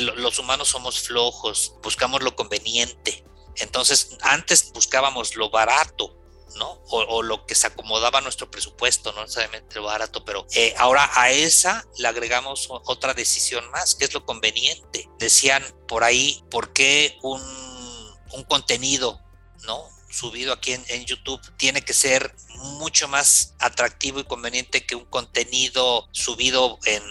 Los 0.00 0.38
humanos 0.38 0.68
somos 0.68 1.00
flojos, 1.00 1.74
buscamos 1.82 2.22
lo 2.22 2.36
conveniente. 2.36 3.24
Entonces, 3.56 4.16
antes 4.20 4.72
buscábamos 4.72 5.36
lo 5.36 5.50
barato, 5.50 6.16
¿no? 6.56 6.82
O, 6.88 7.22
lo 7.22 7.46
que 7.46 7.54
se 7.54 7.66
acomodaba 7.66 8.18
a 8.18 8.22
nuestro 8.22 8.50
presupuesto, 8.50 9.12
no 9.12 9.22
necesariamente 9.22 9.76
lo 9.76 9.84
barato, 9.84 10.24
pero 10.24 10.46
eh, 10.52 10.74
ahora 10.78 11.10
a 11.14 11.30
esa 11.30 11.84
le 11.98 12.08
agregamos 12.08 12.68
otra 12.70 13.14
decisión 13.14 13.68
más, 13.70 13.94
que 13.94 14.04
es 14.04 14.14
lo 14.14 14.24
conveniente. 14.24 15.08
Decían 15.18 15.64
por 15.88 16.04
ahí, 16.04 16.42
¿por 16.50 16.72
qué 16.72 17.18
un, 17.22 17.40
un 18.32 18.44
contenido, 18.44 19.20
¿no? 19.62 19.93
Subido 20.14 20.52
aquí 20.52 20.72
en, 20.72 20.84
en, 20.88 21.04
YouTube 21.04 21.40
tiene 21.56 21.82
que 21.82 21.92
ser 21.92 22.34
mucho 22.78 23.08
más 23.08 23.54
atractivo 23.58 24.20
y 24.20 24.24
conveniente 24.24 24.86
que 24.86 24.94
un 24.94 25.06
contenido 25.06 26.08
subido 26.12 26.78
en 26.84 27.02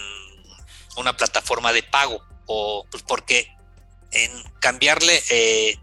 una 0.96 1.16
plataforma 1.16 1.72
de 1.72 1.82
pago, 1.82 2.24
o 2.46 2.86
pues 2.90 3.02
porque 3.02 3.52
en 4.10 4.30
cambiarle 4.60 5.22
eh, 5.28 5.76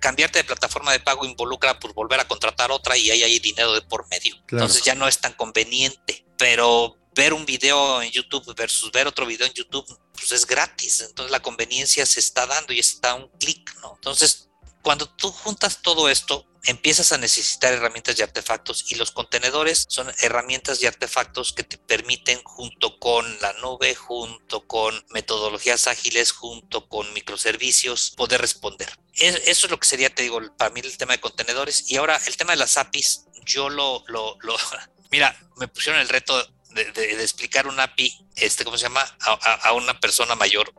cambiarte 0.00 0.38
de 0.38 0.44
plataforma 0.44 0.92
de 0.92 1.00
pago 1.00 1.24
involucra 1.24 1.78
pues 1.78 1.92
volver 1.92 2.20
a 2.20 2.28
contratar 2.28 2.70
otra 2.70 2.96
y 2.96 3.10
ahí 3.10 3.22
hay 3.22 3.38
dinero 3.40 3.72
de 3.72 3.82
por 3.82 4.08
medio. 4.08 4.36
Entonces 4.48 4.82
ya 4.82 4.94
no 4.94 5.08
es 5.08 5.18
tan 5.18 5.32
conveniente, 5.32 6.24
pero 6.38 6.96
ver 7.14 7.32
un 7.32 7.44
video 7.44 8.00
en 8.00 8.10
YouTube 8.12 8.54
versus 8.54 8.92
ver 8.92 9.08
otro 9.08 9.26
video 9.26 9.46
en 9.46 9.52
YouTube 9.52 9.84
pues 10.12 10.30
es 10.32 10.46
gratis, 10.46 11.00
entonces 11.00 11.32
la 11.32 11.40
conveniencia 11.40 12.06
se 12.06 12.20
está 12.20 12.46
dando 12.46 12.72
y 12.72 12.78
está 12.78 13.14
un 13.14 13.28
clic, 13.38 13.74
¿no? 13.82 13.94
Entonces, 13.94 14.49
cuando 14.82 15.08
tú 15.08 15.30
juntas 15.30 15.80
todo 15.82 16.08
esto, 16.08 16.46
empiezas 16.64 17.12
a 17.12 17.18
necesitar 17.18 17.72
herramientas 17.72 18.18
y 18.18 18.22
artefactos 18.22 18.90
y 18.90 18.96
los 18.96 19.10
contenedores 19.10 19.86
son 19.88 20.12
herramientas 20.20 20.82
y 20.82 20.86
artefactos 20.86 21.52
que 21.52 21.64
te 21.64 21.78
permiten 21.78 22.40
junto 22.44 22.98
con 22.98 23.40
la 23.40 23.52
nube, 23.54 23.94
junto 23.94 24.66
con 24.66 25.04
metodologías 25.10 25.86
ágiles, 25.86 26.32
junto 26.32 26.88
con 26.88 27.12
microservicios, 27.12 28.10
poder 28.10 28.40
responder. 28.40 28.88
Eso 29.14 29.66
es 29.66 29.70
lo 29.70 29.78
que 29.78 29.88
sería, 29.88 30.14
te 30.14 30.22
digo, 30.22 30.40
para 30.56 30.70
mí 30.70 30.80
el 30.80 30.96
tema 30.96 31.14
de 31.14 31.20
contenedores. 31.20 31.90
Y 31.90 31.96
ahora 31.96 32.20
el 32.26 32.36
tema 32.36 32.52
de 32.52 32.58
las 32.58 32.76
APIs, 32.76 33.26
yo 33.44 33.68
lo, 33.68 34.04
lo, 34.06 34.36
lo 34.40 34.56
mira, 35.10 35.36
me 35.56 35.68
pusieron 35.68 36.00
el 36.00 36.08
reto 36.08 36.46
de, 36.70 37.22
explicar 37.22 37.66
un 37.66 37.80
API, 37.80 38.26
este, 38.36 38.64
¿cómo 38.64 38.78
se 38.78 38.84
llama? 38.84 39.04
A, 39.20 39.32
a 39.68 39.72
una 39.72 39.98
persona 39.98 40.34
mayor. 40.36 40.72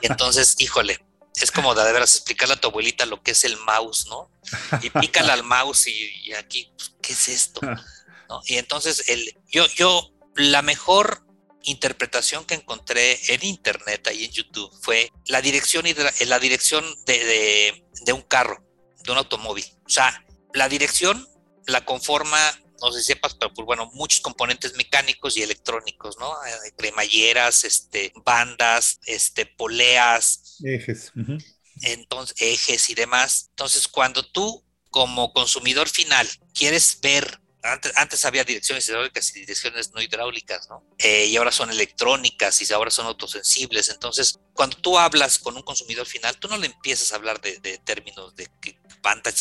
Y 0.00 0.06
entonces, 0.10 0.56
híjole, 0.58 0.98
es 1.40 1.50
como 1.50 1.74
de, 1.74 1.92
veras 1.92 2.14
explicarle 2.14 2.54
a 2.54 2.60
tu 2.60 2.68
abuelita 2.68 3.06
lo 3.06 3.22
que 3.22 3.32
es 3.32 3.44
el 3.44 3.56
mouse, 3.58 4.06
¿no? 4.08 4.30
Y 4.82 4.90
pícala 4.90 5.32
al 5.32 5.42
mouse 5.42 5.86
y, 5.88 6.32
aquí, 6.34 6.70
pues, 6.76 6.94
¿qué 7.00 7.12
es 7.12 7.28
esto? 7.28 7.60
Y 8.46 8.56
entonces, 8.56 9.08
el, 9.08 9.36
yo, 9.48 9.66
yo, 9.68 10.10
la 10.34 10.62
mejor 10.62 11.26
interpretación 11.64 12.44
que 12.44 12.54
encontré 12.54 13.18
en 13.32 13.44
internet 13.44 14.06
ahí 14.08 14.24
en 14.24 14.32
YouTube 14.32 14.72
fue 14.80 15.10
la 15.26 15.40
dirección, 15.40 15.84
la 16.26 16.38
dirección 16.38 16.84
de, 17.06 17.84
de 18.04 18.12
un 18.12 18.22
carro, 18.22 18.64
de 19.04 19.12
un 19.12 19.18
automóvil. 19.18 19.64
O 19.86 19.90
sea, 19.90 20.24
la 20.54 20.68
dirección 20.68 21.28
la 21.66 21.84
conforma 21.84 22.61
no 22.82 22.92
sé 22.92 23.00
si 23.00 23.06
sepas, 23.06 23.34
pero 23.34 23.52
pues 23.54 23.64
bueno, 23.64 23.90
muchos 23.94 24.20
componentes 24.20 24.74
mecánicos 24.74 25.36
y 25.36 25.42
electrónicos, 25.42 26.18
¿no? 26.18 26.32
Eh, 26.44 26.72
cremalleras, 26.76 27.64
este, 27.64 28.12
bandas, 28.24 29.00
este, 29.06 29.46
poleas. 29.46 30.58
Ejes. 30.64 31.12
entonces 31.82 32.36
ejes 32.40 32.90
y 32.90 32.94
demás. 32.94 33.46
Entonces, 33.50 33.88
cuando 33.88 34.24
tú 34.24 34.64
como 34.90 35.32
consumidor 35.32 35.88
final 35.88 36.28
quieres 36.52 36.98
ver 37.00 37.40
antes, 37.64 37.92
antes, 37.96 38.24
había 38.24 38.42
direcciones 38.42 38.88
hidráulicas 38.88 39.36
y 39.36 39.40
direcciones 39.40 39.92
no 39.92 40.02
hidráulicas, 40.02 40.68
¿no? 40.68 40.84
Eh, 40.98 41.26
y 41.26 41.36
ahora 41.36 41.52
son 41.52 41.70
electrónicas 41.70 42.60
y 42.60 42.72
ahora 42.72 42.90
son 42.90 43.06
autosensibles. 43.06 43.88
Entonces, 43.88 44.40
cuando 44.52 44.76
tú 44.78 44.98
hablas 44.98 45.38
con 45.38 45.56
un 45.56 45.62
consumidor 45.62 46.06
final, 46.06 46.36
tú 46.38 46.48
no 46.48 46.56
le 46.56 46.66
empiezas 46.66 47.12
a 47.12 47.16
hablar 47.16 47.40
de, 47.40 47.78
términos 47.84 48.34
de 48.34 48.48
que 48.60 48.80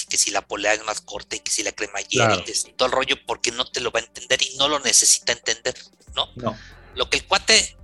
y 0.03 0.05
que 0.07 0.18
si 0.18 0.32
la 0.32 0.41
polea 0.41 0.74
es 0.74 0.84
más 0.84 1.01
corta 1.01 1.36
y 1.36 1.39
que 1.39 1.51
si 1.51 1.64
la 1.64 1.72
cremallera 1.72 2.36
y 2.36 2.43
que 2.43 2.53
todo 2.76 2.88
el 2.88 2.91
rollo, 2.91 3.16
porque 3.26 3.51
no 3.51 3.70
te 3.70 3.80
lo 3.80 3.91
va 3.91 3.99
a 3.99 4.03
entender 4.03 4.41
y 4.41 4.55
no 4.57 4.68
lo 4.68 4.80
necesita 4.80 5.32
entender, 5.32 5.76
¿no? 6.16 6.30
No. 6.36 6.57
Lo 6.95 7.09
que 7.09 7.18
el 7.18 7.26
cuate 7.26 7.78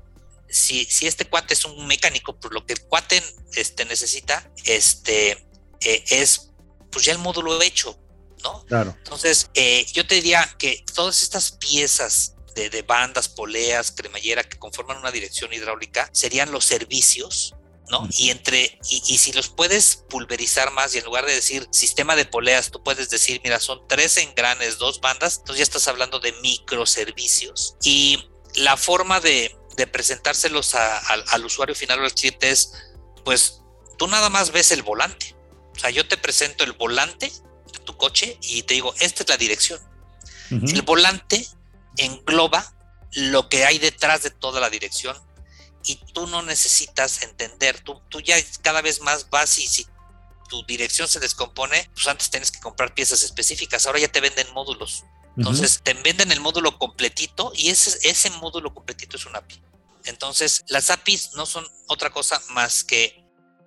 si, 0.50 0.86
si, 0.86 1.08
este 1.08 1.26
cuate 1.26 1.54
es 1.54 1.66
un 1.66 1.88
mecánico, 1.88 2.36
pues 2.40 2.54
lo 2.54 2.66
que 2.66 2.74
el 2.74 2.82
cuate 2.82 3.22
este, 3.54 3.86
necesita 3.86 4.50
este, 4.66 5.32
eh, 5.82 6.04
es 6.10 6.52
pues 6.92 7.06
ya 7.06 7.12
el 7.12 7.20
módulo 7.20 7.62
hecho, 7.62 8.00
¿no? 8.44 8.66
Claro. 8.66 8.96
Entonces, 8.98 9.50
eh, 9.54 9.86
yo 9.92 10.08
te 10.08 10.16
diría 10.16 10.50
que 10.58 10.84
todas 10.94 11.22
estas 11.22 11.52
piezas 11.52 12.34
de, 12.56 12.82
bandas, 12.82 13.30
poleas, 13.30 13.92
cremallera 13.92 14.44
que 14.44 14.58
conforman 14.58 14.98
una 14.98 15.12
dirección 15.12 15.54
hidráulica 15.54 16.10
serían 16.12 16.52
los 16.52 16.66
servicios 16.66 17.54
¿no? 17.90 18.08
Y 18.12 18.30
entre, 18.32 18.80
y, 18.90 19.18
si 19.18 19.32
los 19.32 19.50
puedes 19.50 20.04
pulverizar 20.10 20.72
más 20.72 20.94
y 20.94 20.98
en 20.98 21.06
lugar 21.06 21.26
de 21.26 21.34
decir 21.34 21.68
sistema 21.72 22.16
de 22.16 22.26
poleas, 22.26 22.72
tú 22.72 22.84
puedes 22.84 23.10
decir, 23.10 23.40
mira, 23.44 23.60
son 23.60 23.88
tres 23.88 24.18
engranes, 24.18 24.78
dos 24.78 25.00
bandas, 25.00 25.38
entonces 25.38 25.60
ya 25.60 25.64
estás 25.64 25.88
hablando 25.88 26.20
de 26.20 26.34
microservicios. 26.42 27.76
Y 27.84 28.30
la 28.56 28.78
forma 28.78 29.20
de, 29.20 29.56
presentárselos 29.92 30.74
al 30.74 31.46
usuario 31.46 31.76
final 31.76 32.02
o 32.02 32.06
al 32.06 32.14
cliente 32.14 32.50
es, 32.50 32.74
pues, 33.24 33.62
tú 33.98 34.08
nada 34.08 34.30
más 34.30 34.52
ves 34.52 34.72
el 34.72 34.82
volante. 34.82 35.36
O 35.76 35.80
sea, 35.80 35.92
yo 35.92 36.08
te 36.08 36.18
presento 36.18 36.64
el 36.64 36.72
volante 36.72 37.32
tu 37.88 37.98
coche 37.98 38.38
y 38.42 38.62
te 38.64 38.76
digo, 38.76 38.94
esta 39.00 39.24
es 39.24 39.30
la 39.30 39.38
dirección. 39.38 39.80
El 40.50 40.82
volante 40.84 41.46
engloba 41.98 42.74
lo 43.14 43.50
que 43.50 43.66
hay 43.66 43.80
detrás 43.80 44.24
de 44.24 44.30
toda 44.30 44.62
la 44.62 44.70
dirección 44.70 45.18
y 45.88 45.96
tú 46.14 46.28
no 46.28 46.42
necesitas 46.42 47.24
entender, 47.24 47.80
tú, 47.80 48.02
tú 48.10 48.20
ya 48.20 48.36
cada 48.62 48.82
vez 48.82 49.02
más 49.02 49.30
vas 49.30 49.58
y 49.58 49.68
si 49.68 49.88
tu 50.50 50.64
dirección 50.66 51.08
se 51.08 51.20
descompone, 51.20 51.90
pues 51.94 52.08
antes 52.08 52.30
tienes 52.30 52.52
que 52.52 52.60
comprar 52.60 52.94
piezas 52.94 53.24
específicas, 53.24 53.86
ahora 53.86 54.00
ya 54.00 54.08
te 54.10 54.22
venden 54.22 54.52
módulos. 54.54 55.06
Entonces 55.38 55.82
te 55.84 55.94
venden 55.94 56.32
el 56.32 56.40
módulo 56.40 56.80
completito 56.80 57.52
y 57.56 57.70
ese, 57.70 57.96
ese 58.10 58.30
módulo 58.32 58.74
completito 58.74 59.18
es 59.18 59.26
un 59.26 59.36
API. 59.36 59.62
Entonces 60.06 60.64
las 60.68 60.90
APIs 60.90 61.32
no 61.36 61.46
son 61.46 61.66
otra 61.88 62.10
cosa 62.10 62.42
más 62.50 62.84
que 62.84 63.24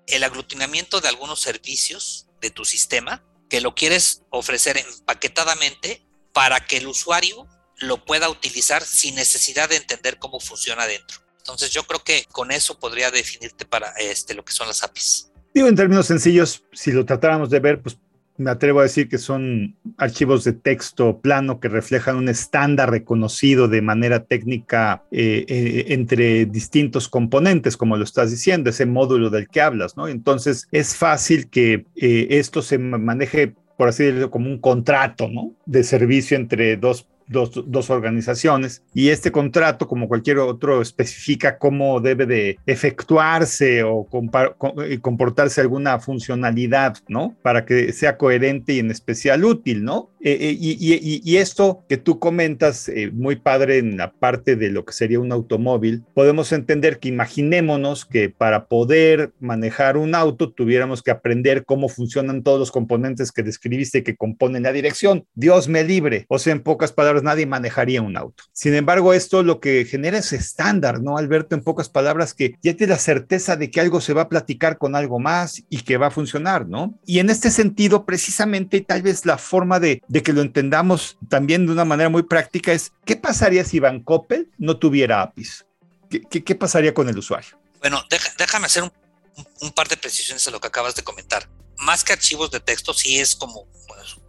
el 0.07 0.25
aglutinamiento 0.25 1.01
de 1.01 1.09
algunos 1.09 1.41
servicios 1.41 2.27
de 2.41 2.51
tu 2.51 2.64
sistema 2.64 3.25
que 3.49 3.61
lo 3.61 3.75
quieres 3.75 4.23
ofrecer 4.31 4.79
empaquetadamente 4.79 6.05
para 6.33 6.66
que 6.66 6.79
el 6.79 6.89
usuario 6.89 7.47
lo 7.77 8.05
pueda 8.05 8.29
utilizar 8.29 8.85
sin 8.85 9.14
necesidad 9.14 9.68
de 9.68 9.77
entender 9.77 10.18
cómo 10.18 10.41
funciona 10.41 10.87
dentro. 10.87 11.20
Entonces 11.41 11.70
yo 11.70 11.82
creo 11.84 12.01
que 12.03 12.24
con 12.30 12.51
eso 12.51 12.78
podría 12.78 13.11
definirte 13.11 13.64
para 13.64 13.93
este, 13.99 14.34
lo 14.34 14.45
que 14.45 14.53
son 14.53 14.68
las 14.68 14.82
APIs. 14.82 15.30
Digo, 15.53 15.66
en 15.66 15.74
términos 15.74 16.07
sencillos, 16.07 16.62
si 16.72 16.93
lo 16.93 17.05
tratáramos 17.05 17.51
de 17.51 17.59
ver, 17.59 17.82
pues 17.82 17.99
me 18.41 18.51
atrevo 18.51 18.80
a 18.80 18.84
decir 18.84 19.09
que 19.09 19.18
son 19.18 19.76
archivos 19.99 20.45
de 20.45 20.55
texto 20.55 21.20
plano 21.20 21.61
que 21.61 21.68
reflejan 21.68 22.16
un 22.16 22.28
estándar 22.30 22.91
reconocido 22.91 23.68
de 23.68 23.82
manera 23.82 24.24
técnica 24.24 25.05
eh, 25.11 25.45
eh, 25.47 25.84
entre 25.88 26.47
distintos 26.47 27.07
componentes, 27.09 27.76
como 27.76 27.99
lo 27.99 28.05
estás 28.05 28.30
diciendo, 28.30 28.70
ese 28.70 28.86
módulo 28.86 29.28
del 29.28 29.47
que 29.47 29.61
hablas, 29.61 29.97
¿no? 29.97 30.09
Entonces 30.09 30.68
es 30.72 30.97
fácil 30.97 31.51
que 31.51 31.84
eh, 31.97 32.28
esto 32.30 32.62
se 32.62 32.78
maneje, 32.78 33.55
por 33.76 33.88
así 33.88 34.05
decirlo, 34.05 34.30
como 34.30 34.49
un 34.49 34.59
contrato, 34.59 35.28
¿no? 35.28 35.53
De 35.66 35.84
servicio 35.84 36.38
entre 36.38 36.78
dos 36.78 37.07
dos, 37.31 37.91
organizaciones 37.91 38.83
y 38.93 39.09
este 39.09 39.31
contrato, 39.31 39.87
como 39.87 40.09
cualquier 40.09 40.39
otro, 40.39 40.83
especifica 40.83 41.59
cómo 41.59 42.01
debe 42.01 42.26
de 42.26 42.59
efectuarse 42.66 43.83
o 43.85 44.07
eh, 44.85 44.99
comportarse 45.01 45.61
alguna 45.61 45.99
funcionalidad, 46.01 46.97
¿no? 47.09 47.37
Para 47.43 47.64
que 47.64 47.93
sea 47.93 48.16
coherente 48.16 48.74
y 48.74 48.78
en 48.81 48.91
especial 48.91 49.45
útil, 49.45 49.85
¿no? 49.85 50.11
Eh, 50.23 50.37
eh, 50.41 50.57
y, 50.61 51.37
esto 51.37 51.85
que 51.89 51.97
tú 51.97 52.18
comentas, 52.18 52.91
muy 53.12 53.37
padre 53.37 53.79
en 53.79 53.97
la 53.97 54.12
parte 54.12 54.57
de 54.57 54.71
lo 54.71 54.85
que 54.85 54.93
sería 54.93 55.18
un 55.18 55.33
automóvil, 55.33 56.05
podemos 56.14 56.53
entender 56.53 56.99
que 56.99 57.09
imaginémonos 57.09 58.05
que 58.05 58.29
para 58.29 58.66
poder 58.66 59.33
manejar 59.41 59.97
un 59.97 60.14
auto 60.14 60.53
tuviéramos 60.53 61.03
que 61.03 61.11
aprender 61.11 61.64
cómo 61.64 61.89
funcionan 61.89 62.43
todos 62.43 62.59
los 62.59 62.71
componentes 62.71 63.33
que 63.33 63.43
describiste 63.43 64.03
que 64.03 64.16
componen 64.16 64.64
la 64.64 64.73
dirección. 64.73 65.25
Dios 65.35 65.68
me 65.68 65.85
libre. 65.85 66.27
O 66.29 66.39
sea, 66.39 66.53
en 66.53 66.62
pocas 66.62 66.93
palabras, 66.93 67.23
nadie 67.23 67.47
manejaría 67.47 68.03
un 68.03 68.16
auto. 68.16 68.45
Sin 68.53 68.75
embargo, 68.75 69.12
esto 69.14 69.43
lo 69.43 69.61
que 69.61 69.85
genera 69.85 70.18
es 70.18 70.33
estándar, 70.33 71.01
¿no, 71.01 71.16
Alberto? 71.16 71.55
En 71.55 71.62
pocas 71.62 71.89
palabras, 71.89 72.35
que 72.35 72.55
ya 72.62 72.75
tienes 72.75 72.91
la 72.91 72.99
certeza 72.99 73.57
de 73.57 73.71
que 73.71 73.81
algo 73.81 74.01
se 74.01 74.12
va 74.12 74.23
a 74.23 74.29
platicar 74.29 74.79
con 74.79 74.95
algo 74.95 75.18
más 75.18 75.62
y 75.68 75.83
que 75.83 75.97
va 75.97 76.09
a 76.09 76.11
funcionar, 76.11 76.68
¿no? 76.68 76.99
Y 77.07 77.18
en 77.18 77.31
este 77.31 77.51
sentido, 77.51 78.05
precisamente, 78.05 78.81
tal 78.81 79.03
vez 79.03 79.27
la 79.27 79.39
forma 79.39 79.81
de, 79.81 80.03
que 80.23 80.33
lo 80.33 80.43
entendamos 80.43 81.17
también 81.29 81.67
de 81.67 81.73
una 81.73 81.85
manera 81.85 82.09
muy 82.09 82.23
práctica 82.23 82.73
es, 82.73 82.93
¿qué 83.05 83.17
pasaría 83.17 83.65
si 83.65 83.79
Van 83.79 84.01
Coppel 84.01 84.51
no 84.59 84.79
tuviera 84.79 85.23
APIs? 85.23 85.67
¿Qué, 86.09 86.55
pasaría 86.57 86.93
con 86.93 87.09
el 87.09 87.17
usuario? 87.17 87.59
Bueno, 87.79 88.03
déjame 88.37 88.67
hacer 88.67 88.83
un 89.61 89.71
par 89.71 89.89
de 89.89 89.97
precisiones 89.97 90.47
a 90.49 90.51
lo 90.51 90.61
que 90.61 90.67
acabas 90.67 90.97
de 90.97 91.05
comentar 91.05 91.49
más 91.81 92.05
que 92.05 92.13
archivos 92.13 92.51
de 92.51 92.61
texto, 92.61 92.95
sí 92.95 93.19
es 93.19 93.35
como, 93.35 93.67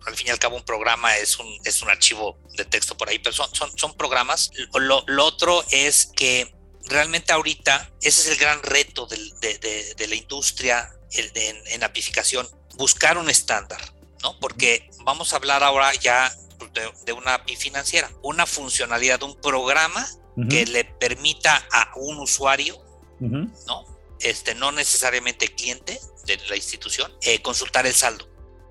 al 0.05 0.15
fin 0.15 0.27
y 0.27 0.29
al 0.29 0.39
cabo, 0.39 0.55
un 0.55 0.63
programa 0.63 1.15
es 1.17 1.37
un, 1.37 1.47
es 1.63 1.81
un 1.81 1.89
archivo 1.89 2.37
de 2.55 2.65
texto 2.65 2.97
por 2.97 3.09
ahí, 3.09 3.19
pero 3.19 3.35
son, 3.35 3.53
son, 3.53 3.77
son 3.77 3.95
programas. 3.95 4.51
Lo, 4.73 5.03
lo 5.07 5.25
otro 5.25 5.63
es 5.71 6.07
que 6.15 6.53
realmente 6.85 7.31
ahorita 7.31 7.91
ese 8.01 8.21
es 8.21 8.27
el 8.29 8.37
gran 8.37 8.63
reto 8.63 9.05
de, 9.05 9.17
de, 9.41 9.93
de, 9.95 10.07
la 10.07 10.15
industria 10.15 10.91
el 11.11 11.31
en, 11.35 11.57
en, 11.67 11.83
apificación, 11.83 12.47
buscar 12.75 13.17
un 13.17 13.29
estándar, 13.29 13.81
¿no? 14.23 14.37
Porque 14.39 14.89
vamos 15.03 15.33
a 15.33 15.37
hablar 15.37 15.63
ahora 15.63 15.93
ya 15.95 16.33
de, 17.05 17.13
una 17.13 17.35
API 17.35 17.55
financiera, 17.55 18.09
una 18.21 18.45
funcionalidad, 18.45 19.19
de 19.19 19.25
un 19.25 19.35
programa 19.39 20.07
que 20.49 20.65
le 20.65 20.85
permita 20.85 21.67
a 21.71 21.91
un 21.97 22.19
usuario, 22.19 22.81
¿no? 23.19 23.85
Este, 24.19 24.55
no 24.55 24.71
necesariamente 24.71 25.53
cliente, 25.53 25.99
de 26.25 26.37
la 26.49 26.55
institución, 26.55 27.11
eh, 27.21 27.41
consultar 27.41 27.85
el 27.85 27.93
saldo. 27.93 28.27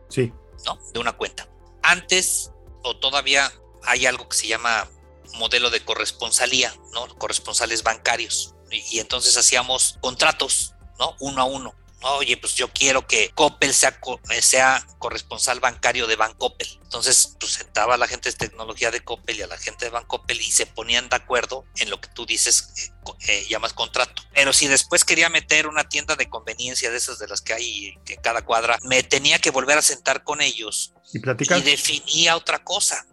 Sí. 0.09 0.33
¿No? 0.65 0.79
De 0.93 1.01
una 1.01 1.13
cuenta. 1.13 1.49
Antes, 1.83 2.53
o 2.83 2.97
todavía 2.97 3.53
hay 3.83 4.07
algo 4.07 4.29
que 4.29 4.37
se 4.37 4.47
llama 4.47 4.89
modelo 5.35 5.71
de 5.71 5.85
corresponsalía, 5.85 6.75
¿no? 6.93 7.09
Corresponsales 7.19 7.83
bancarios. 7.83 8.55
Y, 8.71 8.97
y 8.97 9.01
entonces 9.01 9.37
hacíamos 9.37 9.99
contratos, 10.01 10.75
¿no? 10.99 11.17
Uno 11.21 11.43
a 11.43 11.45
uno 11.45 11.75
oye, 12.03 12.37
pues 12.37 12.55
yo 12.55 12.69
quiero 12.73 13.07
que 13.07 13.31
Coppel 13.35 13.75
sea, 13.75 13.99
eh, 14.31 14.43
sea 14.43 14.85
corresponsal 14.99 15.61
bancario 15.61 16.07
de 16.07 16.17
Bancoppel. 16.17 16.69
Entonces, 16.83 17.37
pues 17.39 17.53
sentaba 17.53 17.95
a 17.95 17.99
la 17.99 18.09
gente 18.09 18.31
de 18.31 18.37
tecnología 18.37 18.91
de 18.91 19.03
Coppel 19.03 19.39
y 19.39 19.43
a 19.43 19.47
la 19.47 19.59
gente 19.59 19.85
de 19.85 19.91
Bancoppel 19.91 20.41
y 20.41 20.51
se 20.51 20.67
ponían 20.67 21.09
de 21.09 21.17
acuerdo 21.17 21.65
en 21.77 21.91
lo 21.91 22.01
que 22.01 22.09
tú 22.09 22.27
dices, 22.27 22.73
eh, 22.79 23.13
eh, 23.29 23.47
llamas 23.49 23.73
contrato. 23.73 24.23
Pero 24.35 24.53
si 24.53 24.67
después 24.67 25.05
quería 25.05 25.29
meter 25.29 25.67
una 25.67 25.89
tienda 25.89 26.17
de 26.17 26.29
conveniencia 26.29 26.91
de 26.91 26.97
esas 26.97 27.19
de 27.19 27.29
las 27.29 27.43
que 27.43 27.53
hay 27.53 27.95
en 28.07 28.21
cada 28.23 28.45
cuadra, 28.45 28.79
me 28.83 29.03
tenía 29.03 29.39
que 29.39 29.51
volver 29.51 29.79
a 29.79 29.83
sentar 29.83 30.25
con 30.25 30.41
ellos 30.41 30.95
y 31.13 31.19
platicar. 31.19 31.59
Y 31.59 31.63
definía 31.63 32.37
otra 32.37 32.65
cosa. 32.65 33.07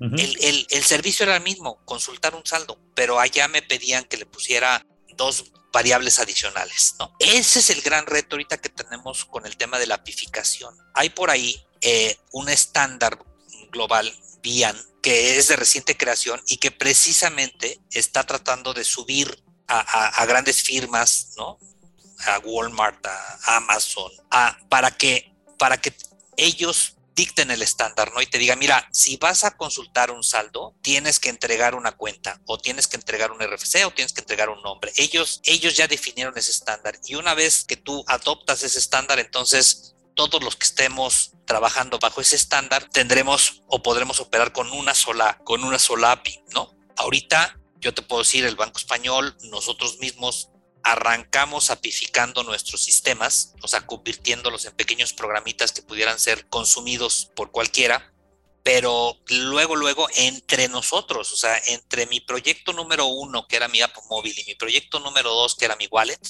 el, 0.00 0.36
el, 0.40 0.66
el 0.70 0.84
servicio 0.84 1.24
era 1.24 1.36
el 1.36 1.42
mismo, 1.42 1.82
consultar 1.84 2.34
un 2.34 2.44
saldo, 2.44 2.78
pero 2.94 3.20
allá 3.20 3.48
me 3.48 3.62
pedían 3.62 4.04
que 4.04 4.18
le 4.18 4.26
pusiera 4.26 4.84
dos 5.16 5.52
variables 5.72 6.20
adicionales. 6.20 6.94
Ese 7.18 7.58
es 7.58 7.70
el 7.70 7.82
gran 7.82 8.06
reto 8.06 8.36
ahorita 8.36 8.58
que 8.58 8.68
tenemos 8.68 9.24
con 9.24 9.44
el 9.44 9.56
tema 9.56 9.78
de 9.78 9.86
la 9.86 9.96
apificación. 9.96 10.76
Hay 10.94 11.10
por 11.10 11.30
ahí 11.30 11.60
eh, 11.80 12.16
un 12.32 12.48
estándar 12.48 13.18
global, 13.72 14.16
BIAN, 14.42 14.76
que 15.02 15.36
es 15.36 15.48
de 15.48 15.56
reciente 15.56 15.96
creación 15.96 16.40
y 16.46 16.58
que 16.58 16.70
precisamente 16.70 17.80
está 17.90 18.24
tratando 18.24 18.72
de 18.72 18.84
subir 18.84 19.42
a, 19.66 20.24
grandes 20.26 20.62
firmas, 20.62 21.32
¿no? 21.36 21.58
A 22.26 22.38
Walmart, 22.38 23.04
a 23.06 23.56
Amazon, 23.56 24.12
a, 24.30 24.56
para, 24.68 24.90
que, 24.96 25.34
para 25.58 25.80
que 25.80 25.94
ellos 26.36 26.96
dicten 27.14 27.50
el 27.50 27.62
estándar, 27.62 28.12
¿no? 28.12 28.20
Y 28.20 28.26
te 28.26 28.38
diga, 28.38 28.56
mira, 28.56 28.88
si 28.92 29.16
vas 29.16 29.44
a 29.44 29.56
consultar 29.56 30.10
un 30.10 30.24
saldo, 30.24 30.74
tienes 30.82 31.20
que 31.20 31.28
entregar 31.28 31.74
una 31.74 31.92
cuenta 31.92 32.40
o 32.46 32.58
tienes 32.58 32.86
que 32.86 32.96
entregar 32.96 33.30
un 33.32 33.40
RFC 33.40 33.86
o 33.86 33.90
tienes 33.92 34.12
que 34.12 34.20
entregar 34.20 34.48
un 34.48 34.62
nombre. 34.62 34.92
Ellos, 34.96 35.40
ellos 35.44 35.76
ya 35.76 35.86
definieron 35.86 36.36
ese 36.36 36.50
estándar 36.50 36.98
y 37.04 37.14
una 37.14 37.34
vez 37.34 37.64
que 37.64 37.76
tú 37.76 38.04
adoptas 38.08 38.62
ese 38.62 38.78
estándar, 38.78 39.18
entonces 39.18 39.94
todos 40.14 40.42
los 40.42 40.56
que 40.56 40.66
estemos 40.66 41.32
trabajando 41.44 41.98
bajo 41.98 42.20
ese 42.20 42.36
estándar 42.36 42.88
tendremos 42.90 43.62
o 43.68 43.82
podremos 43.82 44.20
operar 44.20 44.52
con 44.52 44.70
una 44.72 44.94
sola, 44.94 45.38
con 45.44 45.64
una 45.64 45.78
sola 45.78 46.12
API, 46.12 46.40
¿no? 46.52 46.72
Ahorita 46.96 47.58
yo 47.84 47.92
te 47.92 48.02
puedo 48.02 48.22
decir, 48.22 48.46
el 48.46 48.56
Banco 48.56 48.78
Español, 48.78 49.36
nosotros 49.42 49.98
mismos 49.98 50.48
arrancamos 50.84 51.70
apificando 51.70 52.44
nuestros 52.44 52.84
sistemas, 52.84 53.54
o 53.62 53.68
sea, 53.68 53.86
convirtiéndolos 53.86 54.66
en 54.66 54.76
pequeños 54.76 55.14
programitas 55.14 55.72
que 55.72 55.82
pudieran 55.82 56.20
ser 56.20 56.46
consumidos 56.48 57.30
por 57.34 57.50
cualquiera, 57.50 58.12
pero 58.62 59.18
luego, 59.28 59.76
luego, 59.76 60.08
entre 60.14 60.68
nosotros, 60.68 61.32
o 61.32 61.36
sea, 61.36 61.60
entre 61.66 62.06
mi 62.06 62.20
proyecto 62.20 62.72
número 62.72 63.06
uno, 63.06 63.46
que 63.46 63.56
era 63.56 63.68
mi 63.68 63.82
app 63.82 63.94
móvil, 64.08 64.38
y 64.38 64.44
mi 64.44 64.54
proyecto 64.54 65.00
número 65.00 65.30
dos, 65.30 65.54
que 65.54 65.66
era 65.66 65.76
mi 65.76 65.86
wallet, 65.86 66.20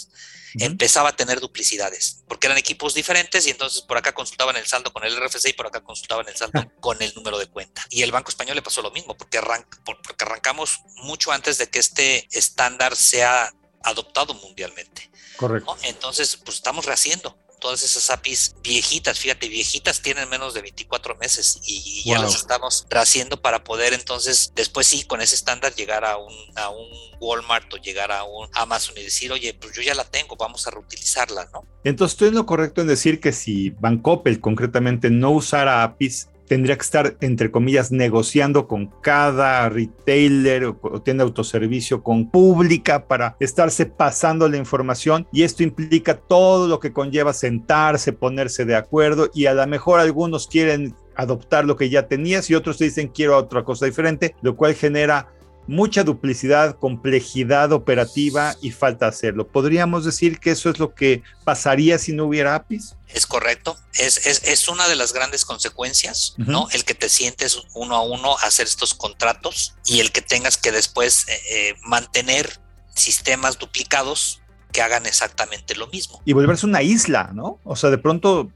empezaba 0.55 1.11
a 1.11 1.17
tener 1.17 1.41
duplicidades, 1.41 2.23
porque 2.29 2.47
eran 2.47 2.59
equipos 2.59 2.95
diferentes 2.95 3.47
y 3.47 3.51
entonces 3.51 3.83
por 3.83 3.99
acá 3.99 4.13
consultaban 4.13 4.57
el 4.57 4.67
saldo 4.67 4.93
con 4.93 5.05
el 5.05 5.17
RFC 5.17 5.49
y 5.49 5.53
por 5.53 5.67
acá 5.67 5.83
consultaban 5.83 6.29
el 6.29 6.37
saldo 6.37 6.65
con 6.81 7.01
el 7.03 7.13
número 7.15 7.39
de 7.39 7.47
cuenta. 7.47 7.85
Y 7.91 8.03
el 8.03 8.13
Banco 8.13 8.31
Español 8.31 8.57
le 8.57 8.63
pasó 8.63 8.83
lo 8.83 8.91
mismo, 8.91 9.17
porque, 9.17 9.41
porque 9.85 10.25
arrancamos 10.25 10.81
mucho 10.97 11.33
antes 11.33 11.59
de 11.59 11.69
que 11.71 11.79
este 11.79 12.29
estándar 12.31 12.97
sea 12.97 13.53
adoptado 13.85 14.35
mundialmente. 14.35 15.11
Correcto. 15.37 15.77
Entonces, 15.83 16.37
pues 16.37 16.57
estamos 16.57 16.85
rehaciendo 16.85 17.37
todas 17.65 17.83
esas 17.83 18.11
APIs 18.11 18.57
viejitas, 18.63 19.19
fíjate, 19.19 19.49
viejitas 19.49 20.03
tienen 20.03 20.29
menos 20.29 20.53
de 20.53 20.61
24 20.61 21.17
meses 21.17 21.61
y, 21.65 22.03
ya 22.05 22.19
las 22.19 22.35
estamos 22.35 22.87
haciendo 22.91 23.41
para 23.41 23.65
poder 23.65 23.95
entonces 23.95 24.53
después 24.55 24.87
sí 24.87 25.05
con 25.05 25.23
ese 25.23 25.35
estándar 25.35 25.75
llegar 25.75 26.05
a 26.05 26.19
un, 26.19 26.35
a 26.57 26.69
un 26.69 26.87
Walmart 27.21 27.73
o 27.73 27.79
llegar 27.79 28.13
a 28.13 28.25
un 28.25 28.51
Amazon 28.53 28.99
y 28.99 29.05
decir, 29.05 29.33
oye, 29.33 29.55
pues 29.55 29.75
yo 29.75 29.81
ya 29.81 29.95
la 29.95 30.05
tengo, 30.05 30.37
vamos 30.37 30.67
a 30.67 30.73
reutilizarla, 30.73 31.49
¿no? 31.55 31.67
Entonces 31.85 32.13
estoy 32.13 32.29
en 32.29 32.35
lo 32.35 32.45
correcto 32.45 32.83
en 32.83 32.87
decir 32.87 33.19
que 33.19 33.33
si 33.33 33.71
Bancoppel 33.71 34.41
concretamente 34.41 35.09
no 35.09 35.31
usara 35.31 35.83
APIs, 35.85 36.29
tendría 36.47 36.77
que 36.77 36.83
estar, 36.83 37.17
entre 37.21 37.51
comillas, 37.51 37.93
negociando 37.93 38.67
con 38.67 38.87
cada 39.01 39.69
retailer 39.69 40.65
o, 40.65 41.03
tienda 41.03 41.25
de 41.25 41.29
autoservicio, 41.29 42.03
con 42.03 42.31
pública 42.31 43.07
para 43.07 43.37
estarse 43.41 43.87
pasando 43.87 44.49
la 44.49 44.57
información. 44.57 45.27
Y 45.33 45.43
esto 45.43 45.63
implica 45.63 46.17
todo 46.17 46.69
lo 46.69 46.81
que 46.81 46.93
conlleva 46.93 47.33
sentarse, 47.33 48.13
ponerse 48.13 48.65
de 48.65 48.77
acuerdo 48.77 49.31
y 49.35 49.47
a 49.47 49.55
lo 49.55 49.67
mejor 49.67 50.01
algunos 50.01 50.47
quieren 50.47 50.95
adoptar 51.17 51.65
lo 51.65 51.77
que 51.77 51.91
ya 51.91 52.09
tenías 52.09 52.51
y 52.51 52.55
otros 52.55 52.79
te 52.79 52.85
dicen 52.85 53.09
quiero 53.09 53.37
otra 53.37 53.63
cosa 53.65 53.87
diferente, 53.87 54.35
lo 54.43 54.57
cual 54.57 54.75
genera 54.75 55.29
mucha 55.67 56.05
duplicidad, 56.05 56.79
complejidad 56.79 57.73
operativa 57.73 58.55
y 58.61 58.71
falta 58.71 59.07
hacerlo. 59.07 59.47
¿Podríamos 59.47 60.05
decir 60.05 60.39
que 60.39 60.51
eso 60.51 60.71
es 60.71 60.79
lo 60.79 60.95
que 60.95 61.23
pasaría 61.45 61.99
si 61.99 62.13
no 62.13 62.27
hubiera 62.27 62.55
APIs? 62.55 62.97
Es 63.09 63.27
correcto, 63.27 63.77
es, 63.95 64.27
es, 64.27 64.69
una 64.69 64.89
de 64.89 64.97
las 64.97 65.13
grandes 65.13 65.45
consecuencias, 65.45 66.35
¿no? 66.37 66.69
El 66.73 66.85
que 66.85 66.95
te 66.95 67.09
sientes 67.09 67.63
uno 67.75 67.95
a 67.95 68.03
uno 68.03 68.37
a 68.39 68.47
hacer 68.47 68.67
estos 68.67 68.95
contratos 68.95 69.75
y 69.87 70.01
el 70.01 70.11
que 70.11 70.21
tengas 70.21 70.57
que 70.57 70.73
después 70.73 71.29
eh, 71.29 71.41
eh, 71.51 71.75
mantener 71.85 72.59
sistemas 72.95 73.59
duplicados 73.59 74.41
que 74.73 74.83
hagan 74.83 75.07
exactamente 75.07 75.77
lo 75.77 75.87
mismo. 75.87 76.21
Y 76.25 76.33
volverse 76.33 76.67
una 76.67 76.83
isla, 76.83 77.31
¿no? 77.33 77.61
O 77.63 77.77
sea, 77.77 77.91
de 77.91 77.99
pronto, 77.99 78.51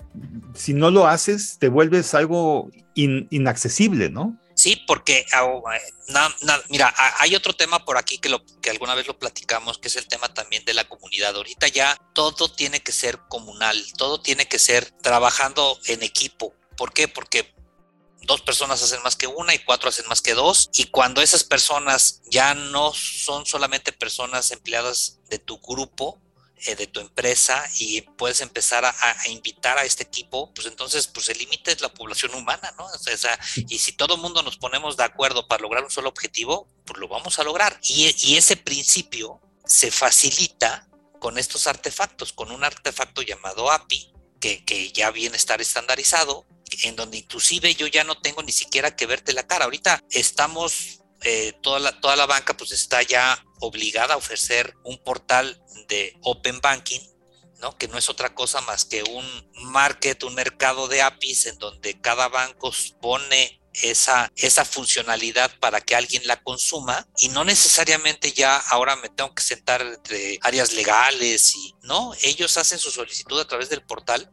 si 0.54 0.74
no 0.74 0.90
lo 0.90 1.06
haces, 1.06 1.58
te 1.60 1.68
vuelves 1.68 2.12
algo 2.12 2.68
inaccesible, 2.94 4.10
¿no? 4.10 4.36
Sí, 4.58 4.74
porque 4.74 5.24
mira, 6.68 6.92
hay 7.20 7.36
otro 7.36 7.52
tema 7.52 7.84
por 7.84 7.96
aquí 7.96 8.18
que, 8.18 8.28
lo, 8.28 8.44
que 8.60 8.70
alguna 8.70 8.96
vez 8.96 9.06
lo 9.06 9.16
platicamos, 9.16 9.78
que 9.78 9.86
es 9.86 9.94
el 9.94 10.08
tema 10.08 10.34
también 10.34 10.64
de 10.64 10.74
la 10.74 10.88
comunidad. 10.88 11.36
Ahorita 11.36 11.68
ya 11.68 11.96
todo 12.12 12.50
tiene 12.50 12.80
que 12.80 12.90
ser 12.90 13.20
comunal, 13.28 13.80
todo 13.96 14.20
tiene 14.20 14.48
que 14.48 14.58
ser 14.58 14.90
trabajando 15.00 15.78
en 15.86 16.02
equipo. 16.02 16.56
¿Por 16.76 16.92
qué? 16.92 17.06
Porque 17.06 17.54
dos 18.22 18.40
personas 18.40 18.82
hacen 18.82 19.00
más 19.04 19.14
que 19.14 19.28
una 19.28 19.54
y 19.54 19.60
cuatro 19.60 19.90
hacen 19.90 20.08
más 20.08 20.22
que 20.22 20.34
dos. 20.34 20.70
Y 20.72 20.86
cuando 20.86 21.22
esas 21.22 21.44
personas 21.44 22.20
ya 22.28 22.54
no 22.54 22.92
son 22.94 23.46
solamente 23.46 23.92
personas 23.92 24.50
empleadas 24.50 25.20
de 25.28 25.38
tu 25.38 25.60
grupo, 25.60 26.20
eh, 26.66 26.76
de 26.76 26.86
tu 26.86 27.00
empresa 27.00 27.64
y 27.78 28.00
puedes 28.02 28.40
empezar 28.40 28.84
a, 28.84 28.94
invitar 29.28 29.78
a 29.78 29.84
este 29.84 30.02
equipo, 30.02 30.52
pues 30.54 30.66
entonces 30.66 31.06
pues 31.06 31.28
el 31.28 31.38
límite 31.38 31.72
es 31.72 31.80
la 31.80 31.92
población 31.92 32.34
humana, 32.34 32.74
¿no? 32.78 32.86
Y 33.68 33.78
si 33.78 33.92
todo 33.92 34.16
el 34.16 34.20
mundo 34.20 34.42
nos 34.42 34.56
ponemos 34.56 34.96
de 34.96 35.04
acuerdo 35.04 35.46
para 35.46 35.62
lograr 35.62 35.84
un 35.84 35.90
solo 35.90 36.08
objetivo, 36.08 36.68
pues 36.84 36.98
lo 36.98 37.08
vamos 37.08 37.38
a 37.38 37.44
lograr. 37.44 37.78
Y, 37.82 38.14
y 38.26 38.36
ese 38.36 38.56
principio 38.56 39.40
se 39.64 39.90
facilita 39.90 40.88
con 41.20 41.38
estos 41.38 41.66
artefactos, 41.66 42.32
con 42.32 42.50
un 42.50 42.64
artefacto 42.64 43.22
llamado 43.22 43.70
API, 43.70 44.12
que, 44.40 44.64
que 44.64 44.92
ya 44.92 45.10
viene 45.10 45.34
a 45.34 45.36
estar 45.36 45.60
estandarizado, 45.60 46.46
en 46.82 46.96
donde 46.96 47.18
inclusive 47.18 47.74
yo 47.74 47.86
ya 47.86 48.04
no 48.04 48.20
tengo 48.20 48.42
ni 48.42 48.52
siquiera 48.52 48.94
que 48.94 49.06
verte 49.06 49.32
la 49.32 49.46
cara. 49.46 49.64
Ahorita 49.64 50.02
estamos 50.10 50.97
eh, 51.22 51.52
toda, 51.62 51.80
la, 51.80 52.00
toda 52.00 52.16
la 52.16 52.26
banca 52.26 52.56
pues 52.56 52.72
está 52.72 53.02
ya 53.02 53.44
obligada 53.60 54.14
a 54.14 54.18
ofrecer 54.18 54.74
un 54.84 54.98
portal 54.98 55.60
de 55.88 56.16
Open 56.22 56.60
Banking, 56.60 57.00
¿no? 57.60 57.76
que 57.76 57.88
no 57.88 57.98
es 57.98 58.08
otra 58.08 58.34
cosa 58.34 58.60
más 58.60 58.84
que 58.84 59.02
un 59.02 59.50
market, 59.72 60.22
un 60.22 60.34
mercado 60.34 60.86
de 60.86 61.02
APIs 61.02 61.46
en 61.46 61.58
donde 61.58 62.00
cada 62.00 62.28
banco 62.28 62.72
pone 63.00 63.60
esa, 63.82 64.32
esa 64.36 64.64
funcionalidad 64.64 65.50
para 65.60 65.80
que 65.80 65.94
alguien 65.94 66.26
la 66.26 66.40
consuma 66.42 67.06
y 67.18 67.28
no 67.28 67.44
necesariamente 67.44 68.32
ya 68.32 68.56
ahora 68.56 68.96
me 68.96 69.08
tengo 69.08 69.34
que 69.34 69.42
sentar 69.42 69.82
entre 69.82 70.38
áreas 70.42 70.72
legales 70.72 71.54
y 71.54 71.74
no, 71.82 72.12
ellos 72.22 72.56
hacen 72.56 72.78
su 72.78 72.90
solicitud 72.90 73.38
a 73.40 73.46
través 73.46 73.68
del 73.68 73.82
portal 73.82 74.30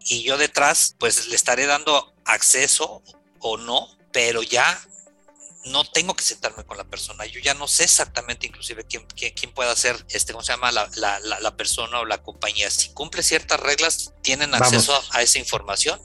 y 0.00 0.22
yo 0.22 0.36
detrás 0.36 0.96
pues 0.98 1.28
le 1.28 1.36
estaré 1.36 1.66
dando 1.66 2.14
acceso 2.24 3.02
o 3.40 3.56
no, 3.56 3.88
pero 4.12 4.42
ya 4.42 4.82
no 5.64 5.84
tengo 5.84 6.14
que 6.14 6.22
sentarme 6.22 6.64
con 6.64 6.76
la 6.76 6.84
persona. 6.84 7.24
Yo 7.26 7.40
ya 7.40 7.54
no 7.54 7.66
sé 7.66 7.84
exactamente 7.84 8.46
inclusive 8.46 8.84
quién, 8.84 9.06
quién, 9.06 9.52
pueda 9.52 9.74
ser, 9.74 9.96
este, 10.10 10.32
¿cómo 10.32 10.42
se 10.42 10.52
llama? 10.52 10.72
La, 10.72 10.88
la, 10.96 11.18
la, 11.20 11.56
persona 11.56 12.00
o 12.00 12.04
la 12.04 12.22
compañía. 12.22 12.70
Si 12.70 12.90
cumple 12.90 13.22
ciertas 13.22 13.60
reglas, 13.60 14.12
tienen 14.22 14.54
acceso 14.54 14.98
a, 15.12 15.22
esa 15.22 15.38
información. 15.38 16.00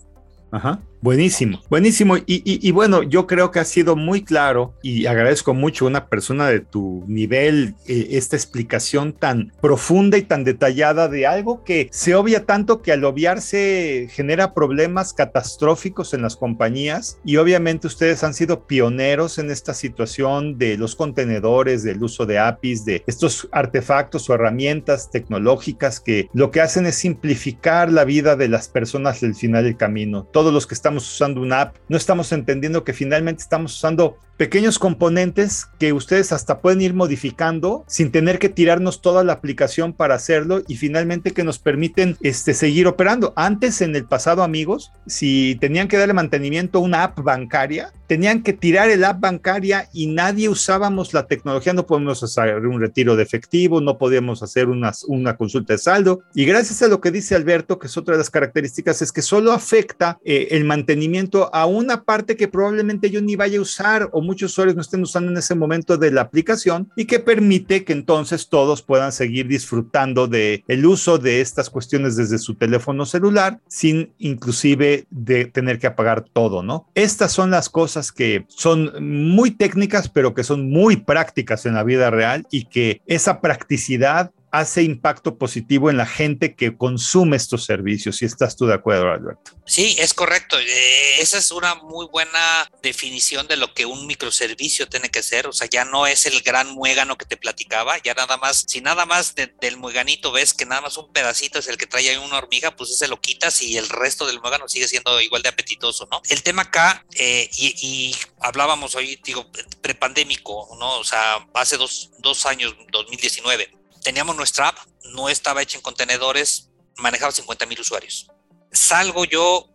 Ajá. 0.52 0.80
Buenísimo, 1.02 1.62
buenísimo. 1.70 2.18
Y, 2.26 2.72
bueno, 2.72 3.04
yo 3.04 3.26
creo 3.26 3.52
que 3.52 3.60
ha 3.60 3.66
sido 3.66 3.96
muy 3.96 4.22
claro 4.22 4.74
y 4.84 5.06
agradezco 5.06 5.54
mucho 5.54 5.86
a 5.86 5.88
una 5.88 6.08
persona 6.08 6.48
de 6.48 6.60
tu 6.60 7.06
nivel 7.08 7.76
eh, 7.88 8.08
esta 8.12 8.36
explicación 8.36 9.14
tan 9.14 9.54
profunda 9.62 10.18
y 10.18 10.24
tan 10.24 10.44
detallada 10.44 11.08
de 11.08 11.26
algo 11.26 11.64
que 11.64 11.88
se 11.92 12.16
obvia 12.16 12.46
tanto 12.46 12.82
que 12.82 12.92
al 12.92 13.06
obviarse 13.06 14.10
genera 14.12 14.54
problemas 14.54 15.14
catastróficos 15.14 16.14
en 16.14 16.22
las 16.22 16.36
compañías 16.36 17.18
y 17.24 17.38
obviamente 17.38 17.88
ustedes 17.88 18.24
han 18.26 18.34
sido 18.34 18.68
pioneros 18.68 19.38
en 19.38 19.52
esta 19.52 19.74
situación 19.74 20.58
de 20.58 20.78
los 20.78 20.98
contenedores, 20.98 21.84
del 21.84 22.04
uso 22.04 22.26
de 22.26 22.40
APIs, 22.40 22.84
de 22.84 23.04
estos 23.08 23.48
artefactos 23.54 24.30
o 24.30 24.34
herramientas 24.34 25.12
tecnológicas 25.12 26.02
que 26.02 26.28
lo 26.34 26.52
que 26.52 26.60
hacen 26.60 26.86
es 26.86 26.96
simplificar 26.96 27.90
la 27.90 28.04
vida 28.04 28.36
de 28.36 28.50
las 28.50 28.68
personas 28.68 29.22
del 29.22 29.36
final 29.36 29.64
del 29.64 29.78
camino. 29.78 30.28
Todos 30.32 30.54
los 30.54 30.68
que 30.68 30.76
están 30.76 30.89
estamos 30.90 31.14
usando 31.14 31.42
una 31.42 31.62
app, 31.62 31.76
no 31.88 31.98
estamos 31.98 32.32
entendiendo 32.32 32.84
que 32.84 32.94
finalmente 32.94 33.44
estamos 33.44 33.76
usando 33.76 34.18
pequeños 34.38 34.80
componentes 34.80 35.68
que 35.78 35.94
ustedes 35.94 36.32
hasta 36.32 36.60
pueden 36.60 36.82
ir 36.82 36.96
modificando 36.96 37.84
sin 37.88 38.12
tener 38.12 38.40
que 38.40 38.50
tirarnos 38.50 39.02
toda 39.02 39.24
la 39.24 39.34
aplicación 39.34 39.94
para 39.94 40.16
hacerlo 40.16 40.64
y 40.68 40.78
finalmente 40.78 41.32
que 41.32 41.44
nos 41.44 41.60
permiten 41.60 42.18
este, 42.22 42.56
seguir 42.56 42.88
operando. 42.88 43.34
Antes, 43.36 43.82
en 43.82 43.96
el 43.96 44.06
pasado, 44.06 44.42
amigos, 44.42 44.92
si 45.06 45.58
tenían 45.62 45.88
que 45.88 45.98
darle 45.98 46.14
mantenimiento 46.14 46.80
a 46.80 46.82
una 46.82 47.04
app 47.04 47.20
bancaria, 47.20 47.94
tenían 48.10 48.42
que 48.42 48.54
tirar 48.54 48.90
el 48.90 49.04
app 49.04 49.20
bancaria 49.20 49.88
y 49.94 50.08
nadie 50.08 50.50
usábamos 50.50 51.14
la 51.14 51.28
tecnología, 51.28 51.74
no 51.74 51.86
podemos 51.86 52.24
hacer 52.24 52.66
un 52.66 52.82
retiro 52.82 53.16
de 53.16 53.22
efectivo, 53.22 53.82
no 53.82 54.00
podíamos 54.00 54.42
hacer 54.42 54.68
una, 54.68 54.92
una 55.08 55.38
consulta 55.38 55.74
de 55.74 55.78
saldo. 55.78 56.22
Y 56.34 56.46
gracias 56.46 56.82
a 56.82 56.88
lo 56.88 57.00
que 57.02 57.12
dice 57.12 57.36
Alberto, 57.36 57.78
que 57.78 57.86
es 57.86 57.96
otra 57.98 58.16
de 58.16 58.18
las 58.18 58.32
características, 58.32 59.04
es 59.04 59.12
que 59.12 59.22
solo 59.22 59.52
afecta 59.52 60.18
eh, 60.26 60.48
el 60.52 60.66
mantenimiento 60.66 61.54
a 61.54 61.68
una 61.68 62.04
parte 62.04 62.36
que 62.36 62.48
probablemente 62.48 63.12
yo 63.12 63.22
ni 63.22 63.36
vaya 63.36 63.60
a 63.60 63.62
usar 63.62 64.10
o 64.12 64.22
muchos 64.22 64.54
usuarios 64.54 64.76
no 64.76 64.82
estén 64.82 65.04
usando 65.04 65.32
en 65.32 65.38
ese 65.38 65.54
momento 65.54 65.96
de 65.96 66.12
la 66.12 66.22
aplicación 66.22 66.92
y 66.96 67.06
que 67.06 67.20
permite 67.20 67.84
que 67.84 67.94
entonces 67.94 68.50
todos 68.50 68.82
puedan 68.82 69.12
seguir 69.12 69.48
disfrutando 69.48 70.28
de 70.28 70.64
uso 70.90 71.20
de 71.20 71.42
estas 71.42 71.70
cuestiones 71.70 72.16
desde 72.16 72.40
su 72.40 72.56
teléfono 72.56 73.06
celular 73.06 73.60
sin 73.68 74.12
inclusive 74.18 75.06
de 75.12 75.46
tener 75.46 75.78
que 75.78 75.86
apagar 75.86 76.26
todo, 76.34 76.64
¿no? 76.64 76.90
Estas 76.96 77.32
son 77.32 77.52
las 77.52 77.70
cosas 77.70 77.99
que 78.12 78.46
son 78.48 78.92
muy 79.00 79.52
técnicas, 79.52 80.10
pero 80.10 80.34
que 80.34 80.44
son 80.44 80.70
muy 80.70 80.98
prácticas 80.98 81.66
en 81.66 81.74
la 81.74 81.84
vida 81.84 82.10
real 82.10 82.46
y 82.52 82.66
que 82.66 83.02
esa 83.06 83.42
practicidad 83.42 84.32
hace 84.52 84.84
impacto 84.84 85.38
positivo 85.38 85.90
en 85.90 85.98
la 85.98 86.06
gente 86.06 86.56
que 86.56 86.76
consume 86.76 87.38
estos 87.38 87.66
servicios. 87.66 88.18
Si 88.18 88.26
estás 88.26 88.56
tú 88.56 88.66
de 88.66 88.74
acuerdo, 88.74 89.12
Alberto. 89.12 89.52
Sí, 89.66 89.96
es 90.00 90.14
correcto. 90.14 90.58
Eh, 90.60 91.22
esa 91.22 91.38
es 91.38 91.52
una 91.52 91.76
muy 91.76 92.08
buena 92.08 92.70
definición 92.82 93.48
de 93.48 93.58
lo 93.58 93.74
que 93.74 93.86
un 93.86 94.08
microservicio 94.08 94.88
tiene 94.88 95.10
que 95.10 95.22
ser. 95.22 95.48
O 95.48 95.54
sea, 95.54 95.68
ya 95.70 95.86
no 95.86 96.08
es 96.08 96.26
el 96.26 96.42
gran 96.42 96.70
muégano 96.74 97.18
que 97.18 97.26
te 97.26 97.38
platicaba, 97.38 97.98
ya 98.00 98.14
nada 98.14 98.38
más, 98.38 98.66
si 98.68 98.82
nada 98.82 99.06
más 99.06 99.36
del 99.36 99.78
mueganito 99.78 100.32
ves 100.32 100.54
que 100.54 100.66
nada 100.66 100.82
más 100.82 100.98
un 100.98 101.12
pedacito 101.12 101.60
es 101.60 101.68
el 101.68 101.78
que 101.78 101.88
trae 101.88 102.10
ahí 102.10 102.18
una 102.18 102.38
hormiga, 102.38 102.76
pues 102.76 102.90
ese 102.90 103.08
lo 103.08 103.22
quitas 103.22 103.62
y 103.62 103.78
el 103.78 103.88
resto 103.90 104.26
del 104.26 104.40
muégano 104.40 104.68
sigue 104.68 104.88
siendo 104.88 105.22
igual 105.22 105.42
de 105.42 105.50
apetitoso, 105.50 106.08
¿no? 106.12 106.22
El 106.30 106.44
tema 106.44 106.64
acá, 106.64 107.06
eh, 107.16 107.50
y, 107.56 108.16
hablábamos 108.42 108.96
hoy, 108.96 109.20
digo, 109.24 109.50
prepandémico, 109.82 110.76
¿no? 110.80 111.00
O 111.00 111.04
sea, 111.04 111.48
hace 111.54 111.78
dos, 111.78 112.12
dos 112.20 112.46
años, 112.46 112.76
2019 112.92 113.79
teníamos 114.10 114.36
nuestra 114.36 114.70
app, 114.70 114.78
no 115.14 115.30
estaba 115.30 115.62
hecha 115.62 115.78
en 115.78 115.84
contenedores, 115.84 116.72
manejaba 116.98 117.32
50 117.32 117.68
mil 117.68 117.80
usuarios. 117.80 118.26
Salgo 118.72 119.24
yo 119.24 119.70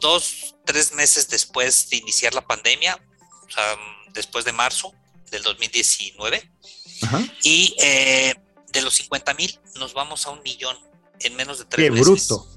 dos, 0.00 0.56
tres 0.64 0.94
meses 0.94 1.28
después 1.28 1.90
de 1.90 1.98
iniciar 1.98 2.32
la 2.32 2.46
pandemia, 2.46 2.98
o 3.46 3.50
sea, 3.50 3.76
después 4.14 4.46
de 4.46 4.52
marzo 4.52 4.94
del 5.30 5.42
2019, 5.42 6.50
y 7.42 7.76
eh, 7.80 8.34
de 8.72 8.80
los 8.80 8.94
50 8.94 9.34
mil 9.34 9.60
nos 9.74 9.92
vamos 9.92 10.26
a 10.26 10.30
un 10.30 10.40
millón 10.40 10.78
en 11.20 11.36
menos 11.36 11.58
de 11.58 11.66
tres 11.66 11.90
meses. 11.90 12.06
¡Qué 12.06 12.12
bruto! 12.12 12.48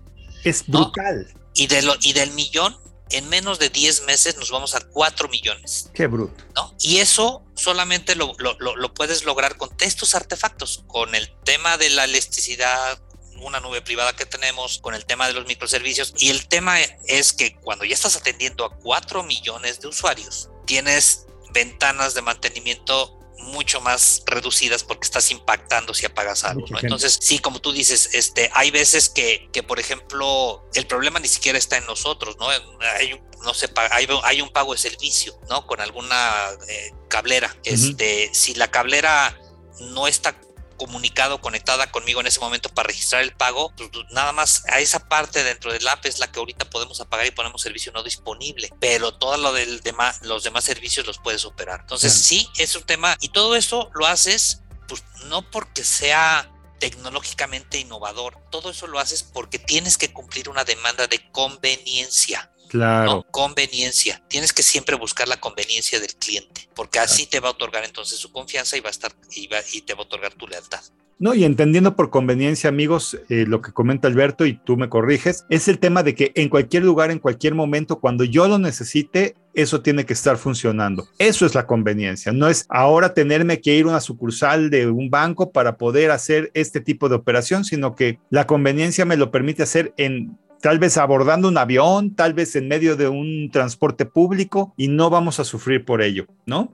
Es 0.45 0.65
brutal. 0.67 1.27
Y, 1.53 1.67
de 1.67 1.81
lo, 1.81 1.95
y 1.99 2.13
del 2.13 2.31
millón, 2.31 2.79
en 3.11 3.29
menos 3.29 3.59
de 3.59 3.69
10 3.69 4.03
meses 4.05 4.37
nos 4.37 4.51
vamos 4.51 4.75
a 4.75 4.81
4 4.81 5.29
millones. 5.29 5.89
¡Qué 5.93 6.07
bruto! 6.07 6.43
¿no? 6.55 6.75
Y 6.79 6.97
eso 6.97 7.43
solamente 7.55 8.15
lo, 8.15 8.33
lo, 8.37 8.57
lo, 8.57 8.93
puedes 8.93 9.25
lograr 9.25 9.57
con 9.57 9.69
estos 9.79 10.15
artefactos, 10.15 10.83
con 10.87 11.15
el 11.15 11.33
tema 11.43 11.77
de 11.77 11.89
la 11.89 12.05
elasticidad, 12.05 13.01
una 13.41 13.59
nube 13.59 13.81
privada 13.81 14.15
que 14.15 14.25
tenemos, 14.25 14.79
con 14.79 14.93
el 14.93 15.05
tema 15.05 15.27
de 15.27 15.33
los 15.33 15.45
microservicios. 15.45 16.13
Y 16.17 16.29
el 16.29 16.47
tema 16.47 16.79
es 17.07 17.33
que 17.33 17.55
cuando 17.55 17.85
ya 17.85 17.93
estás 17.93 18.15
atendiendo 18.15 18.65
a 18.65 18.75
4 18.75 19.23
millones 19.23 19.79
de 19.79 19.87
usuarios, 19.87 20.49
tienes 20.65 21.25
ventanas 21.51 22.13
de 22.13 22.21
mantenimiento 22.21 23.16
mucho 23.39 23.81
más 23.81 24.23
reducidas 24.25 24.83
porque 24.83 25.05
estás 25.05 25.31
impactando 25.31 25.93
si 25.93 26.05
apagas 26.05 26.43
algo. 26.43 26.65
Entonces, 26.81 27.17
sí, 27.21 27.39
como 27.39 27.59
tú 27.59 27.71
dices, 27.71 28.09
este, 28.13 28.49
hay 28.53 28.71
veces 28.71 29.09
que, 29.09 29.49
que, 29.51 29.63
por 29.63 29.79
ejemplo, 29.79 30.67
el 30.73 30.85
problema 30.87 31.19
ni 31.19 31.27
siquiera 31.27 31.57
está 31.57 31.77
en 31.77 31.85
nosotros, 31.85 32.37
¿no? 32.39 32.49
Hay 32.49 33.13
un, 33.13 33.27
no 33.43 33.53
se 33.53 33.69
hay, 33.91 34.07
hay, 34.23 34.41
un 34.41 34.49
pago 34.49 34.73
de 34.73 34.79
servicio, 34.79 35.39
¿no? 35.49 35.65
Con 35.67 35.79
alguna 35.79 36.49
eh, 36.67 36.91
cablera. 37.07 37.55
Este, 37.63 38.29
si 38.33 38.55
la 38.55 38.69
cablera 38.69 39.39
no 39.79 40.07
está 40.07 40.39
comunicado, 40.77 41.41
conectada 41.41 41.91
conmigo 41.91 42.21
en 42.21 42.27
ese 42.27 42.39
momento 42.39 42.69
para 42.69 42.87
registrar 42.87 43.23
el 43.23 43.33
pago, 43.33 43.73
pues, 43.75 43.89
pues, 43.91 44.05
nada 44.11 44.31
más 44.31 44.63
a 44.69 44.79
esa 44.79 45.07
parte 45.07 45.43
dentro 45.43 45.73
del 45.73 45.87
app 45.87 46.05
es 46.05 46.19
la 46.19 46.31
que 46.31 46.39
ahorita 46.39 46.69
podemos 46.69 47.01
apagar 47.01 47.25
y 47.25 47.31
ponemos 47.31 47.61
servicio 47.61 47.91
no 47.91 48.03
disponible, 48.03 48.71
pero 48.79 49.13
todo 49.13 49.37
lo 49.37 49.53
del 49.53 49.81
demás, 49.81 50.21
los 50.21 50.43
demás 50.43 50.63
servicios 50.63 51.05
los 51.05 51.19
puedes 51.19 51.45
operar. 51.45 51.81
Entonces, 51.81 52.13
sí, 52.13 52.47
es 52.57 52.75
un 52.75 52.83
tema 52.83 53.17
y 53.19 53.29
todo 53.29 53.55
eso 53.55 53.89
lo 53.93 54.05
haces 54.05 54.61
pues 54.87 55.03
no 55.25 55.49
porque 55.51 55.83
sea 55.83 56.49
tecnológicamente 56.79 57.79
innovador, 57.79 58.37
todo 58.51 58.69
eso 58.69 58.87
lo 58.87 58.99
haces 58.99 59.23
porque 59.23 59.59
tienes 59.59 59.97
que 59.97 60.13
cumplir 60.13 60.49
una 60.49 60.63
demanda 60.63 61.07
de 61.07 61.29
conveniencia. 61.31 62.51
Claro. 62.69 63.25
Conveniencia. 63.31 64.21
Tienes 64.27 64.53
que 64.53 64.63
siempre 64.63 64.95
buscar 64.95 65.27
la 65.27 65.39
conveniencia 65.39 65.99
del 65.99 66.15
cliente, 66.15 66.69
porque 66.75 66.99
así 66.99 67.25
te 67.25 67.39
va 67.39 67.49
a 67.49 67.51
otorgar 67.51 67.83
entonces 67.83 68.19
su 68.19 68.31
confianza 68.31 68.77
y 68.77 68.81
va 68.81 68.89
a 68.89 68.91
estar 68.91 69.13
y, 69.31 69.49
y 69.73 69.81
te 69.81 69.93
va 69.93 69.99
a 69.99 70.03
otorgar 70.03 70.33
tu 70.33 70.47
lealtad. 70.47 70.81
No, 71.19 71.33
y 71.33 71.45
entendiendo 71.45 71.95
por 71.95 72.11
conveniencia, 72.11 72.69
amigos, 72.69 73.17
eh, 73.29 73.45
lo 73.47 73.59
que 73.61 73.71
comenta 73.71 74.07
Alberto 74.07 74.45
y 74.45 74.53
tú 74.53 74.77
me 74.77 74.87
corriges, 74.87 75.45
es 75.49 75.67
el 75.67 75.79
tema 75.79 76.03
de 76.03 76.13
que 76.13 76.31
en 76.35 76.47
cualquier 76.47 76.83
lugar, 76.83 77.09
en 77.09 77.17
cualquier 77.17 77.55
momento, 77.55 77.99
cuando 77.99 78.23
yo 78.23 78.47
lo 78.47 78.59
necesite, 78.59 79.35
eso 79.55 79.81
tiene 79.81 80.05
que 80.05 80.13
estar 80.13 80.37
funcionando. 80.37 81.07
Eso 81.17 81.47
es 81.47 81.55
la 81.55 81.65
conveniencia. 81.65 82.31
No 82.31 82.47
es 82.47 82.67
ahora 82.69 83.15
tenerme 83.15 83.61
que 83.61 83.73
ir 83.73 83.85
a 83.85 83.89
una 83.89 83.99
sucursal 83.99 84.69
de 84.69 84.85
un 84.91 85.09
banco 85.09 85.51
para 85.51 85.77
poder 85.77 86.11
hacer 86.11 86.51
este 86.53 86.81
tipo 86.81 87.09
de 87.09 87.15
operación, 87.15 87.65
sino 87.65 87.95
que 87.95 88.19
la 88.29 88.45
conveniencia 88.45 89.03
me 89.03 89.17
lo 89.17 89.31
permite 89.31 89.63
hacer 89.63 89.95
en 89.97 90.37
tal 90.61 90.79
vez 90.79 90.97
abordando 90.97 91.47
un 91.47 91.57
avión, 91.57 92.15
tal 92.15 92.33
vez 92.33 92.55
en 92.55 92.67
medio 92.67 92.95
de 92.95 93.07
un 93.07 93.49
transporte 93.51 94.05
público 94.05 94.73
y 94.77 94.87
no 94.87 95.09
vamos 95.09 95.39
a 95.39 95.43
sufrir 95.43 95.85
por 95.85 96.01
ello, 96.01 96.27
¿no? 96.45 96.71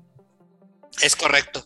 Es 1.01 1.15
correcto. 1.15 1.65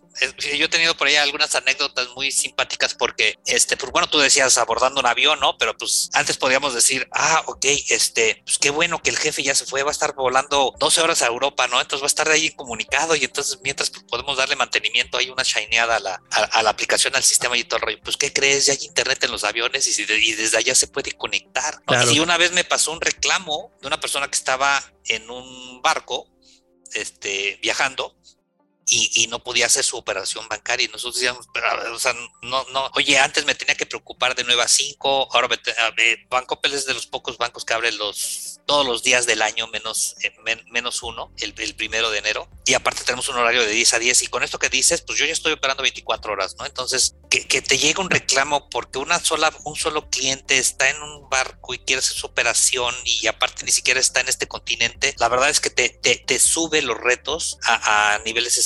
Yo 0.57 0.65
he 0.65 0.69
tenido 0.69 0.95
por 0.95 1.07
ahí 1.07 1.15
algunas 1.15 1.53
anécdotas 1.53 2.07
muy 2.15 2.31
simpáticas 2.31 2.95
porque, 2.95 3.37
este, 3.45 3.77
pues 3.77 3.91
bueno, 3.91 4.09
tú 4.09 4.19
decías 4.19 4.57
abordando 4.57 4.99
un 4.99 5.05
avión, 5.05 5.39
¿no? 5.39 5.57
Pero 5.57 5.77
pues 5.77 6.09
antes 6.13 6.37
podíamos 6.37 6.73
decir, 6.73 7.07
ah, 7.11 7.43
ok, 7.45 7.65
este, 7.89 8.41
pues 8.45 8.57
qué 8.57 8.69
bueno 8.69 9.01
que 9.01 9.09
el 9.09 9.17
jefe 9.17 9.43
ya 9.43 9.53
se 9.53 9.65
fue, 9.65 9.83
va 9.83 9.89
a 9.89 9.91
estar 9.91 10.15
volando 10.15 10.73
12 10.79 11.01
horas 11.01 11.21
a 11.21 11.27
Europa, 11.27 11.67
¿no? 11.67 11.79
Entonces 11.81 12.01
va 12.01 12.05
a 12.05 12.07
estar 12.07 12.29
ahí 12.29 12.49
comunicado 12.51 13.15
y 13.15 13.25
entonces 13.25 13.59
mientras 13.63 13.89
pues, 13.89 14.03
podemos 14.03 14.37
darle 14.37 14.55
mantenimiento, 14.55 15.17
hay 15.17 15.29
una 15.29 15.43
shineada 15.43 15.97
a 15.97 15.99
la, 15.99 16.21
a, 16.31 16.63
la 16.63 16.69
aplicación, 16.69 17.15
al 17.15 17.23
sistema 17.23 17.57
y 17.57 17.63
todo 17.63 17.77
el 17.77 17.81
rollo. 17.83 17.99
Pues, 18.03 18.17
¿qué 18.17 18.31
crees? 18.31 18.67
Ya 18.67 18.73
hay 18.73 18.85
internet 18.85 19.23
en 19.23 19.31
los 19.31 19.43
aviones 19.43 19.99
y, 19.99 20.01
y 20.01 20.33
desde 20.33 20.57
allá 20.57 20.73
se 20.73 20.87
puede 20.87 21.11
conectar. 21.11 21.81
Y 22.11 22.19
una 22.19 22.37
vez 22.37 22.53
me 22.53 22.63
pasó 22.63 22.91
un 22.91 23.01
reclamo 23.01 23.71
de 23.81 23.87
una 23.87 23.99
persona 23.99 24.27
que 24.27 24.35
estaba 24.35 24.81
en 25.05 25.29
un 25.29 25.81
barco, 25.81 26.27
este, 26.93 27.59
viajando 27.61 28.16
y, 28.89 29.27
no 29.27 29.43
podía 29.43 29.65
hacer 29.65 29.83
su 29.83 29.97
operación 29.97 30.47
bancaria. 30.47 30.85
Y 30.85 30.89
nosotros 30.89 31.15
decíamos, 31.15 31.47
o 31.91 31.99
sea, 31.99 32.13
no, 32.41 32.63
no, 32.71 32.89
oye, 32.95 33.17
antes 33.19 33.45
me 33.45 33.55
tenía 33.55 33.75
que 33.75 33.85
preocupar 33.85 34.35
de 34.35 34.43
9 34.43 34.61
a 34.61 34.67
5, 34.67 35.29
ahora 35.33 35.49
me, 35.49 36.25
Banco 36.29 36.61
Pel 36.61 36.73
es 36.73 36.85
de 36.85 36.93
los 36.93 37.07
pocos 37.07 37.37
bancos 37.37 37.65
que 37.65 37.73
abre 37.73 37.91
los, 37.91 38.61
todos 38.65 38.85
los 38.85 39.03
días 39.03 39.25
del 39.25 39.41
año, 39.41 39.67
menos, 39.67 40.15
eh, 40.23 40.33
menos 40.71 41.03
uno, 41.03 41.33
el, 41.37 41.53
primero 41.53 42.09
de 42.09 42.19
enero. 42.19 42.49
Y 42.65 42.73
aparte 42.73 43.03
tenemos 43.03 43.27
un 43.27 43.35
horario 43.35 43.61
de 43.61 43.71
10 43.71 43.93
a 43.93 43.99
10. 43.99 44.23
Y 44.23 44.27
con 44.27 44.43
esto 44.43 44.59
que 44.59 44.69
dices, 44.69 45.01
pues 45.01 45.19
yo 45.19 45.25
ya 45.25 45.33
estoy 45.33 45.53
operando 45.53 45.83
24 45.83 46.33
horas, 46.33 46.55
¿no? 46.57 46.65
Entonces, 46.65 47.15
que, 47.29 47.45
que 47.45 47.61
te 47.61 47.77
llegue 47.77 47.99
un 47.99 48.09
reclamo 48.09 48.69
porque 48.69 48.99
una 48.99 49.19
sola, 49.19 49.53
un 49.65 49.75
solo 49.75 50.09
cliente 50.09 50.57
está 50.57 50.89
en 50.89 51.01
un 51.01 51.29
barco 51.29 51.73
y 51.73 51.79
quiere 51.79 51.99
hacer 51.99 52.17
su 52.17 52.27
operación 52.27 52.95
y 53.03 53.27
aparte 53.27 53.65
ni 53.65 53.71
siquiera 53.71 53.99
está 53.99 54.21
en 54.21 54.29
este 54.29 54.47
continente, 54.47 55.15
la 55.17 55.27
verdad 55.27 55.49
es 55.49 55.59
que 55.59 55.69
te, 55.69 55.89
te, 55.89 56.15
te 56.17 56.39
sube 56.39 56.81
los 56.81 56.97
retos 56.97 57.57
a, 57.63 58.13
a 58.13 58.19
niveles 58.19 58.57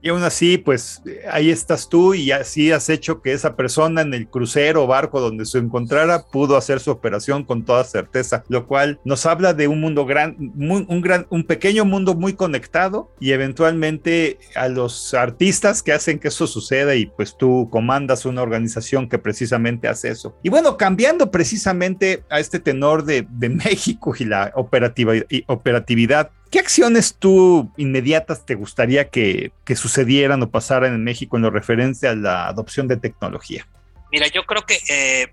Y 0.00 0.10
aún 0.10 0.22
así, 0.22 0.58
pues 0.58 1.02
ahí 1.30 1.50
estás 1.50 1.88
tú 1.88 2.14
y 2.14 2.30
así 2.30 2.70
has 2.70 2.88
hecho 2.88 3.20
que 3.20 3.32
esa 3.32 3.56
persona 3.56 4.02
en 4.02 4.14
el 4.14 4.28
crucero 4.28 4.84
o 4.84 4.86
barco 4.86 5.20
donde 5.20 5.44
se 5.44 5.58
encontrara 5.58 6.24
pudo 6.30 6.56
hacer 6.56 6.78
su 6.78 6.92
operación 6.92 7.44
con 7.44 7.64
toda 7.64 7.82
certeza, 7.82 8.44
lo 8.48 8.66
cual 8.66 9.00
nos 9.04 9.26
habla 9.26 9.54
de 9.54 9.66
un 9.66 9.80
mundo 9.80 10.06
gran, 10.06 10.36
un 10.38 11.00
gran, 11.00 11.26
un 11.30 11.44
pequeño 11.44 11.84
mundo 11.84 12.14
muy 12.14 12.34
conectado 12.34 13.12
y 13.18 13.32
eventualmente 13.32 14.38
a 14.54 14.68
los 14.68 15.14
artistas 15.14 15.82
que 15.82 15.92
hacen 15.92 16.20
que 16.20 16.28
eso 16.28 16.46
suceda 16.46 16.94
y 16.94 17.06
pues 17.06 17.36
tú 17.36 17.68
comandas 17.70 18.24
una 18.24 18.42
organización 18.42 19.08
que 19.08 19.18
precisamente 19.18 19.88
hace 19.88 20.10
eso. 20.10 20.38
Y 20.44 20.48
bueno, 20.48 20.76
cambiando 20.76 21.32
precisamente 21.32 22.22
a 22.30 22.38
este 22.38 22.60
tenor 22.60 23.04
de, 23.04 23.26
de 23.28 23.48
México 23.48 24.14
y 24.16 24.24
la 24.26 24.52
operativa, 24.54 25.12
operatividad, 25.48 26.30
¿Qué 26.50 26.58
acciones 26.58 27.16
tú 27.18 27.72
inmediatas 27.76 28.46
te 28.46 28.54
gustaría 28.54 29.10
que, 29.10 29.52
sucedieran 29.76 30.42
o 30.42 30.50
pasaran 30.50 30.94
en 30.94 31.04
México 31.04 31.36
en 31.36 31.42
lo 31.42 31.50
referente 31.50 32.08
a 32.08 32.14
la 32.14 32.48
adopción 32.48 32.88
de 32.88 32.96
tecnología? 32.96 33.66
Mira, 34.10 34.26
yo 34.28 34.44
creo 34.46 34.64
que 34.64 34.80
eh, 34.88 35.32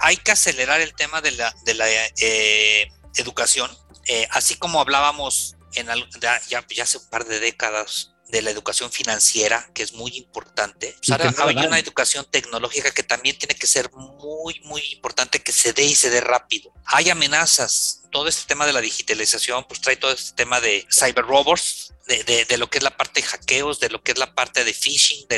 hay 0.00 0.16
que 0.18 0.32
acelerar 0.32 0.80
el 0.80 0.94
tema 0.94 1.22
de 1.22 1.32
la, 1.32 1.54
de 1.64 1.74
la 1.74 1.86
eh, 2.20 2.90
educación, 3.16 3.70
eh, 4.06 4.26
así 4.30 4.56
como 4.56 4.80
hablábamos 4.80 5.56
en 5.74 5.86
ya, 6.20 6.40
ya 6.48 6.82
hace 6.82 6.98
un 6.98 7.08
par 7.08 7.24
de 7.24 7.38
décadas 7.40 8.12
de 8.30 8.42
la 8.42 8.50
educación 8.50 8.90
financiera, 8.90 9.68
que 9.74 9.82
es 9.82 9.92
muy 9.92 10.16
importante. 10.16 10.94
ahora 11.10 11.34
hay 11.38 11.66
una 11.66 11.78
educación 11.78 12.26
tecnológica 12.30 12.90
que 12.92 13.02
también 13.02 13.36
tiene 13.38 13.54
que 13.54 13.66
ser 13.66 13.90
muy, 13.92 14.60
muy 14.64 14.82
importante 14.92 15.42
que 15.42 15.52
se 15.52 15.72
dé 15.72 15.84
y 15.84 15.94
se 15.94 16.10
dé 16.10 16.20
rápido. 16.20 16.72
Hay 16.84 17.10
amenazas. 17.10 17.99
Todo 18.10 18.28
este 18.28 18.46
tema 18.46 18.66
de 18.66 18.72
la 18.72 18.80
digitalización, 18.80 19.64
pues 19.64 19.80
trae 19.80 19.96
todo 19.96 20.12
este 20.12 20.32
tema 20.34 20.60
de 20.60 20.86
cyber 20.90 21.24
robots, 21.24 21.92
de, 22.06 22.44
de, 22.44 22.58
lo 22.58 22.68
que 22.68 22.78
es 22.78 22.84
la 22.84 22.96
parte 22.96 23.20
de 23.20 23.26
hackeos, 23.26 23.78
de 23.78 23.88
lo 23.88 24.02
que 24.02 24.12
es 24.12 24.18
la 24.18 24.34
parte 24.34 24.64
de 24.64 24.74
phishing, 24.74 25.28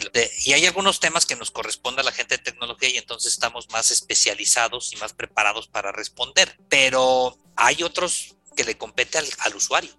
y 0.44 0.52
hay 0.54 0.64
algunos 0.64 1.00
temas 1.00 1.26
que 1.26 1.36
nos 1.36 1.50
corresponde 1.50 2.00
a 2.00 2.04
la 2.04 2.12
gente 2.12 2.38
de 2.38 2.42
tecnología 2.42 2.88
y 2.88 2.96
entonces 2.96 3.34
estamos 3.34 3.68
más 3.70 3.90
especializados 3.90 4.90
y 4.92 4.96
más 4.96 5.12
preparados 5.12 5.68
para 5.68 5.92
responder. 5.92 6.58
Pero 6.70 7.36
hay 7.56 7.82
otros 7.82 8.36
que 8.56 8.64
le 8.64 8.78
compete 8.78 9.18
al, 9.18 9.28
al 9.40 9.54
usuario. 9.54 9.92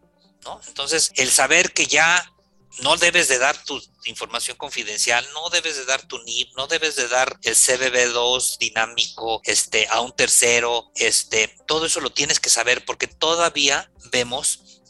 ¿no? 0.45 0.59
Entonces, 0.67 1.11
el 1.15 1.29
saber 1.29 1.73
que 1.73 1.85
ya 1.85 2.32
no 2.81 2.97
debes 2.97 3.27
de 3.27 3.37
dar 3.37 3.61
tu 3.63 3.81
información 4.05 4.57
confidencial, 4.57 5.25
no 5.33 5.49
debes 5.49 5.77
de 5.77 5.85
dar 5.85 6.07
tu 6.07 6.21
NIP, 6.23 6.55
no 6.55 6.67
debes 6.67 6.95
de 6.95 7.07
dar 7.07 7.39
el 7.43 7.55
CBB2 7.55 8.57
dinámico 8.57 9.41
este, 9.45 9.87
a 9.89 10.01
un 10.01 10.15
tercero, 10.15 10.91
este, 10.95 11.55
todo 11.67 11.85
eso 11.85 11.99
lo 11.99 12.11
tienes 12.11 12.39
que 12.39 12.49
saber 12.49 12.83
porque 12.85 13.07
todavía 13.07 13.91
vemos 14.11 14.81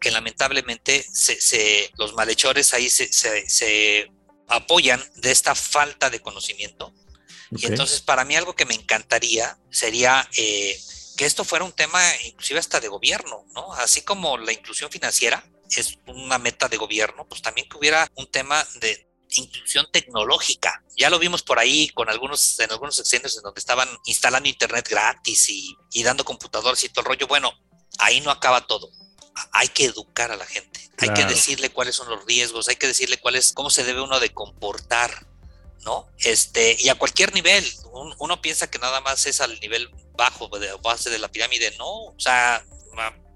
que 0.00 0.10
lamentablemente 0.10 1.04
se, 1.12 1.90
los 1.96 2.14
malhechores 2.14 2.72
ahí 2.72 2.88
se, 2.88 4.10
apoyan 4.50 5.04
de 5.16 5.30
esta 5.30 5.54
falta 5.54 6.08
de 6.08 6.20
conocimiento. 6.20 6.94
Y 7.50 7.66
entonces 7.66 8.00
para 8.00 8.24
mí 8.24 8.36
algo 8.36 8.54
que 8.54 8.64
me 8.64 8.74
encantaría 8.74 9.58
sería 9.70 10.28
eh, 10.36 10.80
que 11.18 11.26
esto 11.26 11.44
fuera 11.44 11.64
un 11.64 11.72
tema 11.72 12.00
inclusive 12.24 12.58
hasta 12.60 12.80
de 12.80 12.88
gobierno, 12.88 13.44
¿no? 13.52 13.72
Así 13.74 14.02
como 14.02 14.38
la 14.38 14.52
inclusión 14.52 14.90
financiera, 14.90 15.44
es 15.76 15.98
una 16.06 16.38
meta 16.38 16.68
de 16.68 16.76
gobierno, 16.76 17.26
pues 17.28 17.42
también 17.42 17.68
que 17.68 17.76
hubiera 17.76 18.10
un 18.14 18.26
tema 18.30 18.66
de 18.80 19.08
inclusión 19.30 19.86
tecnológica. 19.92 20.82
Ya 20.96 21.10
lo 21.10 21.18
vimos 21.18 21.42
por 21.42 21.58
ahí 21.58 21.88
con 21.90 22.08
algunos, 22.08 22.58
en 22.60 22.70
algunos 22.70 22.96
sexenios 22.96 23.36
en 23.36 23.42
donde 23.42 23.58
estaban 23.58 23.88
instalando 24.06 24.48
internet 24.48 24.88
gratis 24.88 25.48
y, 25.50 25.76
y 25.92 26.02
dando 26.02 26.24
computadoras 26.24 26.82
y 26.84 26.88
todo 26.88 27.02
el 27.02 27.06
rollo. 27.08 27.26
Bueno, 27.26 27.52
ahí 27.98 28.20
no 28.20 28.30
acaba 28.30 28.66
todo. 28.66 28.90
Hay 29.52 29.68
que 29.68 29.84
educar 29.84 30.32
a 30.32 30.36
la 30.36 30.46
gente, 30.46 30.80
hay 30.98 31.10
que 31.10 31.24
decirle 31.24 31.70
cuáles 31.70 31.94
son 31.94 32.08
los 32.08 32.24
riesgos, 32.24 32.68
hay 32.68 32.74
que 32.74 32.88
decirle 32.88 33.18
cuál 33.18 33.36
es, 33.36 33.52
cómo 33.52 33.70
se 33.70 33.84
debe 33.84 34.00
uno 34.00 34.18
de 34.18 34.30
comportar 34.30 35.28
¿no? 35.84 36.08
Este, 36.18 36.76
y 36.78 36.88
a 36.88 36.96
cualquier 36.96 37.32
nivel, 37.34 37.64
uno 38.18 38.42
piensa 38.42 38.70
que 38.70 38.78
nada 38.78 39.00
más 39.00 39.26
es 39.26 39.40
al 39.40 39.58
nivel 39.60 39.88
bajo, 40.16 40.48
de 40.58 40.72
base 40.82 41.10
de 41.10 41.18
la 41.18 41.28
pirámide, 41.28 41.74
no, 41.78 41.88
o 41.88 42.18
sea, 42.18 42.64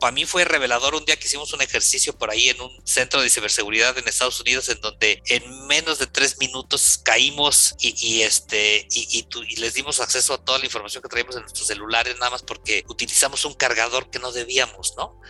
para 0.02 0.10
mí 0.10 0.26
fue 0.26 0.44
revelador 0.44 0.96
un 0.96 1.04
día 1.04 1.14
que 1.14 1.26
hicimos 1.26 1.52
un 1.52 1.62
ejercicio 1.62 2.12
por 2.18 2.28
ahí 2.28 2.48
en 2.48 2.60
un 2.60 2.84
centro 2.84 3.22
de 3.22 3.30
ciberseguridad 3.30 3.96
en 3.96 4.08
Estados 4.08 4.40
Unidos 4.40 4.68
en 4.68 4.80
donde 4.80 5.22
en 5.26 5.68
menos 5.68 6.00
de 6.00 6.08
tres 6.08 6.40
minutos 6.40 6.98
caímos 6.98 7.76
y, 7.78 8.22
este 8.22 8.88
y, 8.90 9.24
les 9.60 9.74
dimos 9.74 10.00
acceso 10.00 10.34
a 10.34 10.44
toda 10.44 10.58
la 10.58 10.64
información 10.64 11.04
que 11.04 11.08
traíamos 11.08 11.36
en 11.36 11.42
nuestros 11.42 11.68
celulares 11.68 12.16
nada 12.18 12.30
más 12.30 12.42
porque 12.42 12.84
utilizamos 12.88 13.44
un 13.44 13.54
cargador 13.54 14.10
que 14.10 14.18
no 14.18 14.32
debíamos, 14.32 14.94
¿no? 14.96 15.20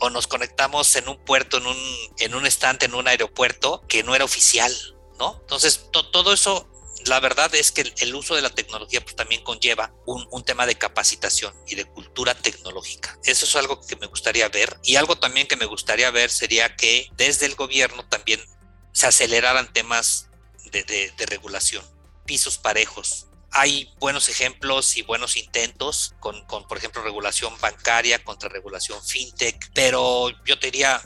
O, 0.00 0.08
nos, 0.08 0.26
conectamos 0.26 0.96
en 0.96 1.10
un 1.10 1.22
puerto, 1.22 1.58
en 1.58 1.66
un, 1.66 1.76
en 2.16 2.34
un 2.34 2.46
estante, 2.46 2.86
en 2.86 2.94
un 2.94 3.06
aeropuerto 3.06 3.82
que 3.88 4.02
no 4.02 4.14
era 4.14 4.24
oficial, 4.24 4.74
¿no? 5.18 5.36
Entonces 5.42 5.90
todo 5.92 6.32
eso 6.32 6.71
la 7.06 7.20
verdad 7.20 7.54
es 7.54 7.72
que 7.72 7.92
el, 8.00 8.14
uso 8.14 8.34
de 8.34 8.42
la 8.42 8.50
tecnología 8.50 9.00
pues, 9.02 9.16
también 9.16 9.42
conlleva 9.42 9.92
un, 10.06 10.44
tema 10.44 10.66
de 10.66 10.76
capacitación 10.76 11.54
y 11.66 11.74
de 11.74 11.84
cultura 11.84 12.34
tecnológica. 12.34 13.18
Eso 13.24 13.46
es 13.46 13.56
algo 13.56 13.80
que 13.80 13.96
me 13.96 14.06
gustaría 14.06 14.48
ver. 14.48 14.78
Y 14.82 14.96
algo 14.96 15.16
también 15.16 15.46
que 15.46 15.56
me 15.56 15.66
gustaría 15.66 16.10
ver 16.10 16.30
sería 16.30 16.76
que 16.76 17.08
desde 17.16 17.46
el 17.46 17.54
gobierno 17.54 18.06
también 18.08 18.44
se 18.92 19.06
aceleraran 19.06 19.72
temas 19.72 20.28
de, 20.70 21.12
regulación, 21.26 21.84
pisos 22.24 22.58
parejos, 22.58 23.26
hay 23.50 23.92
buenos 23.98 24.30
ejemplos 24.30 24.96
y 24.96 25.02
buenos 25.02 25.36
intentos 25.36 26.14
con, 26.20 26.44
con, 26.46 26.66
por 26.66 26.78
ejemplo, 26.78 27.02
regulación 27.02 27.54
bancaria 27.60 28.24
contra 28.24 28.48
regulación 28.48 29.02
fintech, 29.04 29.70
pero 29.74 30.30
yo 30.46 30.58
te 30.58 30.68
diría 30.68 31.02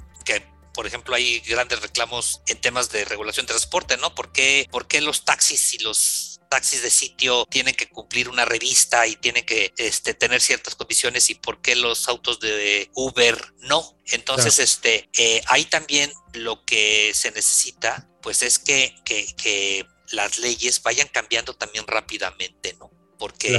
por 0.77 0.87
ejemplo, 0.87 1.14
hay 1.14 1.41
grandes 1.41 1.81
reclamos 1.81 2.43
en 2.47 2.61
temas 2.61 2.93
de 2.93 3.07
regulación 3.07 3.47
de 3.47 3.55
transporte, 3.55 3.97
¿no? 3.97 4.14
¿Por 4.14 4.31
qué, 4.31 4.68
por 4.70 4.87
qué 4.87 5.01
los 5.01 5.24
taxis 5.24 5.72
y 5.72 5.79
los 5.79 6.39
taxis 6.51 6.83
de 6.83 6.91
sitio 6.91 7.47
tienen 7.51 7.74
que 7.74 7.89
cumplir 7.89 8.29
una 8.29 8.45
revista 8.45 9.07
y 9.07 9.16
tienen 9.16 9.47
que 9.47 9.72
este, 9.79 10.12
tener 10.12 10.43
ciertas 10.43 10.74
condiciones 10.74 11.31
y 11.31 11.35
por 11.35 11.62
qué 11.62 11.77
los 11.77 12.09
autos 12.09 12.41
de 12.41 12.91
Uber 12.95 13.43
no. 13.61 13.97
Entonces, 14.12 14.59
este, 14.59 15.09
eh, 15.16 15.41
ahí 15.47 15.64
también 15.64 16.12
lo 16.35 16.62
que 16.66 17.12
se 17.14 17.31
necesita, 17.31 18.07
pues 18.20 18.43
es 18.43 18.59
que, 18.59 18.95
que, 19.05 19.87
las 20.12 20.39
leyes 20.39 20.83
vayan 20.83 21.09
cambiando 21.09 21.55
también 21.55 21.85
rápidamente, 21.87 22.77
¿no? 22.79 22.91
Porque 23.18 23.51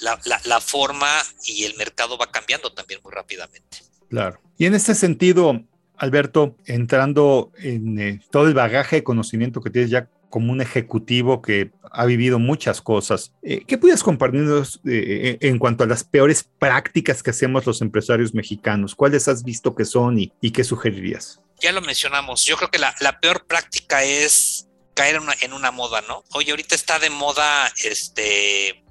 la, 0.00 0.18
la, 0.24 0.40
la 0.44 0.60
forma 0.60 1.22
y 1.44 1.64
el 1.64 1.76
mercado 1.76 2.16
va 2.16 2.32
cambiando 2.32 2.72
también 2.72 3.00
muy 3.04 3.12
rápidamente. 3.12 3.78
Claro. 4.08 4.40
Y 4.58 4.66
en 4.66 4.74
este 4.74 4.96
sentido, 4.96 5.62
Alberto, 6.02 6.56
entrando 6.66 7.52
en 7.58 7.96
eh, 8.00 8.20
todo 8.32 8.48
el 8.48 8.54
bagaje 8.54 8.96
de 8.96 9.04
conocimiento 9.04 9.60
que 9.60 9.70
tienes 9.70 9.88
ya 9.88 10.08
como 10.30 10.50
un 10.50 10.60
ejecutivo 10.60 11.40
que 11.40 11.70
ha 11.92 12.04
vivido 12.06 12.40
muchas 12.40 12.82
cosas, 12.82 13.32
eh, 13.40 13.62
¿qué 13.68 13.78
puedes 13.78 14.02
compartirnos 14.02 14.80
eh, 14.84 15.38
en 15.40 15.60
cuanto 15.60 15.84
a 15.84 15.86
las 15.86 16.02
peores 16.02 16.48
prácticas 16.58 17.22
que 17.22 17.30
hacemos 17.30 17.64
los 17.66 17.82
empresarios 17.82 18.34
mexicanos? 18.34 18.96
¿Cuáles 18.96 19.28
has 19.28 19.44
visto 19.44 19.76
que 19.76 19.84
son 19.84 20.18
y, 20.18 20.50
qué 20.50 20.64
sugerirías? 20.64 21.40
Ya 21.60 21.70
lo 21.70 21.80
mencionamos, 21.80 22.44
yo 22.46 22.56
creo 22.56 22.72
que 22.72 22.80
la, 22.80 23.20
peor 23.20 23.46
práctica 23.46 24.02
es 24.02 24.66
caer 24.94 25.14
en 25.14 25.22
una, 25.22 25.34
en 25.40 25.52
una, 25.52 25.70
moda, 25.70 26.00
¿no? 26.08 26.24
Oye, 26.32 26.50
ahorita 26.50 26.74
está 26.74 26.98
de 26.98 27.10
moda 27.10 27.72
este 27.84 28.81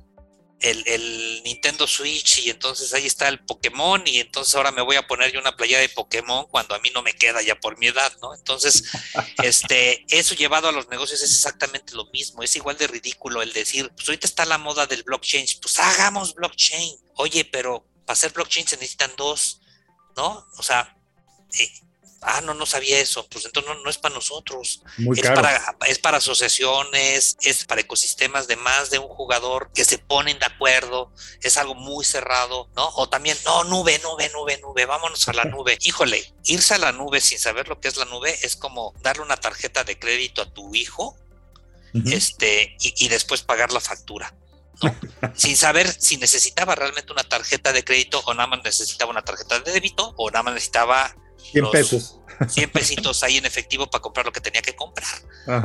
el, 0.61 1.41
Nintendo 1.43 1.87
Switch 1.87 2.39
y 2.39 2.49
entonces 2.49 2.93
ahí 2.93 3.05
está 3.05 3.27
el 3.27 3.39
Pokémon 3.39 4.01
y 4.05 4.19
entonces 4.19 4.53
ahora 4.55 4.71
me 4.71 4.81
voy 4.81 4.95
a 4.95 5.07
poner 5.07 5.31
yo 5.31 5.39
una 5.39 5.55
playa 5.55 5.79
de 5.79 5.89
Pokémon 5.89 6.45
cuando 6.49 6.75
a 6.75 6.79
mí 6.79 6.91
no 6.93 7.01
me 7.01 7.13
queda 7.13 7.41
ya 7.41 7.59
por 7.59 7.77
mi 7.77 7.87
edad, 7.87 8.11
¿no? 8.21 8.33
Entonces, 8.35 8.83
este, 9.43 10.05
eso 10.09 10.35
llevado 10.35 10.69
a 10.69 10.71
los 10.71 10.89
negocios 10.89 11.21
es 11.21 11.33
exactamente 11.33 11.93
lo 11.93 12.05
mismo, 12.11 12.43
es 12.43 12.55
igual 12.55 12.77
de 12.77 12.87
ridículo 12.87 13.41
el 13.41 13.53
decir, 13.53 13.91
pues 13.95 14.07
ahorita 14.07 14.27
está 14.27 14.45
la 14.45 14.57
moda 14.57 14.85
del 14.85 15.03
blockchain, 15.03 15.45
pues 15.61 15.79
hagamos 15.79 16.35
blockchain. 16.35 16.95
Oye, 17.15 17.45
pero 17.45 17.85
para 18.05 18.13
hacer 18.13 18.31
blockchain 18.31 18.67
se 18.67 18.77
necesitan 18.77 19.11
dos, 19.17 19.61
¿no? 20.15 20.45
O 20.57 20.63
sea, 20.63 20.97
eh, 21.59 21.71
ah, 22.21 22.41
no, 22.41 22.53
no 22.53 22.65
sabía 22.65 22.99
eso, 22.99 23.27
pues 23.27 23.45
entonces 23.45 23.71
no, 23.83 23.89
es 23.89 23.97
para 23.97 24.15
nosotros. 24.15 24.83
es, 24.97 25.27
Para, 25.27 25.75
es 25.87 25.99
para 25.99 26.17
asociaciones, 26.17 27.37
es 27.41 27.65
para 27.65 27.81
ecosistemas 27.81 28.47
de 28.47 28.55
más 28.55 28.89
de 28.89 28.99
un 28.99 29.07
jugador 29.07 29.71
que 29.73 29.85
se 29.85 29.97
ponen 29.97 30.39
de 30.39 30.45
acuerdo, 30.45 31.11
es 31.41 31.57
algo 31.57 31.75
muy 31.75 32.05
cerrado, 32.05 32.69
¿no? 32.75 32.87
O 32.95 33.09
también, 33.09 33.37
no, 33.45 33.63
nube, 33.63 33.99
nube, 33.99 34.29
nube, 34.33 34.59
nube, 34.59 34.85
vámonos 34.85 35.27
a 35.27 35.33
la 35.33 35.45
nube. 35.45 35.77
Híjole, 35.81 36.33
irse 36.45 36.75
a 36.75 36.77
la 36.77 36.91
nube 36.91 37.21
sin 37.21 37.39
saber 37.39 37.67
lo 37.67 37.79
que 37.79 37.87
es 37.87 37.97
la 37.97 38.05
nube 38.05 38.37
es 38.43 38.55
como 38.55 38.93
darle 39.01 39.23
una 39.23 39.37
tarjeta 39.37 39.83
de 39.83 39.97
crédito 39.97 40.41
a 40.41 40.53
tu 40.53 40.73
hijo 40.75 41.17
este, 42.05 42.77
y, 42.79 43.07
después 43.09 43.41
pagar 43.41 43.73
la 43.73 43.81
factura. 43.81 44.33
¿no? 44.81 44.95
sin 45.35 45.57
saber 45.57 45.91
si 45.91 46.17
necesitaba 46.17 46.73
realmente 46.75 47.11
una 47.11 47.23
tarjeta 47.23 47.73
de 47.73 47.83
crédito 47.83 48.21
o 48.25 48.33
nada 48.33 48.47
más 48.47 48.63
necesitaba 48.63 49.11
una 49.11 49.23
tarjeta 49.23 49.59
de 49.59 49.73
débito 49.73 50.13
o 50.17 50.31
nada 50.31 50.43
más 50.43 50.53
necesitaba 50.53 51.15
100 51.51 51.71
pesos. 51.71 52.17
100 52.47 52.71
pesitos 52.71 53.23
ahí 53.23 53.37
en 53.37 53.45
efectivo 53.45 53.89
para 53.89 54.01
comprar 54.01 54.25
lo 54.25 54.31
que 54.31 54.41
tenía 54.41 54.61
que 54.61 54.75
comprar. 54.75 55.07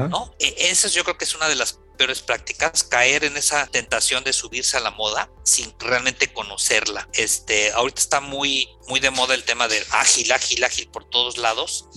¿no? 0.09 0.35
E, 0.39 0.71
eso 0.71 0.89
yo 0.89 1.05
creo 1.05 1.17
que 1.17 1.25
es 1.25 1.35
una 1.35 1.49
de 1.49 1.55
las 1.55 1.79
peores 1.97 2.21
prácticas, 2.21 2.85
caer 2.85 3.25
en 3.25 3.37
esa 3.37 3.67
tentación 3.67 4.23
de 4.25 4.33
subirse 4.33 4.77
a 4.77 4.81
la 4.81 4.91
moda 4.91 5.31
sin 5.45 5.73
realmente 5.79 6.33
conocerla. 6.33 7.09
Este, 7.15 7.73
ahorita 7.73 8.01
está 8.01 8.21
muy, 8.21 8.69
muy 8.89 9.01
de 9.01 9.11
moda 9.11 9.35
el 9.35 9.45
tema 9.45 9.69
de 9.69 9.85
ágil, 9.91 10.31
ágil, 10.33 10.65
ágil 10.65 10.89
por 10.89 11.09
todos 11.09 11.39
lados. 11.39 11.89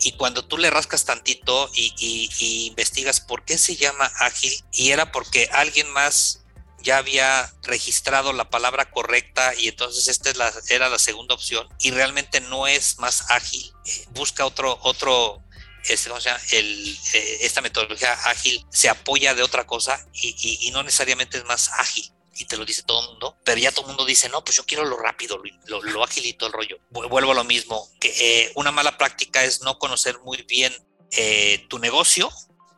Y 0.00 0.12
cuando 0.16 0.44
tú 0.44 0.58
le 0.58 0.68
rascas 0.68 1.04
tantito 1.04 1.70
y, 1.74 1.94
y 1.96 2.66
investigas 2.66 3.20
por 3.20 3.44
qué 3.44 3.56
se 3.56 3.76
llama 3.76 4.10
ágil, 4.18 4.52
y 4.72 4.90
era 4.90 5.12
porque 5.12 5.48
alguien 5.52 5.88
más 5.92 6.41
ya 6.82 6.98
había 6.98 7.52
registrado 7.62 8.32
la 8.32 8.50
palabra 8.50 8.90
correcta 8.90 9.54
y 9.54 9.68
entonces 9.68 10.08
esta 10.08 10.30
es 10.30 10.36
la, 10.36 10.52
era 10.68 10.88
la 10.88 10.98
segunda 10.98 11.34
opción 11.34 11.68
y 11.80 11.90
realmente 11.90 12.40
no 12.40 12.66
es 12.66 12.98
más 12.98 13.30
ágil. 13.30 13.72
Busca 14.10 14.44
otro, 14.44 14.78
otro, 14.82 15.42
este. 15.88 16.10
El, 16.52 16.98
eh, 17.14 17.38
esta 17.42 17.60
metodología 17.60 18.12
ágil 18.12 18.64
se 18.70 18.88
apoya 18.88 19.34
de 19.34 19.42
otra 19.42 19.66
cosa 19.66 20.06
y, 20.12 20.70
no 20.72 20.82
necesariamente 20.82 21.38
es 21.38 21.44
más 21.44 21.70
ágil 21.72 22.12
y 22.34 22.46
te 22.46 22.56
lo 22.56 22.64
dice 22.64 22.82
todo 22.82 23.02
el 23.02 23.08
mundo, 23.10 23.36
pero 23.44 23.60
ya 23.60 23.72
todo 23.72 23.82
el 23.82 23.88
mundo 23.88 24.06
dice, 24.06 24.28
no, 24.30 24.42
pues 24.42 24.56
yo 24.56 24.64
quiero 24.64 24.84
lo 24.84 24.96
rápido, 24.96 25.38
lo, 25.66 25.82
lo, 25.82 26.02
agilito 26.02 26.46
el 26.46 26.52
rollo. 26.52 26.78
Vuelvo 26.90 27.32
a 27.32 27.34
lo 27.34 27.44
mismo, 27.44 27.90
eh, 28.00 28.50
una 28.54 28.72
mala 28.72 28.96
práctica 28.96 29.44
es 29.44 29.60
no 29.60 29.78
conocer 29.78 30.18
muy 30.20 30.42
bien 30.42 30.74
eh, 31.10 31.66
tu 31.68 31.78
negocio 31.78 32.30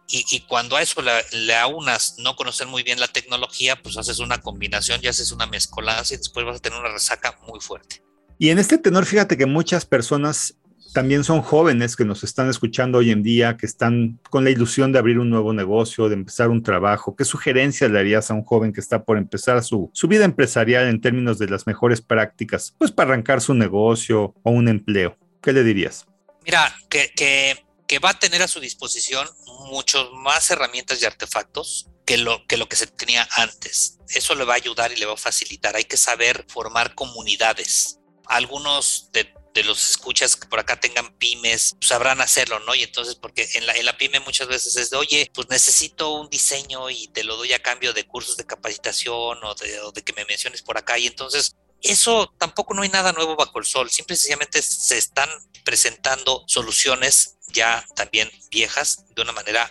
y, 0.07 0.41
cuando 0.41 0.77
a 0.77 0.83
eso 0.83 1.03
le, 1.03 1.55
aunas 1.57 2.17
no 2.19 2.37
conocer 2.37 2.67
muy 2.67 2.83
bien 2.83 3.01
la 3.01 3.09
tecnología, 3.09 3.81
pues 3.83 3.97
haces 3.97 4.19
una 4.19 4.39
combinación 4.39 5.01
y 5.03 5.07
haces 5.07 5.33
una 5.33 5.47
mezcolanza 5.47 6.15
y 6.15 6.19
después 6.19 6.45
vas 6.45 6.57
a 6.57 6.61
tener 6.61 6.79
una 6.79 6.91
resaca 6.91 7.39
muy 7.49 7.61
fuerte. 7.61 8.03
Y 8.39 8.51
en 8.51 8.59
este 8.59 8.79
tenor, 8.79 9.07
fíjate 9.07 9.37
que 9.37 9.47
muchas 9.47 9.87
personas 9.87 10.57
también 10.93 11.25
son 11.25 11.43
jóvenes 11.43 11.97
que 11.97 12.05
nos 12.05 12.23
están 12.23 12.49
escuchando 12.49 12.99
hoy 12.99 13.11
en 13.11 13.23
día, 13.23 13.57
que 13.57 13.67
están 13.67 14.21
con 14.31 14.45
la 14.45 14.51
ilusión 14.51 14.93
de 14.93 14.99
abrir 14.99 15.19
un 15.19 15.29
nuevo 15.29 15.53
negocio, 15.53 16.09
de 16.09 16.15
empezar 16.15 16.51
un 16.51 16.63
trabajo. 16.63 17.17
¿Qué 17.17 17.25
sugerencias 17.25 17.91
le 17.91 17.99
harías 17.99 18.31
a 18.31 18.35
un 18.35 18.45
joven 18.45 18.73
que 18.73 18.81
está 18.81 19.05
por 19.05 19.19
empezar 19.19 19.65
su, 19.65 19.91
su 19.93 20.07
vida 20.07 20.25
empresarial 20.25 20.87
en 20.87 21.01
términos 21.01 21.39
de 21.39 21.49
las 21.49 21.67
mejores 21.67 22.01
prácticas, 22.01 22.75
pues 22.79 22.93
para 22.93 23.11
arrancar 23.11 23.41
su 23.41 23.55
negocio 23.55 24.35
o 24.43 24.51
un 24.51 24.69
empleo? 24.69 25.19
¿Qué 25.43 25.53
le 25.53 25.65
dirías? 25.65 26.07
Mira, 26.45 26.75
que, 26.89 27.11
que 27.17 27.64
que 27.87 27.99
va 27.99 28.11
a 28.11 28.19
tener 28.19 28.43
a 28.43 28.49
su 28.49 28.61
disposición 28.61 29.29
muchos 29.67 30.11
más 30.13 30.51
herramientas 30.51 31.01
y 31.01 31.05
artefactos 31.05 31.89
que 32.07 32.19
lo, 32.19 32.47
que 32.47 32.57
lo 32.57 32.69
que 32.69 32.77
se 32.77 32.87
tenía 32.87 33.29
antes. 33.33 33.99
Eso 34.09 34.35
le 34.35 34.45
va 34.45 34.55
a 34.55 34.57
ayudar 34.57 34.93
y 34.93 34.97
le 34.97 35.07
va 35.07 35.15
a 35.15 35.19
facilitar. 35.19 35.77
Hay 35.77 35.85
que 35.85 35.97
saber 35.97 36.45
formar 36.49 36.95
comunidades. 36.95 37.99
Algunos 38.27 39.11
de, 39.13 39.33
los 39.63 39.91
escuchas 39.91 40.35
que 40.35 40.49
por 40.49 40.59
acá 40.59 40.81
tengan 40.81 41.17
pymes 41.17 41.77
sabrán 41.81 42.21
hacerlo, 42.21 42.59
¿no? 42.61 42.75
Y 42.75 42.83
entonces, 42.83 43.15
porque 43.15 43.49
en 43.55 43.67
la, 43.67 43.75
en 43.75 43.87
la 43.87 43.97
pyme 43.97 44.19
muchas 44.21 44.49
veces 44.49 44.77
es 44.77 44.91
de, 44.91 44.97
oye, 44.97 45.31
pues 45.33 45.49
necesito 45.49 46.11
un 46.11 46.29
diseño 46.29 46.91
y 46.91 47.07
te 47.09 47.23
lo 47.23 47.37
doy 47.37 47.53
a 47.53 47.63
cambio 47.63 47.93
de 47.93 48.05
cursos 48.05 48.37
de 48.37 48.47
capacitación 48.47 49.39
o 49.45 49.55
de, 49.55 49.81
o 49.81 49.93
de 49.93 50.03
que 50.03 50.13
me 50.13 50.25
menciones 50.25 50.63
por 50.63 50.77
acá. 50.77 50.99
Y 50.99 51.07
entonces 51.07 51.55
eso 51.85 52.35
tampoco 52.39 52.75
no 52.75 52.83
hay 52.83 52.89
nada 52.89 53.13
nuevo 53.13 53.37
bajo 53.37 53.59
el 53.59 53.65
sol, 53.65 53.91
simple 53.91 54.15
y 54.15 54.17
sencillamente 54.17 54.61
se 54.63 54.99
están 54.99 55.29
presentando 55.65 56.43
soluciones 56.47 57.34
ya 57.55 57.87
también 57.95 58.31
viejas 58.51 59.07
de 59.15 59.23
una 59.23 59.33
manera 59.33 59.71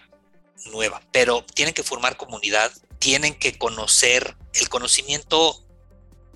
nueva, 0.72 1.02
pero 1.12 1.46
tienen 1.54 1.74
que 1.74 1.84
formar 1.84 2.18
comunidad, 2.18 2.72
tienen 3.00 3.36
que 3.36 3.58
conocer 3.58 4.36
el 4.54 4.70
conocimiento. 4.70 5.60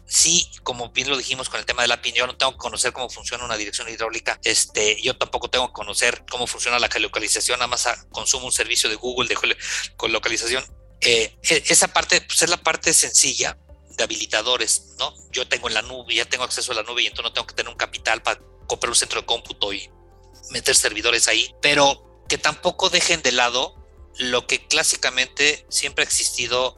Sí, 0.05 0.49
como 0.63 0.89
bien 0.91 1.09
lo 1.09 1.17
dijimos 1.17 1.49
con 1.49 1.59
el 1.59 1.65
tema 1.65 1.81
de 1.81 1.89
la 1.89 2.01
PIN, 2.01 2.15
yo 2.15 2.27
no 2.27 2.37
tengo 2.37 2.53
que 2.53 2.57
conocer 2.57 2.93
cómo 2.93 3.09
funciona 3.09 3.43
una 3.43 3.57
dirección 3.57 3.89
hidráulica, 3.89 4.39
este, 4.43 5.01
yo 5.01 5.17
tampoco 5.17 5.49
tengo 5.49 5.67
que 5.67 5.73
conocer 5.73 6.23
cómo 6.29 6.47
funciona 6.47 6.79
la 6.79 6.89
geolocalización, 6.89 7.59
nada 7.59 7.67
más 7.67 7.87
consumo 8.11 8.45
un 8.45 8.53
servicio 8.53 8.89
de 8.89 8.95
Google 8.95 9.27
de 9.27 9.57
geolocalización. 9.99 10.63
Eh, 11.01 11.37
e, 11.43 11.63
esa 11.67 11.89
parte 11.89 12.21
pues, 12.21 12.41
es 12.41 12.49
la 12.49 12.57
parte 12.57 12.93
sencilla 12.93 13.57
de 13.97 14.03
habilitadores, 14.03 14.95
¿no? 14.97 15.13
Yo 15.31 15.47
tengo 15.47 15.67
en 15.67 15.73
la 15.73 15.81
nube, 15.81 16.15
ya 16.15 16.25
tengo 16.25 16.45
acceso 16.45 16.71
a 16.71 16.75
la 16.75 16.83
nube 16.83 17.03
y 17.03 17.07
entonces 17.07 17.25
no 17.25 17.33
tengo 17.33 17.47
que 17.47 17.55
tener 17.55 17.69
un 17.69 17.77
capital 17.77 18.21
para 18.21 18.39
comprar 18.67 18.89
un 18.89 18.95
centro 18.95 19.21
de 19.21 19.25
cómputo 19.25 19.73
y 19.73 19.89
meter 20.51 20.75
servidores 20.75 21.27
ahí, 21.27 21.53
pero 21.61 22.23
que 22.27 22.37
tampoco 22.37 22.89
dejen 22.89 23.21
de 23.21 23.31
lado 23.31 23.75
lo 24.17 24.47
que 24.47 24.67
clásicamente 24.67 25.65
siempre 25.69 26.03
ha 26.03 26.07
existido, 26.07 26.75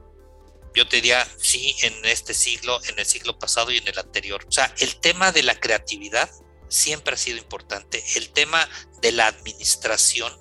yo 0.76 0.88
te 0.88 0.98
diría, 0.98 1.28
sí, 1.40 1.76
en 1.82 2.06
este 2.06 2.34
siglo, 2.34 2.80
en 2.86 3.00
el 3.00 3.06
siglo 3.06 3.40
pasado 3.40 3.72
y 3.72 3.78
en 3.78 3.88
el 3.88 3.98
anterior. 3.98 4.46
O 4.48 4.52
sea, 4.52 4.74
el 4.80 5.00
tema 5.00 5.32
de 5.32 5.44
la 5.44 5.60
creatividad 5.60 6.30
siempre 6.68 7.16
ha 7.16 7.18
sido 7.18 7.38
importante. 7.38 8.04
El 8.16 8.30
tema 8.32 8.68
de 9.02 9.12
la 9.12 9.28
administración 9.28 10.34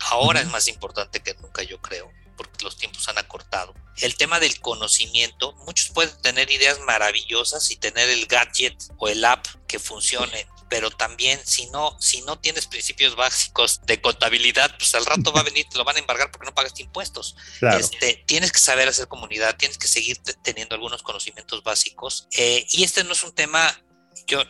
ahora 0.00 0.40
es 0.40 0.48
más 0.48 0.68
importante 0.68 1.20
que 1.20 1.34
nunca, 1.34 1.62
yo 1.62 1.80
creo, 1.80 2.10
porque 2.36 2.64
los 2.64 2.76
tiempos 2.76 3.08
han 3.08 3.18
acortado. 3.18 3.74
El 4.00 4.16
tema 4.16 4.40
del 4.40 4.60
conocimiento, 4.60 5.54
muchos 5.66 5.90
pueden 5.90 6.20
tener 6.22 6.50
ideas 6.50 6.78
maravillosas 6.80 7.70
y 7.70 7.76
tener 7.76 8.08
el 8.08 8.26
gadget 8.26 8.76
o 8.96 9.08
el 9.08 9.24
app 9.24 9.46
que 9.66 9.78
funcione, 9.78 10.46
pero 10.68 10.90
también 10.90 11.40
si 11.44 11.66
no, 11.70 11.96
si 12.00 12.22
no 12.22 12.38
tienes 12.38 12.66
principios 12.66 13.16
básicos 13.16 13.80
de 13.86 14.00
contabilidad, 14.00 14.74
pues 14.78 14.94
al 14.94 15.06
rato 15.06 15.32
va 15.32 15.40
a 15.40 15.44
venir, 15.44 15.66
te 15.70 15.78
lo 15.78 15.84
van 15.84 15.96
a 15.96 16.00
embargar 16.00 16.30
porque 16.30 16.46
no 16.46 16.54
pagaste 16.54 16.82
impuestos. 16.82 17.36
Este, 17.78 18.22
tienes 18.26 18.52
que 18.52 18.58
saber 18.58 18.88
hacer 18.88 19.08
comunidad, 19.08 19.56
tienes 19.56 19.78
que 19.78 19.88
seguir 19.88 20.18
teniendo 20.42 20.74
algunos 20.74 21.02
conocimientos 21.02 21.62
básicos. 21.62 22.28
Eh, 22.32 22.66
y 22.70 22.84
este 22.84 23.04
no 23.04 23.12
es 23.12 23.22
un 23.24 23.34
tema 23.34 23.82
yo, 24.26 24.42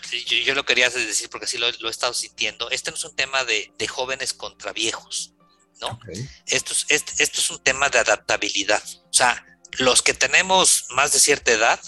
yo, 0.45 0.55
lo 0.55 0.64
quería 0.64 0.91
decir 0.91 1.31
porque 1.31 1.45
así 1.45 1.59
lo, 1.59 1.69
he 1.69 1.91
estado 1.91 2.14
sintiendo. 2.14 2.71
Este 2.71 2.91
no 2.91 2.97
es 2.97 3.05
un 3.05 3.14
tema 3.14 3.45
de, 3.45 3.73
jóvenes 3.89 4.35
contra 4.35 4.73
viejos, 4.73 5.33
¿no? 5.81 6.01
Esto, 6.47 6.73
es, 6.73 6.87
este, 6.89 7.23
esto 7.23 7.41
es 7.41 7.51
un 7.51 7.62
tema 7.62 7.89
de 7.89 7.99
adaptabilidad. 7.99 8.83
O 9.05 9.12
sea, 9.12 9.45
los 9.79 10.03
que 10.03 10.14
tenemos 10.14 10.87
más 10.91 11.12
de 11.12 11.21
cierta 11.21 11.53
edad, 11.53 11.81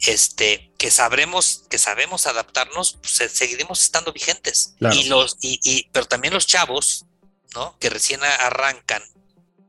este, 0.00 0.72
que 0.78 0.90
sabremos, 0.90 1.64
que 1.70 1.78
sabemos 1.78 2.26
adaptarnos, 2.26 2.98
pues 3.00 3.32
seguiremos 3.32 3.82
estando 3.82 4.12
vigentes. 4.12 4.74
Y 4.92 5.04
los, 5.04 5.36
y, 5.40 5.60
y, 5.64 5.88
pero 5.92 6.06
también 6.06 6.34
los 6.34 6.46
chavos, 6.46 7.06
¿no? 7.54 7.78
Que 7.78 7.90
recién 7.90 8.22
arrancan, 8.22 9.02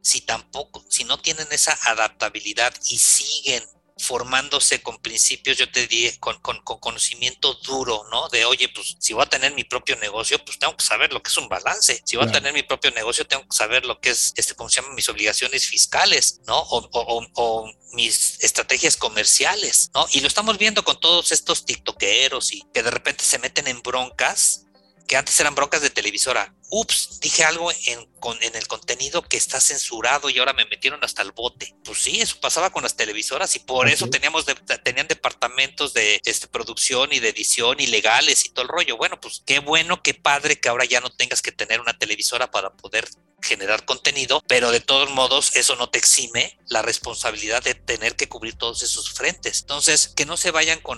si 0.02 0.22
tampoco, 0.22 0.86
si 0.90 1.04
no 1.04 1.20
tienen 1.20 1.48
esa 1.52 1.78
adaptabilidad 1.84 2.74
y 2.88 2.98
siguen 2.98 3.64
formándose 4.00 4.82
con 4.82 4.98
principios, 5.00 5.58
yo 5.58 5.70
te 5.72 5.88
diría, 5.88 6.12
con, 6.20 6.40
con, 6.40 6.60
conocimiento 6.62 7.54
duro, 7.56 8.06
¿no? 8.12 8.30
De, 8.30 8.46
oye, 8.46 8.70
pues 8.70 8.96
si 9.00 9.14
voy 9.14 9.24
a 9.24 9.30
tener 9.30 9.54
mi 9.54 9.64
propio 9.64 9.96
negocio, 9.98 10.44
pues 10.44 10.60
tengo 10.60 10.76
que 10.76 10.84
saber 10.84 11.12
lo 11.14 11.22
que 11.22 11.30
es 11.30 11.38
un 11.38 11.50
balance. 11.50 12.02
Si 12.06 12.16
voy 12.16 12.28
a 12.28 12.32
tener 12.32 12.54
mi 12.54 12.64
propio 12.64 12.92
negocio, 12.92 13.26
tengo 13.26 13.44
que 13.44 13.56
saber 13.56 13.86
lo 13.86 14.00
que 14.00 14.12
es, 14.12 14.34
este, 14.36 14.56
¿cómo 14.56 14.70
se 14.70 14.82
llaman? 14.82 14.96
Mis 14.96 15.10
obligaciones 15.10 15.66
fiscales, 15.66 16.42
¿no? 16.46 16.60
O, 16.60 16.90
o, 16.92 17.28
o, 17.36 17.72
mis 17.94 18.38
estrategias 18.42 18.98
comerciales, 18.98 19.90
¿no? 19.94 20.06
Y 20.12 20.20
lo 20.20 20.28
estamos 20.28 20.58
viendo 20.58 20.84
con 20.84 21.00
todos 21.00 21.32
estos 21.32 21.66
tiktokeros 21.66 22.54
y 22.54 22.64
que 22.74 22.84
de 22.84 22.92
repente 22.92 23.24
se 23.24 23.40
meten 23.40 23.68
en 23.68 23.82
broncas 23.82 24.67
que 25.08 25.16
antes 25.16 25.40
eran 25.40 25.56
broncas 25.56 25.82
de 25.82 25.90
televisora. 25.90 26.54
Ups, 26.70 27.20
dije 27.22 27.46
algo 27.46 27.72
en, 27.72 28.08
en, 28.42 28.56
el 28.56 28.68
contenido 28.68 29.22
que 29.22 29.38
está 29.38 29.62
censurado 29.62 30.30
y 30.30 30.38
ahora 30.38 30.52
me 30.52 30.66
metieron 30.66 31.02
hasta 31.04 31.22
el 31.22 31.32
bote. 31.32 31.74
Pues 31.86 32.00
sí, 32.00 32.20
eso 32.20 32.40
pasaba 32.42 32.72
con 32.72 32.84
las 32.84 32.98
televisoras 32.98 33.56
y 33.56 33.60
por 33.60 33.88
eso 33.88 34.10
teníamos 34.10 34.46
tenían 34.84 35.08
departamentos 35.08 35.94
de 35.94 36.22
este, 36.26 36.48
producción 36.48 37.14
y 37.14 37.20
de 37.20 37.30
edición 37.30 37.80
y 37.80 37.88
legales 37.88 38.46
y 38.46 38.50
todo 38.50 38.64
el 38.64 38.70
rollo. 38.70 38.98
Bueno, 38.98 39.20
pues 39.22 39.42
qué 39.46 39.60
bueno, 39.60 40.04
qué 40.04 40.14
padre 40.14 40.60
que 40.60 40.68
ahora 40.68 40.84
ya 40.84 41.00
no 41.00 41.10
tengas 41.10 41.42
que 41.42 41.54
tener 41.54 41.80
una 41.80 41.98
televisora 41.98 42.52
para 42.52 42.72
poder 42.76 43.08
generar 43.42 43.86
contenido, 43.86 44.44
pero 44.48 44.72
de 44.72 44.80
todos 44.80 45.10
modos 45.12 45.56
eso 45.56 45.76
no 45.76 45.90
te 45.90 45.98
exime 45.98 46.58
la 46.68 46.82
responsabilidad 46.82 47.64
de 47.64 47.76
tener 47.76 48.16
que 48.16 48.28
cubrir 48.28 48.56
todos 48.56 48.82
esos 48.84 49.12
frentes. 49.12 49.62
Entonces, 49.62 50.08
que 50.10 50.26
no 50.26 50.38
se 50.38 50.52
vayan 50.52 50.80
con, 50.82 50.98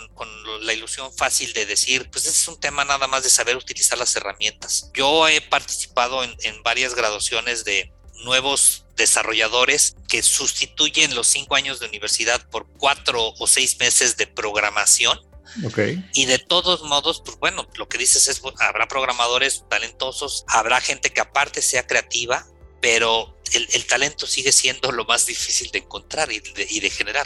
la 0.61 0.73
ilusión 0.73 1.11
fácil 1.13 1.53
de 1.53 1.65
decir, 1.65 2.09
pues 2.11 2.25
ese 2.25 2.41
es 2.41 2.47
un 2.47 2.59
tema 2.59 2.83
nada 2.85 3.07
más 3.07 3.23
de 3.23 3.29
saber 3.29 3.55
utilizar 3.55 3.97
las 3.97 4.15
herramientas. 4.15 4.91
Yo 4.93 5.27
he 5.27 5.41
participado 5.41 6.23
en, 6.23 6.35
en 6.43 6.61
varias 6.63 6.95
graduaciones 6.95 7.63
de 7.63 7.91
nuevos 8.23 8.85
desarrolladores 8.97 9.95
que 10.07 10.21
sustituyen 10.21 11.15
los 11.15 11.27
cinco 11.27 11.55
años 11.55 11.79
de 11.79 11.87
universidad 11.87 12.45
por 12.49 12.67
cuatro 12.77 13.33
o 13.39 13.47
seis 13.47 13.79
meses 13.79 14.17
de 14.17 14.27
programación 14.27 15.28
y 16.13 16.25
de 16.25 16.37
todos 16.37 16.83
modos, 16.83 17.21
pues 17.25 17.37
bueno, 17.39 17.67
lo 17.77 17.87
que 17.87 17.97
dices 17.97 18.27
es, 18.27 18.41
habrá 18.59 18.87
programadores 18.87 19.65
talentosos, 19.69 20.45
habrá 20.47 20.79
gente 20.81 21.11
que 21.11 21.21
aparte 21.21 21.61
sea 21.61 21.85
creativa, 21.85 22.45
pero 22.81 23.37
el, 23.53 23.85
talento 23.85 24.27
sigue 24.27 24.51
siendo 24.51 24.91
lo 24.91 25.05
más 25.05 25.25
difícil 25.25 25.69
de 25.71 25.79
encontrar 25.79 26.29
y 26.31 26.39
de, 26.39 26.89
generar. 26.89 27.25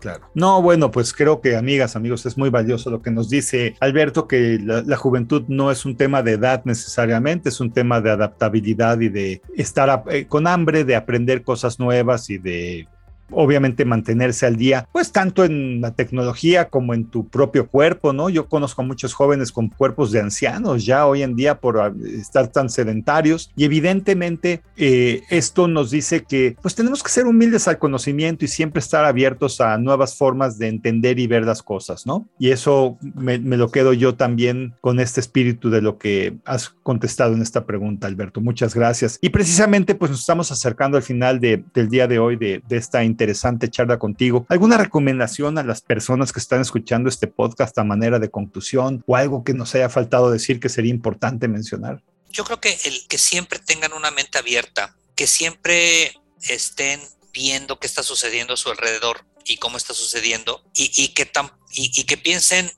Claro. 0.00 0.30
No, 0.34 0.60
bueno, 0.60 0.90
pues 0.90 1.14
creo 1.14 1.40
que 1.40 1.56
amigas, 1.56 1.96
amigos, 1.96 2.26
es 2.26 2.36
muy 2.36 2.50
valioso 2.50 2.90
lo 2.90 3.00
que 3.00 3.10
nos 3.10 3.30
dice 3.30 3.74
Alberto, 3.80 4.28
que 4.28 4.58
la, 4.60 4.96
juventud 4.96 5.44
no 5.48 5.70
es 5.70 5.84
un 5.86 5.96
tema 5.96 6.22
de 6.22 6.32
edad 6.32 6.62
necesariamente, 6.64 7.48
es 7.48 7.60
un 7.60 7.72
tema 7.72 8.00
de 8.00 8.10
adaptabilidad 8.10 9.00
y 9.00 9.08
de 9.08 9.42
estar 9.56 10.04
eh, 10.10 10.26
con 10.26 10.46
hambre, 10.46 10.84
de 10.84 10.96
aprender 10.96 11.42
cosas 11.42 11.78
nuevas 11.78 12.28
y 12.28 12.38
de 12.38 12.86
obviamente 13.30 13.84
mantenerse 13.84 14.46
al 14.46 14.56
día, 14.56 14.88
pues 14.92 15.12
tanto 15.12 15.44
en 15.44 15.80
la 15.80 15.92
tecnología 15.92 16.68
como 16.68 16.94
en 16.94 17.06
tu 17.06 17.28
propio 17.28 17.68
cuerpo, 17.68 18.12
¿no? 18.12 18.28
Yo 18.28 18.48
conozco 18.48 18.82
a 18.82 18.84
muchos 18.84 19.14
jóvenes 19.14 19.52
con 19.52 19.68
cuerpos 19.68 20.12
de 20.12 20.20
ancianos 20.20 20.84
ya 20.84 21.06
hoy 21.06 21.22
en 21.22 21.36
día 21.36 21.60
por 21.60 21.80
ah, 21.80 21.92
estar 22.04 22.48
tan 22.48 22.70
sedentarios 22.70 23.50
y 23.56 23.64
evidentemente 23.64 24.62
eh, 24.76 25.22
esto 25.30 25.68
nos 25.68 25.90
dice 25.90 26.24
que 26.24 26.56
pues 26.60 26.74
tenemos 26.74 27.02
que 27.02 27.10
ser 27.10 27.26
humildes 27.26 27.68
al 27.68 27.78
conocimiento 27.78 28.44
y 28.44 28.48
siempre 28.48 28.80
estar 28.80 29.04
abiertos 29.04 29.60
a 29.60 29.78
nuevas 29.78 30.16
formas 30.16 30.58
de 30.58 30.68
entender 30.68 31.18
y 31.18 31.26
ver 31.26 31.44
las 31.44 31.62
cosas, 31.62 32.06
¿no? 32.06 32.26
Y 32.38 32.50
eso 32.50 32.98
me, 33.14 33.38
lo 33.38 33.70
quedo 33.70 33.92
yo 33.92 34.14
también 34.14 34.74
con 34.80 35.00
este 35.00 35.20
espíritu 35.20 35.70
de 35.70 35.82
lo 35.82 35.98
que 35.98 36.36
has 36.44 36.70
contestado 36.82 37.34
en 37.34 37.42
esta 37.42 37.64
pregunta, 37.64 38.06
Alberto. 38.06 38.40
Muchas 38.40 38.74
gracias. 38.74 39.18
Y 39.20 39.30
precisamente 39.30 39.94
pues 39.94 40.10
nos 40.10 40.20
estamos 40.20 40.50
acercando 40.50 40.96
al 40.96 41.02
final 41.02 41.40
de, 41.40 41.64
del 41.74 41.88
día 41.88 42.06
de 42.06 42.18
hoy 42.18 42.36
de, 42.36 42.62
de 42.66 42.76
esta 42.76 43.04
interesante 43.14 43.70
charla 43.70 44.00
contigo. 44.00 44.44
¿Alguna 44.48 44.76
recomendación 44.76 45.56
a 45.56 45.62
las 45.62 45.80
personas 45.80 46.32
que 46.32 46.40
están 46.40 46.60
escuchando 46.60 47.08
este 47.08 47.28
podcast 47.28 47.78
a 47.78 47.84
manera 47.84 48.18
de 48.18 48.28
conclusión 48.28 49.04
o 49.06 49.14
algo 49.14 49.44
que 49.44 49.54
nos 49.54 49.72
haya 49.76 49.88
faltado 49.88 50.32
decir 50.32 50.58
que 50.58 50.68
sería 50.68 50.90
importante 50.90 51.46
mencionar? 51.46 52.02
Yo 52.30 52.44
creo 52.44 52.60
que 52.60 52.76
el 52.84 53.06
que 53.06 53.18
siempre 53.18 53.60
tengan 53.60 53.92
una 53.92 54.10
mente 54.10 54.38
abierta, 54.38 54.96
que 55.14 55.28
siempre 55.28 56.12
estén 56.42 57.00
viendo 57.32 57.78
qué 57.78 57.86
está 57.86 58.02
sucediendo 58.02 58.54
a 58.54 58.56
su 58.56 58.70
alrededor 58.70 59.24
y 59.44 59.58
cómo 59.58 59.76
está 59.76 59.94
sucediendo 59.94 60.64
y, 60.74 61.08
que, 61.14 61.30
y, 61.72 62.04
que 62.04 62.16
piensen 62.16 62.72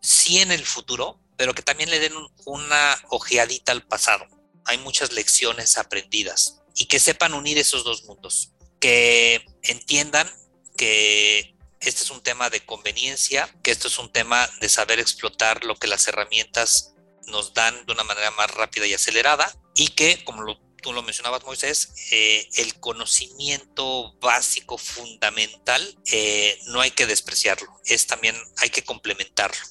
sí 0.00 0.38
en 0.38 0.52
el 0.52 0.64
futuro, 0.64 1.18
pero 1.36 1.52
que 1.52 1.62
también 1.62 1.90
le 1.90 1.98
den 1.98 2.12
una 2.44 2.96
ojeadita 3.08 3.72
al 3.72 3.82
pasado. 3.82 4.26
Hay 4.66 4.78
muchas 4.78 5.12
lecciones 5.12 5.76
aprendidas 5.76 6.60
y 6.76 6.86
que 6.86 7.00
sepan 7.00 7.34
unir 7.34 7.58
esos 7.58 7.82
dos 7.82 8.04
mundos 8.04 8.53
que 8.84 9.42
entiendan 9.62 10.28
que 10.76 11.56
este 11.80 12.02
es 12.02 12.10
un 12.10 12.22
tema 12.22 12.50
de 12.50 12.60
conveniencia, 12.60 13.48
que 13.62 13.70
esto 13.70 13.88
es 13.88 13.98
un 13.98 14.12
tema 14.12 14.46
de 14.60 14.68
saber 14.68 14.98
explotar 14.98 15.64
lo 15.64 15.76
que 15.76 15.86
las 15.86 16.06
herramientas 16.06 16.94
nos 17.28 17.54
dan 17.54 17.74
de 17.86 17.92
una 17.94 18.04
manera 18.04 18.30
más 18.32 18.50
rápida 18.50 18.86
y 18.86 18.92
acelerada 18.92 19.50
y 19.74 19.88
que, 19.88 20.22
como 20.24 20.44
tú 20.82 20.92
lo 20.92 21.02
mencionabas, 21.02 21.46
Moisés, 21.46 21.94
eh, 22.12 22.46
el 22.56 22.78
conocimiento 22.78 24.18
básico, 24.20 24.76
fundamental, 24.76 25.80
eh, 26.12 26.58
no 26.66 26.82
hay 26.82 26.90
que 26.90 27.06
despreciarlo, 27.06 27.68
es 27.86 28.06
también, 28.06 28.36
hay 28.58 28.68
que 28.68 28.84
complementarlo. 28.84 29.64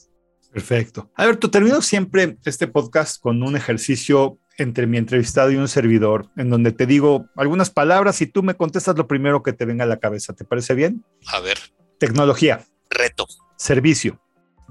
Perfecto. 0.51 1.11
Alberto, 1.13 1.51
termino 1.51 1.83
siempre 1.83 2.37
este 2.45 2.67
podcast 2.67 3.21
con 3.21 3.43
un 3.43 3.55
ejercicio 3.55 4.39
entre 4.57 4.87
mi 4.87 4.97
entrevistado 4.97 5.51
y 5.51 5.55
un 5.55 5.67
servidor, 5.67 6.29
en 6.37 6.49
donde 6.49 6.71
te 6.71 6.85
digo 6.85 7.27
algunas 7.35 7.69
palabras 7.69 8.21
y 8.21 8.27
tú 8.27 8.43
me 8.43 8.55
contestas 8.55 8.97
lo 8.97 9.07
primero 9.07 9.43
que 9.43 9.53
te 9.53 9.65
venga 9.65 9.83
a 9.83 9.87
la 9.87 9.99
cabeza. 9.99 10.33
¿Te 10.33 10.45
parece 10.45 10.75
bien? 10.75 11.03
A 11.27 11.39
ver. 11.39 11.57
Tecnología. 11.97 12.65
Reto. 12.89 13.27
Servicio. 13.57 14.21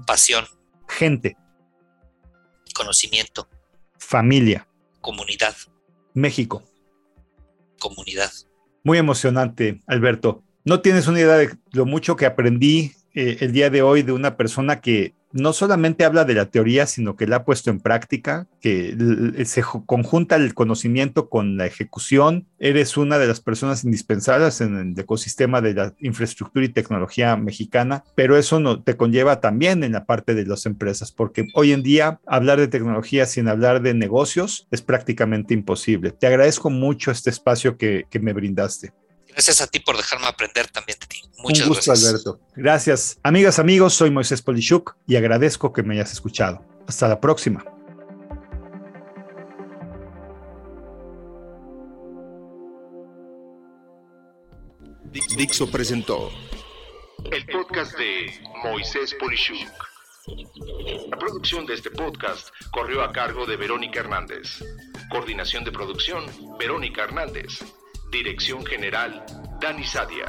Pasión. 0.05 0.45
Gente. 0.87 1.37
Conocimiento. 2.73 3.49
Familia. 3.97 4.67
Comunidad. 5.01 5.55
México. 6.13 6.63
Comunidad. 7.79 8.31
Muy 8.83 8.97
emocionante, 8.97 9.81
Alberto. 9.87 10.43
No 10.65 10.81
tienes 10.81 11.07
una 11.07 11.19
idea 11.19 11.35
de 11.35 11.57
lo 11.71 11.85
mucho 11.85 12.15
que 12.15 12.25
aprendí 12.25 12.93
eh, 13.13 13.37
el 13.41 13.51
día 13.51 13.69
de 13.69 13.81
hoy 13.81 14.01
de 14.01 14.11
una 14.11 14.37
persona 14.37 14.81
que 14.81 15.13
no 15.33 15.51
solamente 15.51 16.05
habla 16.05 16.25
de 16.25 16.35
la 16.35 16.45
teoría, 16.45 16.85
sino 16.85 17.15
que 17.15 17.27
la 17.27 17.37
ha 17.37 17.45
puesto 17.45 17.69
en 17.69 17.79
práctica, 17.79 18.47
que 18.61 18.95
se 19.45 19.63
conjunta 19.85 20.35
el 20.35 20.53
conocimiento 20.53 21.29
con 21.29 21.57
la 21.57 21.65
ejecución. 21.65 22.47
Eres 22.59 22.97
una 22.97 23.17
de 23.17 23.27
las 23.27 23.41
personas 23.41 23.83
indispensables 23.83 24.61
en 24.61 24.77
el 24.77 24.99
ecosistema 24.99 25.59
de 25.61 25.73
la 25.73 25.93
infraestructura 25.99 26.65
y 26.65 26.69
tecnología 26.69 27.35
mexicana, 27.35 28.03
pero 28.15 28.37
eso 28.37 28.59
no, 28.59 28.81
te 28.81 28.95
conlleva 28.95 29.41
también 29.41 29.83
en 29.83 29.93
la 29.93 30.05
parte 30.05 30.35
de 30.35 30.45
las 30.45 30.65
empresas, 30.65 31.11
porque 31.11 31.47
hoy 31.55 31.71
en 31.71 31.83
día 31.83 32.19
hablar 32.25 32.59
de 32.59 32.67
tecnología 32.67 33.25
sin 33.25 33.47
hablar 33.47 33.81
de 33.81 33.93
negocios 33.93 34.67
es 34.71 34.81
prácticamente 34.81 35.53
imposible. 35.53 36.11
Te 36.11 36.27
agradezco 36.27 36.69
mucho 36.69 37.11
este 37.11 37.29
espacio 37.31 37.77
que 37.77 38.07
me 38.21 38.33
brindaste. 38.33 38.93
Gracias 39.33 39.61
a 39.61 39.67
ti 39.67 39.79
por 39.79 39.97
dejarme 39.97 40.27
aprender 40.27 40.67
también 40.67 40.97
de 40.99 41.07
ti. 41.07 41.21
Muchas 41.39 41.67
Un 41.67 41.69
gusto, 41.69 41.91
gracias. 41.91 42.09
Alberto. 42.09 42.39
Gracias. 42.55 43.17
Amigas, 43.23 43.59
amigos, 43.59 43.93
soy 43.93 44.11
Moisés 44.11 44.41
Polishuk 44.41 44.95
y 45.07 45.15
agradezco 45.15 45.73
que 45.73 45.83
me 45.83 45.95
hayas 45.95 46.13
escuchado. 46.13 46.63
Hasta 46.87 47.07
la 47.07 47.19
próxima. 47.19 47.65
Dixo 55.35 55.69
presentó 55.69 56.31
el 57.31 57.45
podcast 57.45 57.97
de 57.97 58.33
Moisés 58.63 59.15
Polishuk. 59.19 59.69
La 61.09 61.17
producción 61.17 61.65
de 61.65 61.73
este 61.73 61.89
podcast 61.89 62.49
corrió 62.71 63.01
a 63.01 63.11
cargo 63.11 63.45
de 63.45 63.57
Verónica 63.57 64.01
Hernández. 64.01 64.63
Coordinación 65.09 65.63
de 65.63 65.71
producción, 65.71 66.25
Verónica 66.57 67.03
Hernández. 67.03 67.63
Dirección 68.13 68.63
General, 68.63 69.25
Dani 69.59 69.83
Sadia. 69.83 70.27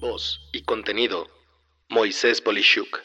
Voz 0.00 0.40
y 0.54 0.62
contenido, 0.62 1.28
Moisés 1.90 2.40
Polishuk. 2.40 3.00